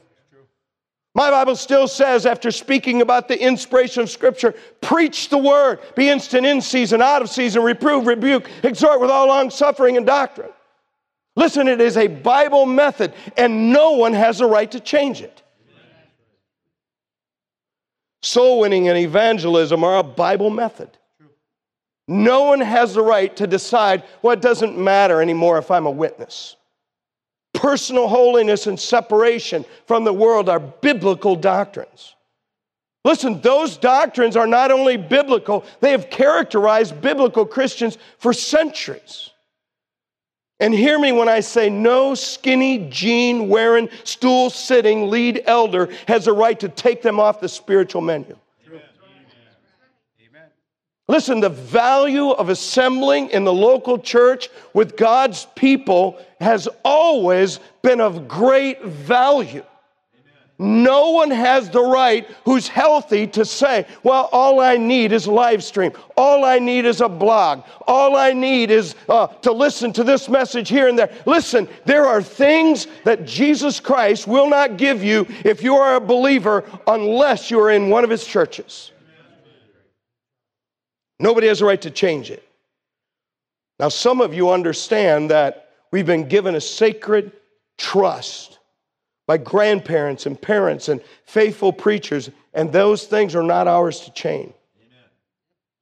My 1.16 1.32
Bible 1.32 1.56
still 1.56 1.88
says, 1.88 2.26
after 2.26 2.52
speaking 2.52 3.02
about 3.02 3.28
the 3.28 3.42
inspiration 3.42 4.04
of 4.04 4.10
Scripture, 4.10 4.54
preach 4.80 5.30
the 5.30 5.38
word, 5.38 5.80
be 5.96 6.08
instant 6.08 6.46
in 6.46 6.62
season, 6.62 7.02
out 7.02 7.22
of 7.22 7.30
season, 7.30 7.64
reprove, 7.64 8.06
rebuke, 8.06 8.50
exhort 8.64 9.02
with 9.02 9.10
all 9.10 9.28
long 9.28 9.50
suffering 9.50 9.98
and 9.98 10.06
doctrine. 10.06 10.52
Listen, 11.36 11.68
it 11.68 11.82
is 11.82 11.98
a 11.98 12.08
Bible 12.08 12.66
method, 12.66 13.14
and 13.38 13.74
no 13.74 13.92
one 13.92 14.14
has 14.14 14.40
a 14.42 14.46
right 14.46 14.70
to 14.72 14.80
change 14.80 15.22
it. 15.22 15.42
Soul 18.22 18.60
winning 18.60 18.88
and 18.90 18.98
evangelism 18.98 19.84
are 19.84 19.98
a 19.98 20.04
Bible 20.04 20.50
method. 20.50 20.90
No 22.08 22.44
one 22.44 22.60
has 22.60 22.94
the 22.94 23.02
right 23.02 23.36
to 23.38 23.48
decide, 23.48 24.04
well, 24.22 24.34
it 24.34 24.42
doesn't 24.42 24.78
matter 24.78 25.22
anymore 25.22 25.58
if 25.58 25.72
I'm 25.72 25.86
a 25.86 25.92
witness 25.92 26.56
personal 27.54 28.08
holiness 28.08 28.68
and 28.68 28.80
separation 28.80 29.66
from 29.86 30.04
the 30.04 30.14
world 30.14 30.50
are 30.50 30.60
biblical 30.60 31.36
doctrines. 31.36 32.16
Listen, 33.06 33.42
those 33.42 33.78
doctrines 33.78 34.36
are 34.36 34.48
not 34.48 34.72
only 34.72 34.98
biblical, 34.98 35.66
they 35.80 35.92
have 35.92 36.10
characterized 36.10 37.02
biblical 37.02 37.46
Christians 37.46 37.98
for 38.18 38.34
centuries. 38.34 39.32
And 40.60 40.74
hear 40.74 41.00
me 41.00 41.14
when 41.14 41.30
I 41.30 41.40
say 41.40 41.70
no 41.70 42.14
skinny 42.16 42.90
jean 42.90 43.48
wearing, 43.48 43.90
stool 44.04 44.50
sitting 44.50 45.10
lead 45.10 45.44
elder 45.46 45.90
has 46.08 46.28
a 46.28 46.34
right 46.34 46.60
to 46.60 46.68
take 46.68 47.02
them 47.02 47.20
off 47.20 47.40
the 47.40 47.48
spiritual 47.48 48.02
menu. 48.02 48.38
Listen, 51.10 51.40
the 51.40 51.50
value 51.50 52.30
of 52.30 52.50
assembling 52.50 53.32
in 53.32 53.44
the 53.44 53.52
local 53.52 53.98
church 53.98 54.48
with 54.76 54.96
God's 54.96 55.48
people 55.56 56.24
has 56.40 56.70
always 56.86 57.60
been 57.82 58.00
of 58.00 58.28
great 58.28 58.84
value. 58.84 59.64
No 60.60 61.10
one 61.10 61.32
has 61.32 61.68
the 61.72 61.82
right 61.82 62.30
who's 62.46 62.68
healthy 62.68 63.26
to 63.26 63.44
say, 63.44 63.88
well, 64.04 64.30
all 64.32 64.60
I 64.60 64.78
need 64.78 65.12
is 65.12 65.26
live 65.26 65.64
stream. 65.64 65.94
All 66.16 66.46
I 66.46 66.60
need 66.60 66.86
is 66.86 67.02
a 67.02 67.10
blog. 67.10 67.64
All 67.88 68.16
I 68.16 68.32
need 68.34 68.70
is 68.70 68.94
uh, 69.08 69.28
to 69.28 69.52
listen 69.52 69.92
to 69.94 70.04
this 70.04 70.30
message 70.30 70.70
here 70.70 70.90
and 70.90 71.00
there. 71.00 71.12
Listen, 71.26 71.68
there 71.86 72.06
are 72.06 72.22
things 72.22 72.86
that 73.04 73.26
Jesus 73.26 73.80
Christ 73.80 74.28
will 74.28 74.48
not 74.48 74.78
give 74.78 75.04
you 75.04 75.26
if 75.44 75.64
you 75.64 75.74
are 75.74 75.96
a 75.96 76.02
believer 76.02 76.66
unless 76.86 77.50
you 77.50 77.60
are 77.62 77.72
in 77.72 77.90
one 77.90 78.04
of 78.04 78.12
his 78.12 78.28
churches. 78.28 78.92
Nobody 81.20 81.48
has 81.48 81.62
a 81.62 81.66
right 81.66 81.82
to 81.82 81.92
change 81.92 82.32
it. 82.32 82.44
Now, 83.80 83.90
some 83.90 84.22
of 84.22 84.34
you 84.34 84.52
understand 84.52 85.32
that 85.32 85.70
we've 85.92 86.06
been 86.06 86.28
given 86.28 86.56
a 86.56 86.62
sacred 86.62 87.32
trust 87.78 88.60
by 89.28 89.38
grandparents 89.38 90.26
and 90.26 90.42
parents 90.42 90.90
and 90.90 91.02
faithful 91.26 91.72
preachers, 91.72 92.30
and 92.54 92.72
those 92.72 93.06
things 93.06 93.36
are 93.36 93.44
not 93.44 93.68
ours 93.68 94.02
to 94.02 94.12
change. 94.12 94.54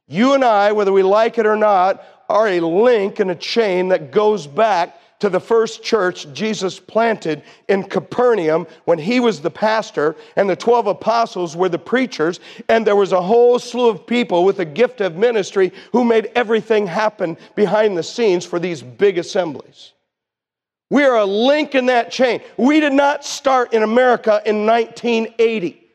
You 0.07 0.33
and 0.33 0.43
I, 0.43 0.71
whether 0.71 0.91
we 0.91 1.03
like 1.03 1.37
it 1.37 1.45
or 1.45 1.55
not, 1.55 2.03
are 2.29 2.47
a 2.47 2.59
link 2.59 3.19
in 3.19 3.29
a 3.29 3.35
chain 3.35 3.89
that 3.89 4.11
goes 4.11 4.47
back 4.47 4.99
to 5.19 5.29
the 5.29 5.39
first 5.39 5.83
church 5.83 6.31
Jesus 6.33 6.79
planted 6.79 7.41
in 7.67 7.83
Capernaum 7.83 8.67
when 8.85 8.99
he 8.99 9.19
was 9.19 9.41
the 9.41 9.49
pastor, 9.49 10.15
and 10.35 10.49
the 10.49 10.55
12 10.55 10.87
apostles 10.87 11.55
were 11.55 11.69
the 11.69 11.79
preachers, 11.79 12.39
and 12.69 12.85
there 12.85 12.95
was 12.95 13.11
a 13.11 13.21
whole 13.21 13.57
slew 13.57 13.89
of 13.89 14.05
people 14.05 14.45
with 14.45 14.59
a 14.59 14.65
gift 14.65 15.01
of 15.01 15.15
ministry 15.15 15.71
who 15.91 16.03
made 16.03 16.31
everything 16.35 16.85
happen 16.85 17.37
behind 17.55 17.97
the 17.97 18.03
scenes 18.03 18.45
for 18.45 18.59
these 18.59 18.81
big 18.81 19.17
assemblies. 19.17 19.93
We 20.89 21.03
are 21.03 21.17
a 21.17 21.25
link 21.25 21.75
in 21.75 21.87
that 21.87 22.11
chain. 22.11 22.41
We 22.55 22.79
did 22.79 22.93
not 22.93 23.25
start 23.25 23.73
in 23.73 23.83
America 23.83 24.41
in 24.45 24.65
1980. 24.65 25.86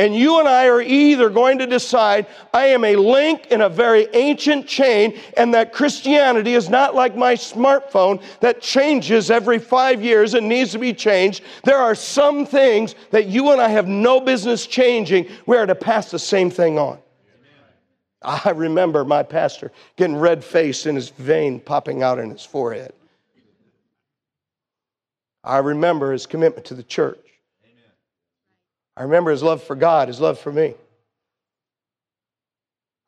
And 0.00 0.16
you 0.16 0.38
and 0.38 0.48
I 0.48 0.66
are 0.68 0.80
either 0.80 1.28
going 1.28 1.58
to 1.58 1.66
decide 1.66 2.26
I 2.54 2.68
am 2.68 2.86
a 2.86 2.96
link 2.96 3.48
in 3.48 3.60
a 3.60 3.68
very 3.68 4.08
ancient 4.14 4.66
chain 4.66 5.20
and 5.36 5.52
that 5.52 5.74
Christianity 5.74 6.54
is 6.54 6.70
not 6.70 6.94
like 6.94 7.14
my 7.16 7.34
smartphone 7.34 8.22
that 8.40 8.62
changes 8.62 9.30
every 9.30 9.58
five 9.58 10.02
years 10.02 10.32
and 10.32 10.48
needs 10.48 10.72
to 10.72 10.78
be 10.78 10.94
changed. 10.94 11.42
There 11.64 11.76
are 11.76 11.94
some 11.94 12.46
things 12.46 12.94
that 13.10 13.26
you 13.26 13.50
and 13.50 13.60
I 13.60 13.68
have 13.68 13.88
no 13.88 14.20
business 14.20 14.66
changing. 14.66 15.28
We 15.44 15.58
are 15.58 15.66
to 15.66 15.74
pass 15.74 16.10
the 16.10 16.18
same 16.18 16.50
thing 16.50 16.78
on. 16.78 16.98
I 18.22 18.52
remember 18.52 19.04
my 19.04 19.22
pastor 19.22 19.70
getting 19.96 20.16
red 20.16 20.42
faced 20.42 20.86
and 20.86 20.96
his 20.96 21.10
vein 21.10 21.60
popping 21.60 22.02
out 22.02 22.18
in 22.18 22.30
his 22.30 22.42
forehead. 22.42 22.94
I 25.44 25.58
remember 25.58 26.10
his 26.10 26.24
commitment 26.24 26.64
to 26.68 26.74
the 26.74 26.82
church. 26.82 27.29
I 29.00 29.04
remember 29.04 29.30
his 29.30 29.42
love 29.42 29.62
for 29.62 29.74
God, 29.74 30.08
his 30.08 30.20
love 30.20 30.38
for 30.38 30.52
me. 30.52 30.74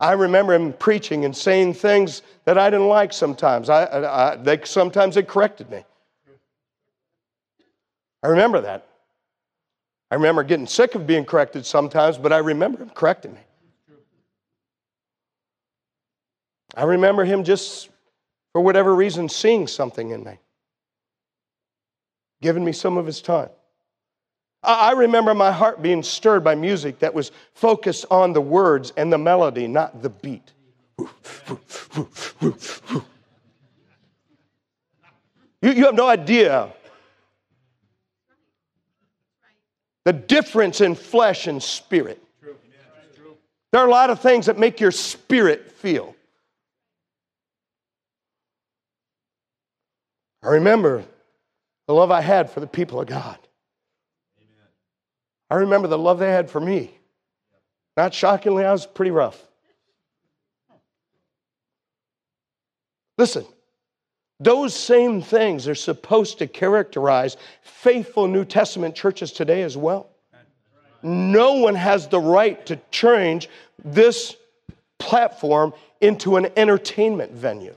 I 0.01 0.13
remember 0.13 0.55
him 0.55 0.73
preaching 0.73 1.27
and 1.27 1.37
saying 1.37 1.75
things 1.75 2.23
that 2.47 2.57
I 2.57 2.71
didn't 2.71 2.89
like 2.89 3.13
sometimes. 3.13 3.69
I, 3.69 3.85
I, 3.85 4.33
I, 4.33 4.37
they, 4.37 4.61
sometimes 4.65 5.17
they 5.17 5.23
corrected 5.23 5.71
me. 5.71 5.85
I 8.23 8.29
remember 8.29 8.63
that. 8.63 8.87
I 10.11 10.15
remember 10.15 10.43
getting 10.45 10.67
sick 10.67 10.95
of 10.95 11.07
being 11.07 11.27
corrected 11.27 11.67
sometimes, 11.67 12.17
but 12.17 12.33
I 12.33 12.39
remember 12.39 12.79
him 12.79 12.91
correcting 12.95 13.35
me. 13.35 13.41
I 16.75 16.85
remember 16.85 17.27
him 17.27 17.45
just, 17.45 17.91
for 18.53 18.63
whatever 18.63 18.95
reason, 18.95 19.29
seeing 19.29 19.67
something 19.67 20.09
in 20.09 20.25
me 20.25 20.39
giving 22.41 22.65
me 22.65 22.73
some 22.73 22.97
of 22.97 23.05
his 23.05 23.21
time. 23.23 23.51
I 24.63 24.93
remember 24.93 25.35
my 25.35 25.51
heart 25.51 25.83
being 25.83 26.03
stirred 26.03 26.45
by 26.45 26.55
music 26.55 27.01
that 27.01 27.13
was 27.13 27.33
focused 27.55 28.07
on 28.11 28.33
the 28.33 28.41
words 28.41 28.93
and 28.97 29.13
the 29.13 29.19
melody, 29.19 29.67
not 29.67 30.03
the 30.03 30.11
beat. 30.11 30.53
You, 35.61 35.71
you 35.71 35.85
have 35.85 35.95
no 35.95 36.09
idea 36.09 36.73
the 40.05 40.13
difference 40.13 40.81
in 40.81 40.95
flesh 40.95 41.47
and 41.47 41.63
spirit. 41.63 42.21
There 43.73 43.81
are 43.81 43.87
a 43.87 43.91
lot 43.91 44.11
of 44.11 44.21
things 44.21 44.47
that 44.47 44.59
make 44.59 44.81
your 44.81 44.91
spirit 44.91 45.73
feel. 45.73 46.15
I 50.43 50.49
remember 50.49 51.05
the 51.87 51.95
love 51.95 52.11
I 52.11 52.21
had 52.21 52.51
for 52.51 52.61
the 52.61 52.67
people 52.67 53.01
of 53.01 53.07
God. 53.07 53.39
I 55.53 55.57
remember 55.57 55.87
the 55.87 55.99
love 55.99 56.19
they 56.19 56.31
had 56.31 56.49
for 56.49 56.61
me. 56.61 56.91
Not 57.95 58.15
shockingly, 58.15 58.65
I 58.65 58.73
was 58.73 58.87
pretty 58.87 59.11
rough. 59.11 59.39
Listen, 63.19 63.45
those 64.41 64.75
same 64.75 65.21
things 65.21 65.69
are 65.69 65.75
supposed 65.75 66.39
to 66.39 66.47
characterize 66.47 67.37
faithful 67.61 68.29
New 68.29 68.47
Testament 68.47 68.95
churches 68.95 69.31
today 69.31 69.61
as 69.61 69.77
well. 69.77 70.09
No 71.03 71.53
one 71.57 71.75
has 71.75 72.09
the 72.09 72.19
right 72.19 72.65
to 72.65 72.81
change 72.91 73.51
this 73.85 74.35
platform 74.99 75.75
into 76.01 76.37
an 76.37 76.49
entertainment 76.57 77.31
venue. 77.33 77.77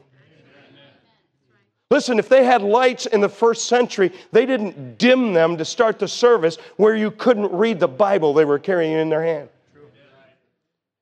Listen, 1.92 2.18
if 2.18 2.28
they 2.28 2.44
had 2.44 2.62
lights 2.62 3.06
in 3.06 3.22
the 3.22 3.30
first 3.30 3.68
century, 3.68 4.12
they 4.32 4.46
didn't 4.46 4.98
dim 4.98 5.34
them 5.34 5.58
to 5.58 5.66
start 5.66 6.00
the 6.00 6.08
service 6.08 6.58
where 6.78 6.96
you 6.96 7.12
couldn't 7.12 7.52
read 7.52 7.80
the 7.80 7.88
Bible 7.88 8.34
they 8.34 8.46
were 8.46 8.60
carrying 8.60 8.94
in 8.94 9.10
their 9.10 9.24
hand. 9.24 9.50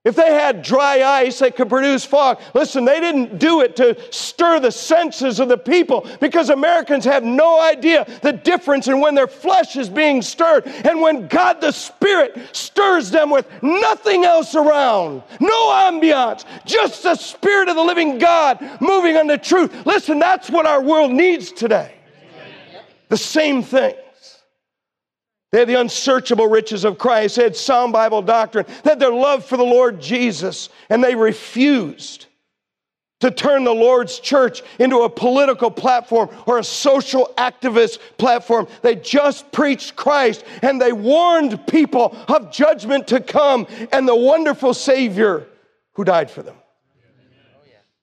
If 0.04 0.18
they 0.18 0.34
had 0.34 0.64
dry 0.64 1.02
ice 1.02 1.40
that 1.40 1.56
could 1.56 1.70
produce 1.70 2.04
fog, 2.04 2.42
listen, 2.54 2.84
they 2.84 3.00
didn't 3.00 3.40
do 3.40 3.62
it 3.62 3.78
to 3.78 3.98
stir 4.12 4.60
the 4.60 4.72
senses 4.72 5.40
of 5.40 5.48
the 5.48 5.58
people 5.58 6.06
because 6.20 6.50
Americans 6.50 7.06
have 7.06 7.24
no 7.24 7.62
idea 7.62 8.06
the 8.22 8.34
difference 8.34 8.90
in 8.90 9.00
when 9.00 9.16
their 9.16 9.28
flesh 9.28 9.78
is 9.78 9.88
being 9.88 10.22
stirred 10.22 10.68
and 10.68 11.00
when 11.00 11.30
God 11.30 11.62
the 11.62 11.72
Spirit 11.72 12.38
stirs 12.52 13.12
them 13.12 13.30
with 13.30 13.48
nothing 13.62 14.26
else 14.26 14.56
around, 14.56 15.24
no 15.40 15.70
ambiance, 15.70 16.44
just 16.66 17.04
the 17.04 17.16
Spirit 17.16 17.70
of 17.70 17.78
the 17.78 17.84
living 17.84 18.18
God 18.18 18.60
moving 18.82 19.16
on 19.16 19.28
the 19.28 19.38
truth. 19.38 19.86
Listen, 19.86 20.20
that's 20.20 20.50
what 20.50 20.66
our 20.66 20.82
world 20.82 21.12
needs 21.12 21.50
today. 21.54 21.96
The 23.08 23.16
same 23.16 23.64
thing. 23.64 23.96
They 25.54 25.60
had 25.60 25.68
the 25.68 25.80
unsearchable 25.80 26.48
riches 26.48 26.84
of 26.84 26.98
Christ. 26.98 27.36
They 27.36 27.44
had 27.44 27.56
sound 27.56 27.94
Bible 27.94 28.24
doctrine. 28.24 28.66
They 28.82 28.90
had 28.90 29.00
their 29.00 29.14
love 29.14 29.46
for 29.46 29.56
the 29.56 29.64
Lord 29.64 30.02
Jesus, 30.02 30.70
and 30.90 31.04
they 31.04 31.14
refused 31.14 32.26
to 33.20 33.30
turn 33.30 33.64
the 33.64 33.72
Lord's 33.72 34.18
church 34.18 34.64
into 34.80 35.04
a 35.04 35.10
political 35.10 35.70
platform 35.70 36.30
or 36.48 36.58
a 36.58 36.64
social 36.64 37.32
activist 37.38 38.00
platform. 38.18 38.68
They 38.82 38.96
just 38.96 39.52
preached 39.52 39.96
Christ 39.96 40.44
and 40.64 40.82
they 40.82 40.92
warned 40.92 41.68
people 41.68 42.18
of 42.28 42.52
judgment 42.52 43.08
to 43.10 43.20
come 43.22 43.68
and 43.92 44.08
the 44.08 44.16
wonderful 44.16 44.74
Savior 44.74 45.46
who 45.94 46.04
died 46.04 46.32
for 46.32 46.42
them. 46.42 46.56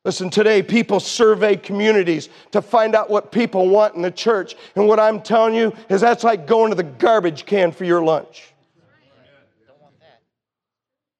Listen, 0.04 0.30
today 0.30 0.62
people 0.62 0.98
survey 0.98 1.56
communities 1.56 2.30
to 2.52 2.62
find 2.62 2.94
out 2.94 3.10
what 3.10 3.30
people 3.30 3.68
want 3.68 3.94
in 3.94 4.02
the 4.02 4.10
church. 4.10 4.56
And 4.74 4.88
what 4.88 4.98
I'm 4.98 5.20
telling 5.20 5.54
you 5.54 5.74
is 5.90 6.00
that's 6.00 6.24
like 6.24 6.46
going 6.46 6.70
to 6.70 6.74
the 6.74 6.82
garbage 6.82 7.44
can 7.44 7.70
for 7.70 7.84
your 7.84 8.02
lunch. 8.02 8.52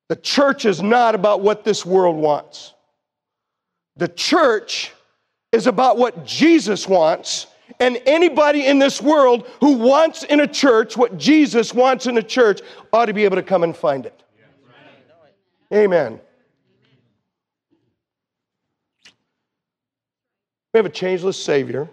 The 0.09 0.17
church 0.17 0.65
is 0.65 0.83
not 0.83 1.15
about 1.15 1.41
what 1.41 1.63
this 1.63 1.85
world 1.87 2.17
wants. 2.17 2.75
The 3.97 4.09
church 4.09 4.93
is 5.53 5.67
about 5.67 5.99
what 5.99 6.25
Jesus 6.25 6.89
wants. 6.89 7.47
And 7.79 8.01
anybody 8.07 8.67
in 8.67 8.79
this 8.79 9.01
world 9.01 9.47
who 9.61 9.75
wants 9.75 10.25
in 10.25 10.41
a 10.41 10.49
church 10.49 10.97
what 10.97 11.19
Jesus 11.19 11.73
wants 11.75 12.07
in 12.07 12.17
a 12.17 12.23
church 12.23 12.61
ought 12.93 13.07
to 13.07 13.13
be 13.13 13.25
able 13.25 13.37
to 13.37 13.43
come 13.43 13.63
and 13.63 13.77
find 13.77 14.07
it. 14.07 14.23
Amen. 15.73 16.19
We 20.73 20.79
have 20.79 20.87
a 20.87 20.91
changeless 20.91 21.43
Savior, 21.43 21.89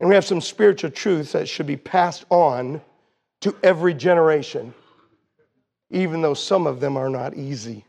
and 0.00 0.08
we 0.08 0.14
have 0.14 0.24
some 0.24 0.40
spiritual 0.40 0.90
truths 0.90 1.32
that 1.32 1.48
should 1.48 1.66
be 1.66 1.76
passed 1.76 2.24
on 2.28 2.80
to 3.40 3.56
every 3.62 3.94
generation, 3.94 4.74
even 5.90 6.22
though 6.22 6.34
some 6.34 6.66
of 6.66 6.80
them 6.80 6.96
are 6.96 7.08
not 7.08 7.34
easy. 7.34 7.84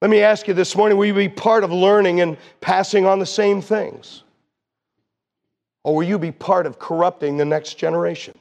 Let 0.00 0.10
me 0.10 0.20
ask 0.22 0.48
you 0.48 0.54
this 0.54 0.74
morning 0.74 0.96
will 0.96 1.06
you 1.06 1.14
be 1.14 1.28
part 1.28 1.62
of 1.62 1.70
learning 1.70 2.20
and 2.22 2.38
passing 2.60 3.04
on 3.04 3.18
the 3.18 3.26
same 3.26 3.60
things? 3.60 4.22
Or 5.84 5.96
will 5.96 6.02
you 6.02 6.18
be 6.18 6.32
part 6.32 6.66
of 6.66 6.78
corrupting 6.78 7.36
the 7.36 7.44
next 7.44 7.74
generation? 7.74 8.38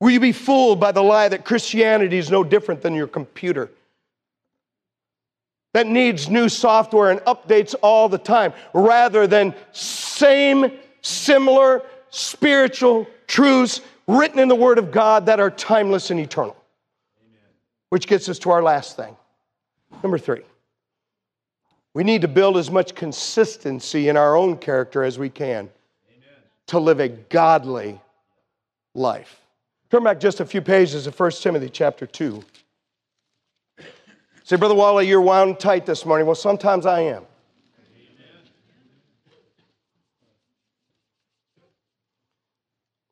Will 0.00 0.10
you 0.10 0.20
be 0.20 0.32
fooled 0.32 0.78
by 0.78 0.92
the 0.92 1.02
lie 1.02 1.28
that 1.28 1.44
Christianity 1.44 2.18
is 2.18 2.30
no 2.30 2.44
different 2.44 2.80
than 2.80 2.94
your 2.94 3.06
computer? 3.08 3.70
That 5.74 5.86
needs 5.86 6.28
new 6.28 6.48
software 6.48 7.10
and 7.10 7.20
updates 7.20 7.74
all 7.82 8.08
the 8.08 8.18
time 8.18 8.52
rather 8.72 9.26
than 9.26 9.54
same, 9.72 10.72
similar, 11.02 11.82
spiritual 12.10 13.06
truths 13.26 13.80
written 14.06 14.38
in 14.38 14.48
the 14.48 14.54
Word 14.54 14.78
of 14.78 14.90
God 14.90 15.26
that 15.26 15.40
are 15.40 15.50
timeless 15.50 16.10
and 16.10 16.18
eternal. 16.18 16.56
Which 17.90 18.06
gets 18.06 18.28
us 18.28 18.38
to 18.40 18.50
our 18.50 18.62
last 18.62 18.96
thing. 18.96 19.16
Number 20.02 20.18
three, 20.18 20.42
we 21.94 22.04
need 22.04 22.22
to 22.22 22.28
build 22.28 22.56
as 22.56 22.70
much 22.70 22.94
consistency 22.94 24.08
in 24.08 24.16
our 24.16 24.36
own 24.36 24.58
character 24.58 25.02
as 25.02 25.18
we 25.18 25.30
can 25.30 25.70
to 26.66 26.78
live 26.78 27.00
a 27.00 27.08
godly 27.08 28.00
life. 28.94 29.40
Turn 29.90 30.04
back 30.04 30.20
just 30.20 30.40
a 30.40 30.44
few 30.44 30.60
pages 30.60 31.06
of 31.06 31.18
1 31.18 31.30
Timothy 31.32 31.70
chapter 31.70 32.06
2. 32.06 32.42
Say, 34.48 34.56
Brother 34.56 34.74
Wally, 34.74 35.06
you're 35.06 35.20
wound 35.20 35.60
tight 35.60 35.84
this 35.84 36.06
morning. 36.06 36.26
Well, 36.26 36.34
sometimes 36.34 36.86
I 36.86 37.00
am. 37.00 37.26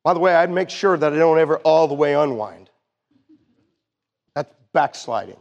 By 0.03 0.14
the 0.14 0.18
way, 0.18 0.34
I'd 0.34 0.51
make 0.51 0.70
sure 0.70 0.97
that 0.97 1.12
I 1.12 1.16
don't 1.16 1.39
ever 1.39 1.59
all 1.59 1.89
the 1.89 1.95
way 1.95 2.14
unwind. 2.14 2.70
That's 4.34 4.51
backsliding. 4.72 5.37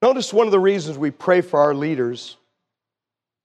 Notice 0.00 0.32
one 0.32 0.46
of 0.46 0.52
the 0.52 0.58
reasons 0.58 0.96
we 0.96 1.10
pray 1.10 1.42
for 1.42 1.60
our 1.60 1.74
leaders 1.74 2.38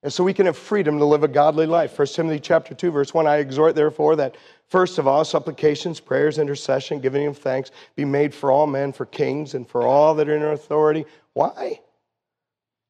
is 0.02 0.16
so 0.16 0.24
we 0.24 0.34
can 0.34 0.46
have 0.46 0.58
freedom 0.58 0.98
to 1.00 1.04
live 1.04 1.26
a 1.26 1.28
godly 1.28 1.66
life. 1.66 2.00
1 2.00 2.08
Timothy 2.08 2.40
chapter 2.40 2.74
2, 2.74 2.90
verse 2.90 3.14
1, 3.14 3.28
I 3.28 3.40
exhort 3.40 3.76
therefore 3.76 4.16
that 4.16 4.36
first 4.70 4.98
of 4.98 5.08
all, 5.08 5.26
supplications, 5.26 6.00
prayers, 6.00 6.38
intercession, 6.38 7.00
giving 7.00 7.28
of 7.28 7.38
thanks 7.38 7.72
be 7.96 8.06
made 8.06 8.34
for 8.34 8.52
all 8.52 8.68
men, 8.68 8.92
for 8.92 9.06
kings, 9.06 9.54
and 9.54 9.68
for 9.68 9.84
all 9.84 10.16
that 10.16 10.30
are 10.30 10.36
in 10.36 10.44
authority. 10.44 11.06
Why? 11.34 11.80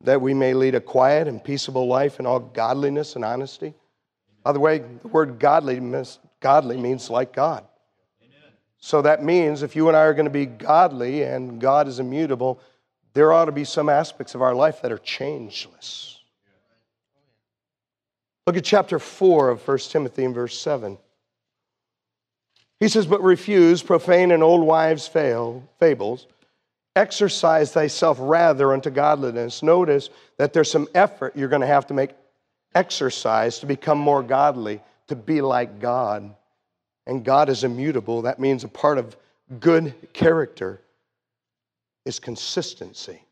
That 0.01 0.21
we 0.21 0.33
may 0.33 0.53
lead 0.53 0.75
a 0.75 0.81
quiet 0.81 1.27
and 1.27 1.43
peaceable 1.43 1.87
life 1.87 2.19
in 2.19 2.25
all 2.25 2.39
godliness 2.39 3.15
and 3.15 3.23
honesty. 3.23 3.73
By 4.43 4.51
the 4.51 4.59
way, 4.59 4.79
the 4.79 5.07
word 5.07 5.39
godly, 5.39 5.79
godly 6.39 6.77
means 6.77 7.09
like 7.09 7.33
God. 7.33 7.65
So 8.79 9.01
that 9.01 9.23
means 9.23 9.63
if 9.63 9.77
you 9.77 9.87
and 9.87 9.95
I 9.95 10.01
are 10.01 10.13
going 10.13 10.25
to 10.25 10.29
be 10.29 10.45
godly 10.45 11.23
and 11.23 11.61
God 11.61 11.87
is 11.87 11.99
immutable, 11.99 12.59
there 13.13 13.31
ought 13.31 13.45
to 13.45 13.53
be 13.53 13.63
some 13.63 13.87
aspects 13.87 14.35
of 14.35 14.41
our 14.41 14.53
life 14.53 14.81
that 14.81 14.91
are 14.91 14.97
changeless. 14.97 16.19
Look 18.45 18.57
at 18.57 18.65
chapter 18.65 18.99
4 18.99 19.51
of 19.51 19.65
1 19.65 19.77
Timothy 19.77 20.25
and 20.25 20.35
verse 20.35 20.59
7. 20.59 20.97
He 22.83 22.89
says, 22.89 23.05
But 23.05 23.23
refuse 23.23 23.81
profane 23.81 24.31
and 24.31 24.43
old 24.43 24.61
wives' 24.61 25.07
fail, 25.07 25.63
fables. 25.79 26.27
Exercise 26.97 27.71
thyself 27.71 28.17
rather 28.19 28.73
unto 28.73 28.89
godliness. 28.89 29.63
Notice 29.63 30.09
that 30.37 30.51
there's 30.51 30.69
some 30.69 30.89
effort 30.93 31.37
you're 31.37 31.47
going 31.47 31.61
to 31.61 31.67
have 31.67 31.87
to 31.87 31.93
make 31.93 32.09
exercise 32.75 33.59
to 33.59 33.65
become 33.67 33.97
more 33.97 34.21
godly, 34.21 34.81
to 35.07 35.15
be 35.15 35.39
like 35.39 35.79
God. 35.79 36.35
And 37.07 37.23
God 37.23 37.47
is 37.47 37.63
immutable. 37.63 38.23
That 38.23 38.41
means 38.41 38.65
a 38.65 38.67
part 38.67 38.97
of 38.97 39.15
good 39.61 39.93
character 40.11 40.81
is 42.05 42.19
consistency. 42.19 43.23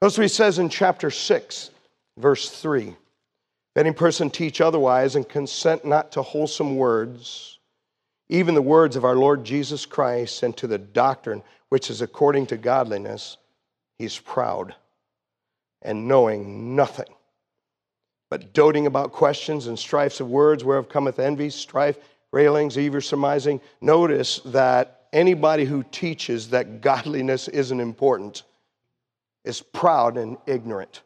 Notice 0.00 0.18
what 0.18 0.22
he 0.22 0.28
says 0.28 0.60
in 0.60 0.68
chapter 0.68 1.10
6, 1.10 1.70
verse 2.18 2.50
3. 2.50 2.86
If 2.86 2.96
any 3.74 3.90
person 3.90 4.30
teach 4.30 4.60
otherwise 4.60 5.16
and 5.16 5.28
consent 5.28 5.84
not 5.84 6.12
to 6.12 6.22
wholesome 6.22 6.76
words, 6.76 7.58
even 8.32 8.54
the 8.54 8.62
words 8.62 8.96
of 8.96 9.04
our 9.04 9.14
Lord 9.14 9.44
Jesus 9.44 9.84
Christ, 9.84 10.42
and 10.42 10.56
to 10.56 10.66
the 10.66 10.78
doctrine 10.78 11.42
which 11.68 11.90
is 11.90 12.00
according 12.00 12.46
to 12.46 12.56
godliness, 12.56 13.36
he's 13.98 14.18
proud 14.18 14.74
and 15.82 16.08
knowing 16.08 16.74
nothing, 16.74 17.12
but 18.30 18.54
doting 18.54 18.86
about 18.86 19.12
questions 19.12 19.66
and 19.66 19.78
strifes 19.78 20.18
of 20.18 20.30
words, 20.30 20.64
whereof 20.64 20.88
cometh 20.88 21.18
envy, 21.18 21.50
strife, 21.50 21.98
railings, 22.30 22.78
evil 22.78 23.02
surmising. 23.02 23.60
Notice 23.82 24.40
that 24.46 25.08
anybody 25.12 25.66
who 25.66 25.82
teaches 25.90 26.48
that 26.50 26.80
godliness 26.80 27.48
isn't 27.48 27.80
important 27.80 28.44
is 29.44 29.60
proud 29.60 30.16
and 30.16 30.38
ignorant. 30.46 31.02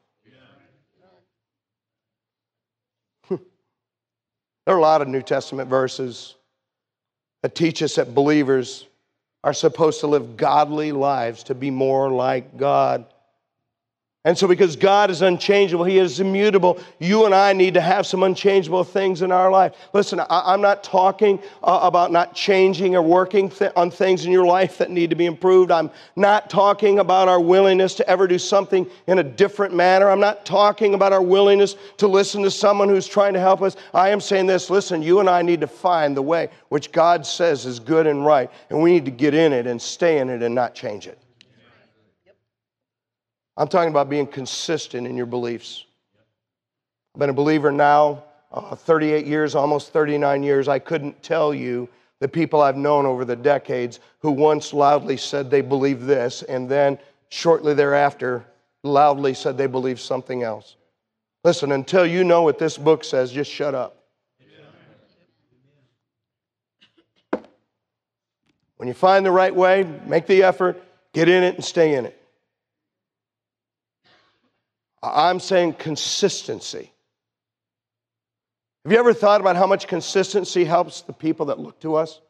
Hmm. 3.24 3.36
there 4.64 4.76
are 4.76 4.78
a 4.78 4.80
lot 4.80 5.02
of 5.02 5.08
New 5.08 5.22
Testament 5.22 5.68
verses 5.68 6.36
that 7.42 7.54
teach 7.54 7.82
us 7.82 7.94
that 7.96 8.14
believers 8.14 8.86
are 9.44 9.52
supposed 9.52 10.00
to 10.00 10.06
live 10.06 10.36
godly 10.36 10.92
lives 10.92 11.44
to 11.44 11.54
be 11.54 11.70
more 11.70 12.10
like 12.10 12.56
God. 12.56 13.06
And 14.26 14.36
so, 14.36 14.48
because 14.48 14.74
God 14.74 15.08
is 15.08 15.22
unchangeable, 15.22 15.84
He 15.84 15.98
is 15.98 16.18
immutable, 16.18 16.80
you 16.98 17.26
and 17.26 17.34
I 17.34 17.52
need 17.52 17.74
to 17.74 17.80
have 17.80 18.08
some 18.08 18.24
unchangeable 18.24 18.82
things 18.82 19.22
in 19.22 19.30
our 19.30 19.52
life. 19.52 19.76
Listen, 19.92 20.18
I, 20.18 20.52
am 20.52 20.60
not 20.60 20.82
talking 20.82 21.38
uh, 21.62 21.78
about 21.84 22.10
not 22.10 22.34
changing 22.34 22.96
or 22.96 23.02
working 23.02 23.48
th- 23.48 23.70
on 23.76 23.88
things 23.88 24.26
in 24.26 24.32
your 24.32 24.44
life 24.44 24.78
that 24.78 24.90
need 24.90 25.10
to 25.10 25.16
be 25.16 25.26
improved. 25.26 25.70
I'm 25.70 25.92
not 26.16 26.50
talking 26.50 26.98
about 26.98 27.28
our 27.28 27.38
willingness 27.38 27.94
to 27.94 28.10
ever 28.10 28.26
do 28.26 28.36
something 28.36 28.90
in 29.06 29.20
a 29.20 29.22
different 29.22 29.76
manner. 29.76 30.10
I'm 30.10 30.18
not 30.18 30.44
talking 30.44 30.94
about 30.94 31.12
our 31.12 31.22
willingness 31.22 31.76
to 31.98 32.08
listen 32.08 32.42
to 32.42 32.50
someone 32.50 32.88
who's 32.88 33.06
trying 33.06 33.34
to 33.34 33.40
help 33.40 33.62
us. 33.62 33.76
I 33.94 34.08
am 34.08 34.20
saying 34.20 34.46
this 34.46 34.70
listen, 34.70 35.04
you 35.04 35.20
and 35.20 35.30
I 35.30 35.42
need 35.42 35.60
to 35.60 35.68
find 35.68 36.16
the 36.16 36.22
way 36.22 36.50
which 36.68 36.90
God 36.90 37.24
says 37.24 37.64
is 37.64 37.78
good 37.78 38.08
and 38.08 38.26
right, 38.26 38.50
and 38.70 38.82
we 38.82 38.90
need 38.90 39.04
to 39.04 39.12
get 39.12 39.34
in 39.34 39.52
it 39.52 39.68
and 39.68 39.80
stay 39.80 40.18
in 40.18 40.30
it 40.30 40.42
and 40.42 40.52
not 40.52 40.74
change 40.74 41.06
it. 41.06 41.16
I'm 43.56 43.68
talking 43.68 43.90
about 43.90 44.10
being 44.10 44.26
consistent 44.26 45.06
in 45.06 45.16
your 45.16 45.26
beliefs. 45.26 45.84
I've 47.14 47.20
been 47.20 47.30
a 47.30 47.34
believer 47.34 47.72
now 47.72 48.24
uh, 48.52 48.74
38 48.74 49.26
years, 49.26 49.54
almost 49.54 49.92
39 49.92 50.42
years. 50.42 50.68
I 50.68 50.78
couldn't 50.78 51.22
tell 51.22 51.54
you 51.54 51.88
the 52.20 52.28
people 52.28 52.60
I've 52.60 52.76
known 52.76 53.06
over 53.06 53.24
the 53.24 53.36
decades 53.36 54.00
who 54.20 54.30
once 54.30 54.72
loudly 54.72 55.16
said 55.16 55.50
they 55.50 55.60
believe 55.60 56.02
this 56.02 56.42
and 56.42 56.68
then 56.68 56.98
shortly 57.28 57.74
thereafter 57.74 58.44
loudly 58.82 59.34
said 59.34 59.58
they 59.58 59.66
believe 59.66 60.00
something 60.00 60.42
else. 60.42 60.76
Listen, 61.44 61.72
until 61.72 62.06
you 62.06 62.24
know 62.24 62.42
what 62.42 62.58
this 62.58 62.76
book 62.76 63.04
says, 63.04 63.32
just 63.32 63.50
shut 63.50 63.74
up. 63.74 64.04
When 68.76 68.88
you 68.88 68.94
find 68.94 69.24
the 69.24 69.30
right 69.30 69.54
way, 69.54 69.84
make 70.06 70.26
the 70.26 70.42
effort, 70.42 70.82
get 71.14 71.28
in 71.28 71.42
it, 71.42 71.54
and 71.54 71.64
stay 71.64 71.94
in 71.94 72.04
it. 72.04 72.20
I'm 75.14 75.40
saying 75.40 75.74
consistency. 75.74 76.92
Have 78.84 78.92
you 78.92 78.98
ever 78.98 79.12
thought 79.12 79.40
about 79.40 79.56
how 79.56 79.66
much 79.66 79.88
consistency 79.88 80.64
helps 80.64 81.00
the 81.00 81.12
people 81.12 81.46
that 81.46 81.58
look 81.58 81.80
to 81.80 81.96
us? 81.96 82.20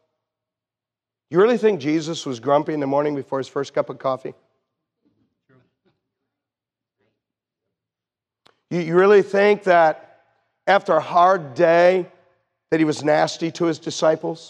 You 1.30 1.40
really 1.40 1.58
think 1.58 1.80
Jesus 1.80 2.24
was 2.24 2.40
grumpy 2.40 2.72
in 2.72 2.80
the 2.80 2.86
morning 2.86 3.14
before 3.14 3.38
his 3.38 3.48
first 3.48 3.74
cup 3.74 3.90
of 3.90 3.98
coffee? 3.98 4.34
You, 8.70 8.80
you 8.80 8.96
really 8.96 9.22
think 9.22 9.64
that 9.64 10.22
after 10.66 10.94
a 10.94 11.00
hard 11.00 11.54
day 11.54 12.06
that 12.70 12.80
he 12.80 12.84
was 12.84 13.04
nasty 13.04 13.50
to 13.52 13.66
his 13.66 13.78
disciples? 13.78 14.48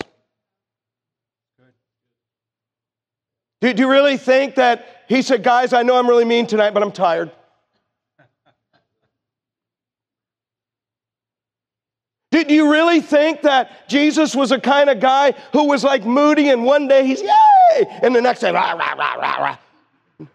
Do, 3.61 3.73
do 3.73 3.83
you 3.83 3.91
really 3.91 4.17
think 4.17 4.57
that 4.57 5.05
he 5.09 5.23
said, 5.23 5.43
Guys, 5.43 5.73
I 5.73 5.83
know 5.83 5.99
I'm 5.99 6.09
really 6.09 6.25
mean 6.25 6.47
tonight, 6.47 6.73
but 6.73 6.83
I'm 6.83 6.93
tired? 6.93 7.33
Did 12.37 12.51
you 12.51 12.71
really 12.71 13.01
think 13.01 13.41
that 13.43 13.89
Jesus 13.89 14.37
was 14.37 14.53
a 14.53 14.61
kind 14.61 14.91
of 14.91 15.01
guy 15.01 15.33
who 15.55 15.69
was 15.69 15.83
like 15.83 16.05
moody 16.05 16.51
and 16.51 16.67
one 16.67 16.87
day 16.87 17.07
he's 17.07 17.23
yay 17.23 17.87
and 18.03 18.15
the 18.15 18.21
next 18.21 18.41
day 18.41 18.53
rah, 18.53 18.73
rah, 18.73 18.93
rah, 18.93 19.15
rah, 19.15 19.57
rah? 20.19 20.27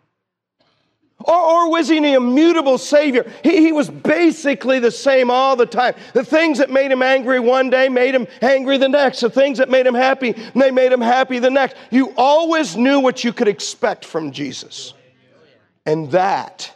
Or, 1.20 1.36
or 1.36 1.70
was 1.70 1.90
he 1.90 2.00
an 2.00 2.06
immutable 2.06 2.80
Savior? 2.80 3.32
He, 3.44 3.58
he 3.58 3.72
was 3.72 3.88
basically 3.88 4.80
the 4.80 4.90
same 4.90 5.30
all 5.30 5.56
the 5.56 5.68
time. 5.68 5.94
The 6.16 6.26
things 6.26 6.58
that 6.58 6.72
made 6.72 6.92
him 6.92 7.04
angry 7.04 7.40
one 7.40 7.70
day 7.70 7.88
made 7.88 8.16
him 8.16 8.26
angry 8.42 8.80
the 8.80 8.90
next. 8.90 9.20
The 9.20 9.30
things 9.30 9.60
that 9.60 9.70
made 9.70 9.86
him 9.86 9.94
happy, 9.94 10.32
they 10.56 10.72
made 10.72 10.92
him 10.92 11.02
happy 11.02 11.38
the 11.38 11.52
next. 11.52 11.76
You 11.92 12.16
always 12.18 12.76
knew 12.76 13.00
what 13.00 13.24
you 13.24 13.32
could 13.32 13.48
expect 13.48 14.06
from 14.06 14.32
Jesus. 14.32 14.96
And 15.86 16.10
that 16.10 16.76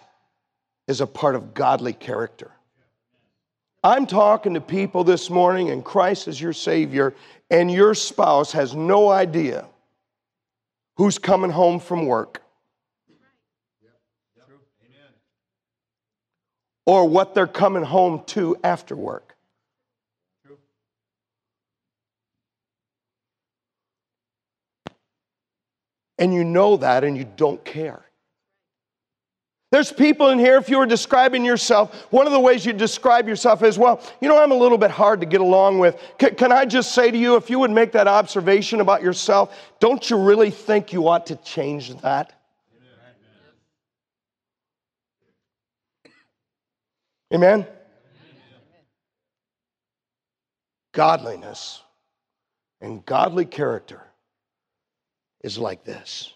is 0.87 1.01
a 1.01 1.07
part 1.07 1.33
of 1.33 1.55
godly 1.55 1.93
character. 1.93 2.51
I'm 3.85 4.07
talking 4.07 4.55
to 4.55 4.61
people 4.61 5.03
this 5.03 5.29
morning, 5.29 5.69
and 5.69 5.85
Christ 5.85 6.27
is 6.27 6.41
your 6.41 6.53
Savior, 6.53 7.13
and 7.51 7.69
your 7.69 7.93
spouse 7.93 8.51
has 8.53 8.73
no 8.73 9.11
idea 9.11 9.67
who's 10.97 11.19
coming 11.19 11.51
home 11.51 11.79
from 11.79 12.07
work 12.07 12.41
or 16.87 17.07
what 17.07 17.35
they're 17.35 17.45
coming 17.45 17.83
home 17.83 18.23
to 18.25 18.57
after 18.63 18.95
work. 18.95 19.35
And 26.17 26.33
you 26.33 26.43
know 26.43 26.77
that, 26.77 27.03
and 27.03 27.15
you 27.15 27.27
don't 27.35 27.63
care. 27.63 28.04
There's 29.71 29.91
people 29.91 30.29
in 30.29 30.39
here, 30.39 30.57
if 30.57 30.69
you 30.69 30.77
were 30.77 30.85
describing 30.85 31.43
yourself, 31.43 32.07
one 32.11 32.27
of 32.27 32.33
the 32.33 32.39
ways 32.39 32.65
you 32.65 32.71
describe 32.71 33.27
yourself 33.27 33.63
is, 33.63 33.77
well, 33.77 34.01
you 34.21 34.29
know, 34.29 34.41
I'm 34.41 34.51
a 34.51 34.55
little 34.55 34.77
bit 34.77 34.91
hard 34.91 35.19
to 35.21 35.25
get 35.25 35.41
along 35.41 35.79
with. 35.79 35.99
C- 36.21 36.31
can 36.31 36.51
I 36.51 36.65
just 36.65 36.93
say 36.93 37.11
to 37.11 37.17
you, 37.17 37.35
if 37.35 37.49
you 37.49 37.59
would 37.59 37.71
make 37.71 37.91
that 37.93 38.07
observation 38.07 38.79
about 38.79 39.01
yourself, 39.01 39.57
don't 39.79 40.07
you 40.09 40.17
really 40.17 40.51
think 40.51 40.93
you 40.93 41.07
ought 41.07 41.25
to 41.25 41.35
change 41.37 41.93
that? 42.01 42.33
Amen? 47.33 47.61
Amen? 47.61 47.67
Godliness 50.93 51.81
and 52.79 53.05
godly 53.05 53.45
character 53.45 54.01
is 55.43 55.57
like 55.57 55.83
this. 55.83 56.31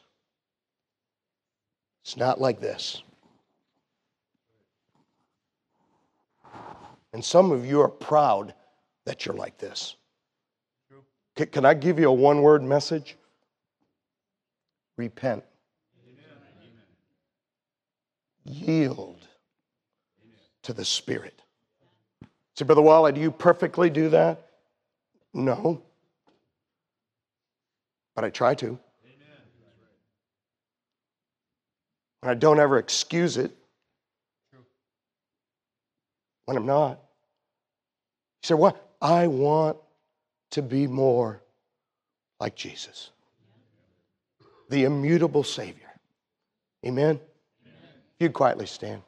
It's 2.03 2.17
not 2.17 2.41
like 2.41 2.59
this. 2.59 3.03
And 7.13 7.23
some 7.23 7.51
of 7.51 7.65
you 7.65 7.81
are 7.81 7.89
proud 7.89 8.53
that 9.05 9.25
you're 9.25 9.35
like 9.35 9.57
this. 9.57 9.95
Can 11.35 11.65
I 11.65 11.73
give 11.73 11.99
you 11.99 12.09
a 12.09 12.13
one 12.13 12.41
word 12.41 12.61
message? 12.61 13.15
Repent. 14.97 15.43
Yield 18.43 19.27
to 20.63 20.73
the 20.73 20.83
Spirit. 20.83 21.41
Say, 22.55 22.65
Brother 22.65 22.81
Wally, 22.81 23.13
do 23.13 23.21
you 23.21 23.31
perfectly 23.31 23.89
do 23.89 24.09
that? 24.09 24.49
No. 25.33 25.81
But 28.15 28.25
I 28.25 28.29
try 28.29 28.53
to. 28.55 28.77
And 32.21 32.29
I 32.29 32.33
don't 32.33 32.59
ever 32.59 32.77
excuse 32.77 33.37
it 33.37 33.55
when 36.49 36.57
I'm 36.57 36.65
not. 36.65 36.99
You 38.41 38.47
say, 38.47 38.53
What? 38.55 38.89
I 38.99 39.27
want 39.27 39.77
to 40.49 40.63
be 40.63 40.87
more 40.87 41.43
like 42.39 42.55
Jesus, 42.55 43.11
the 44.67 44.83
immutable 44.85 45.43
Savior. 45.43 45.91
Amen? 46.83 47.19
Amen. 47.19 47.21
You 48.19 48.31
quietly 48.31 48.65
stand. 48.65 49.03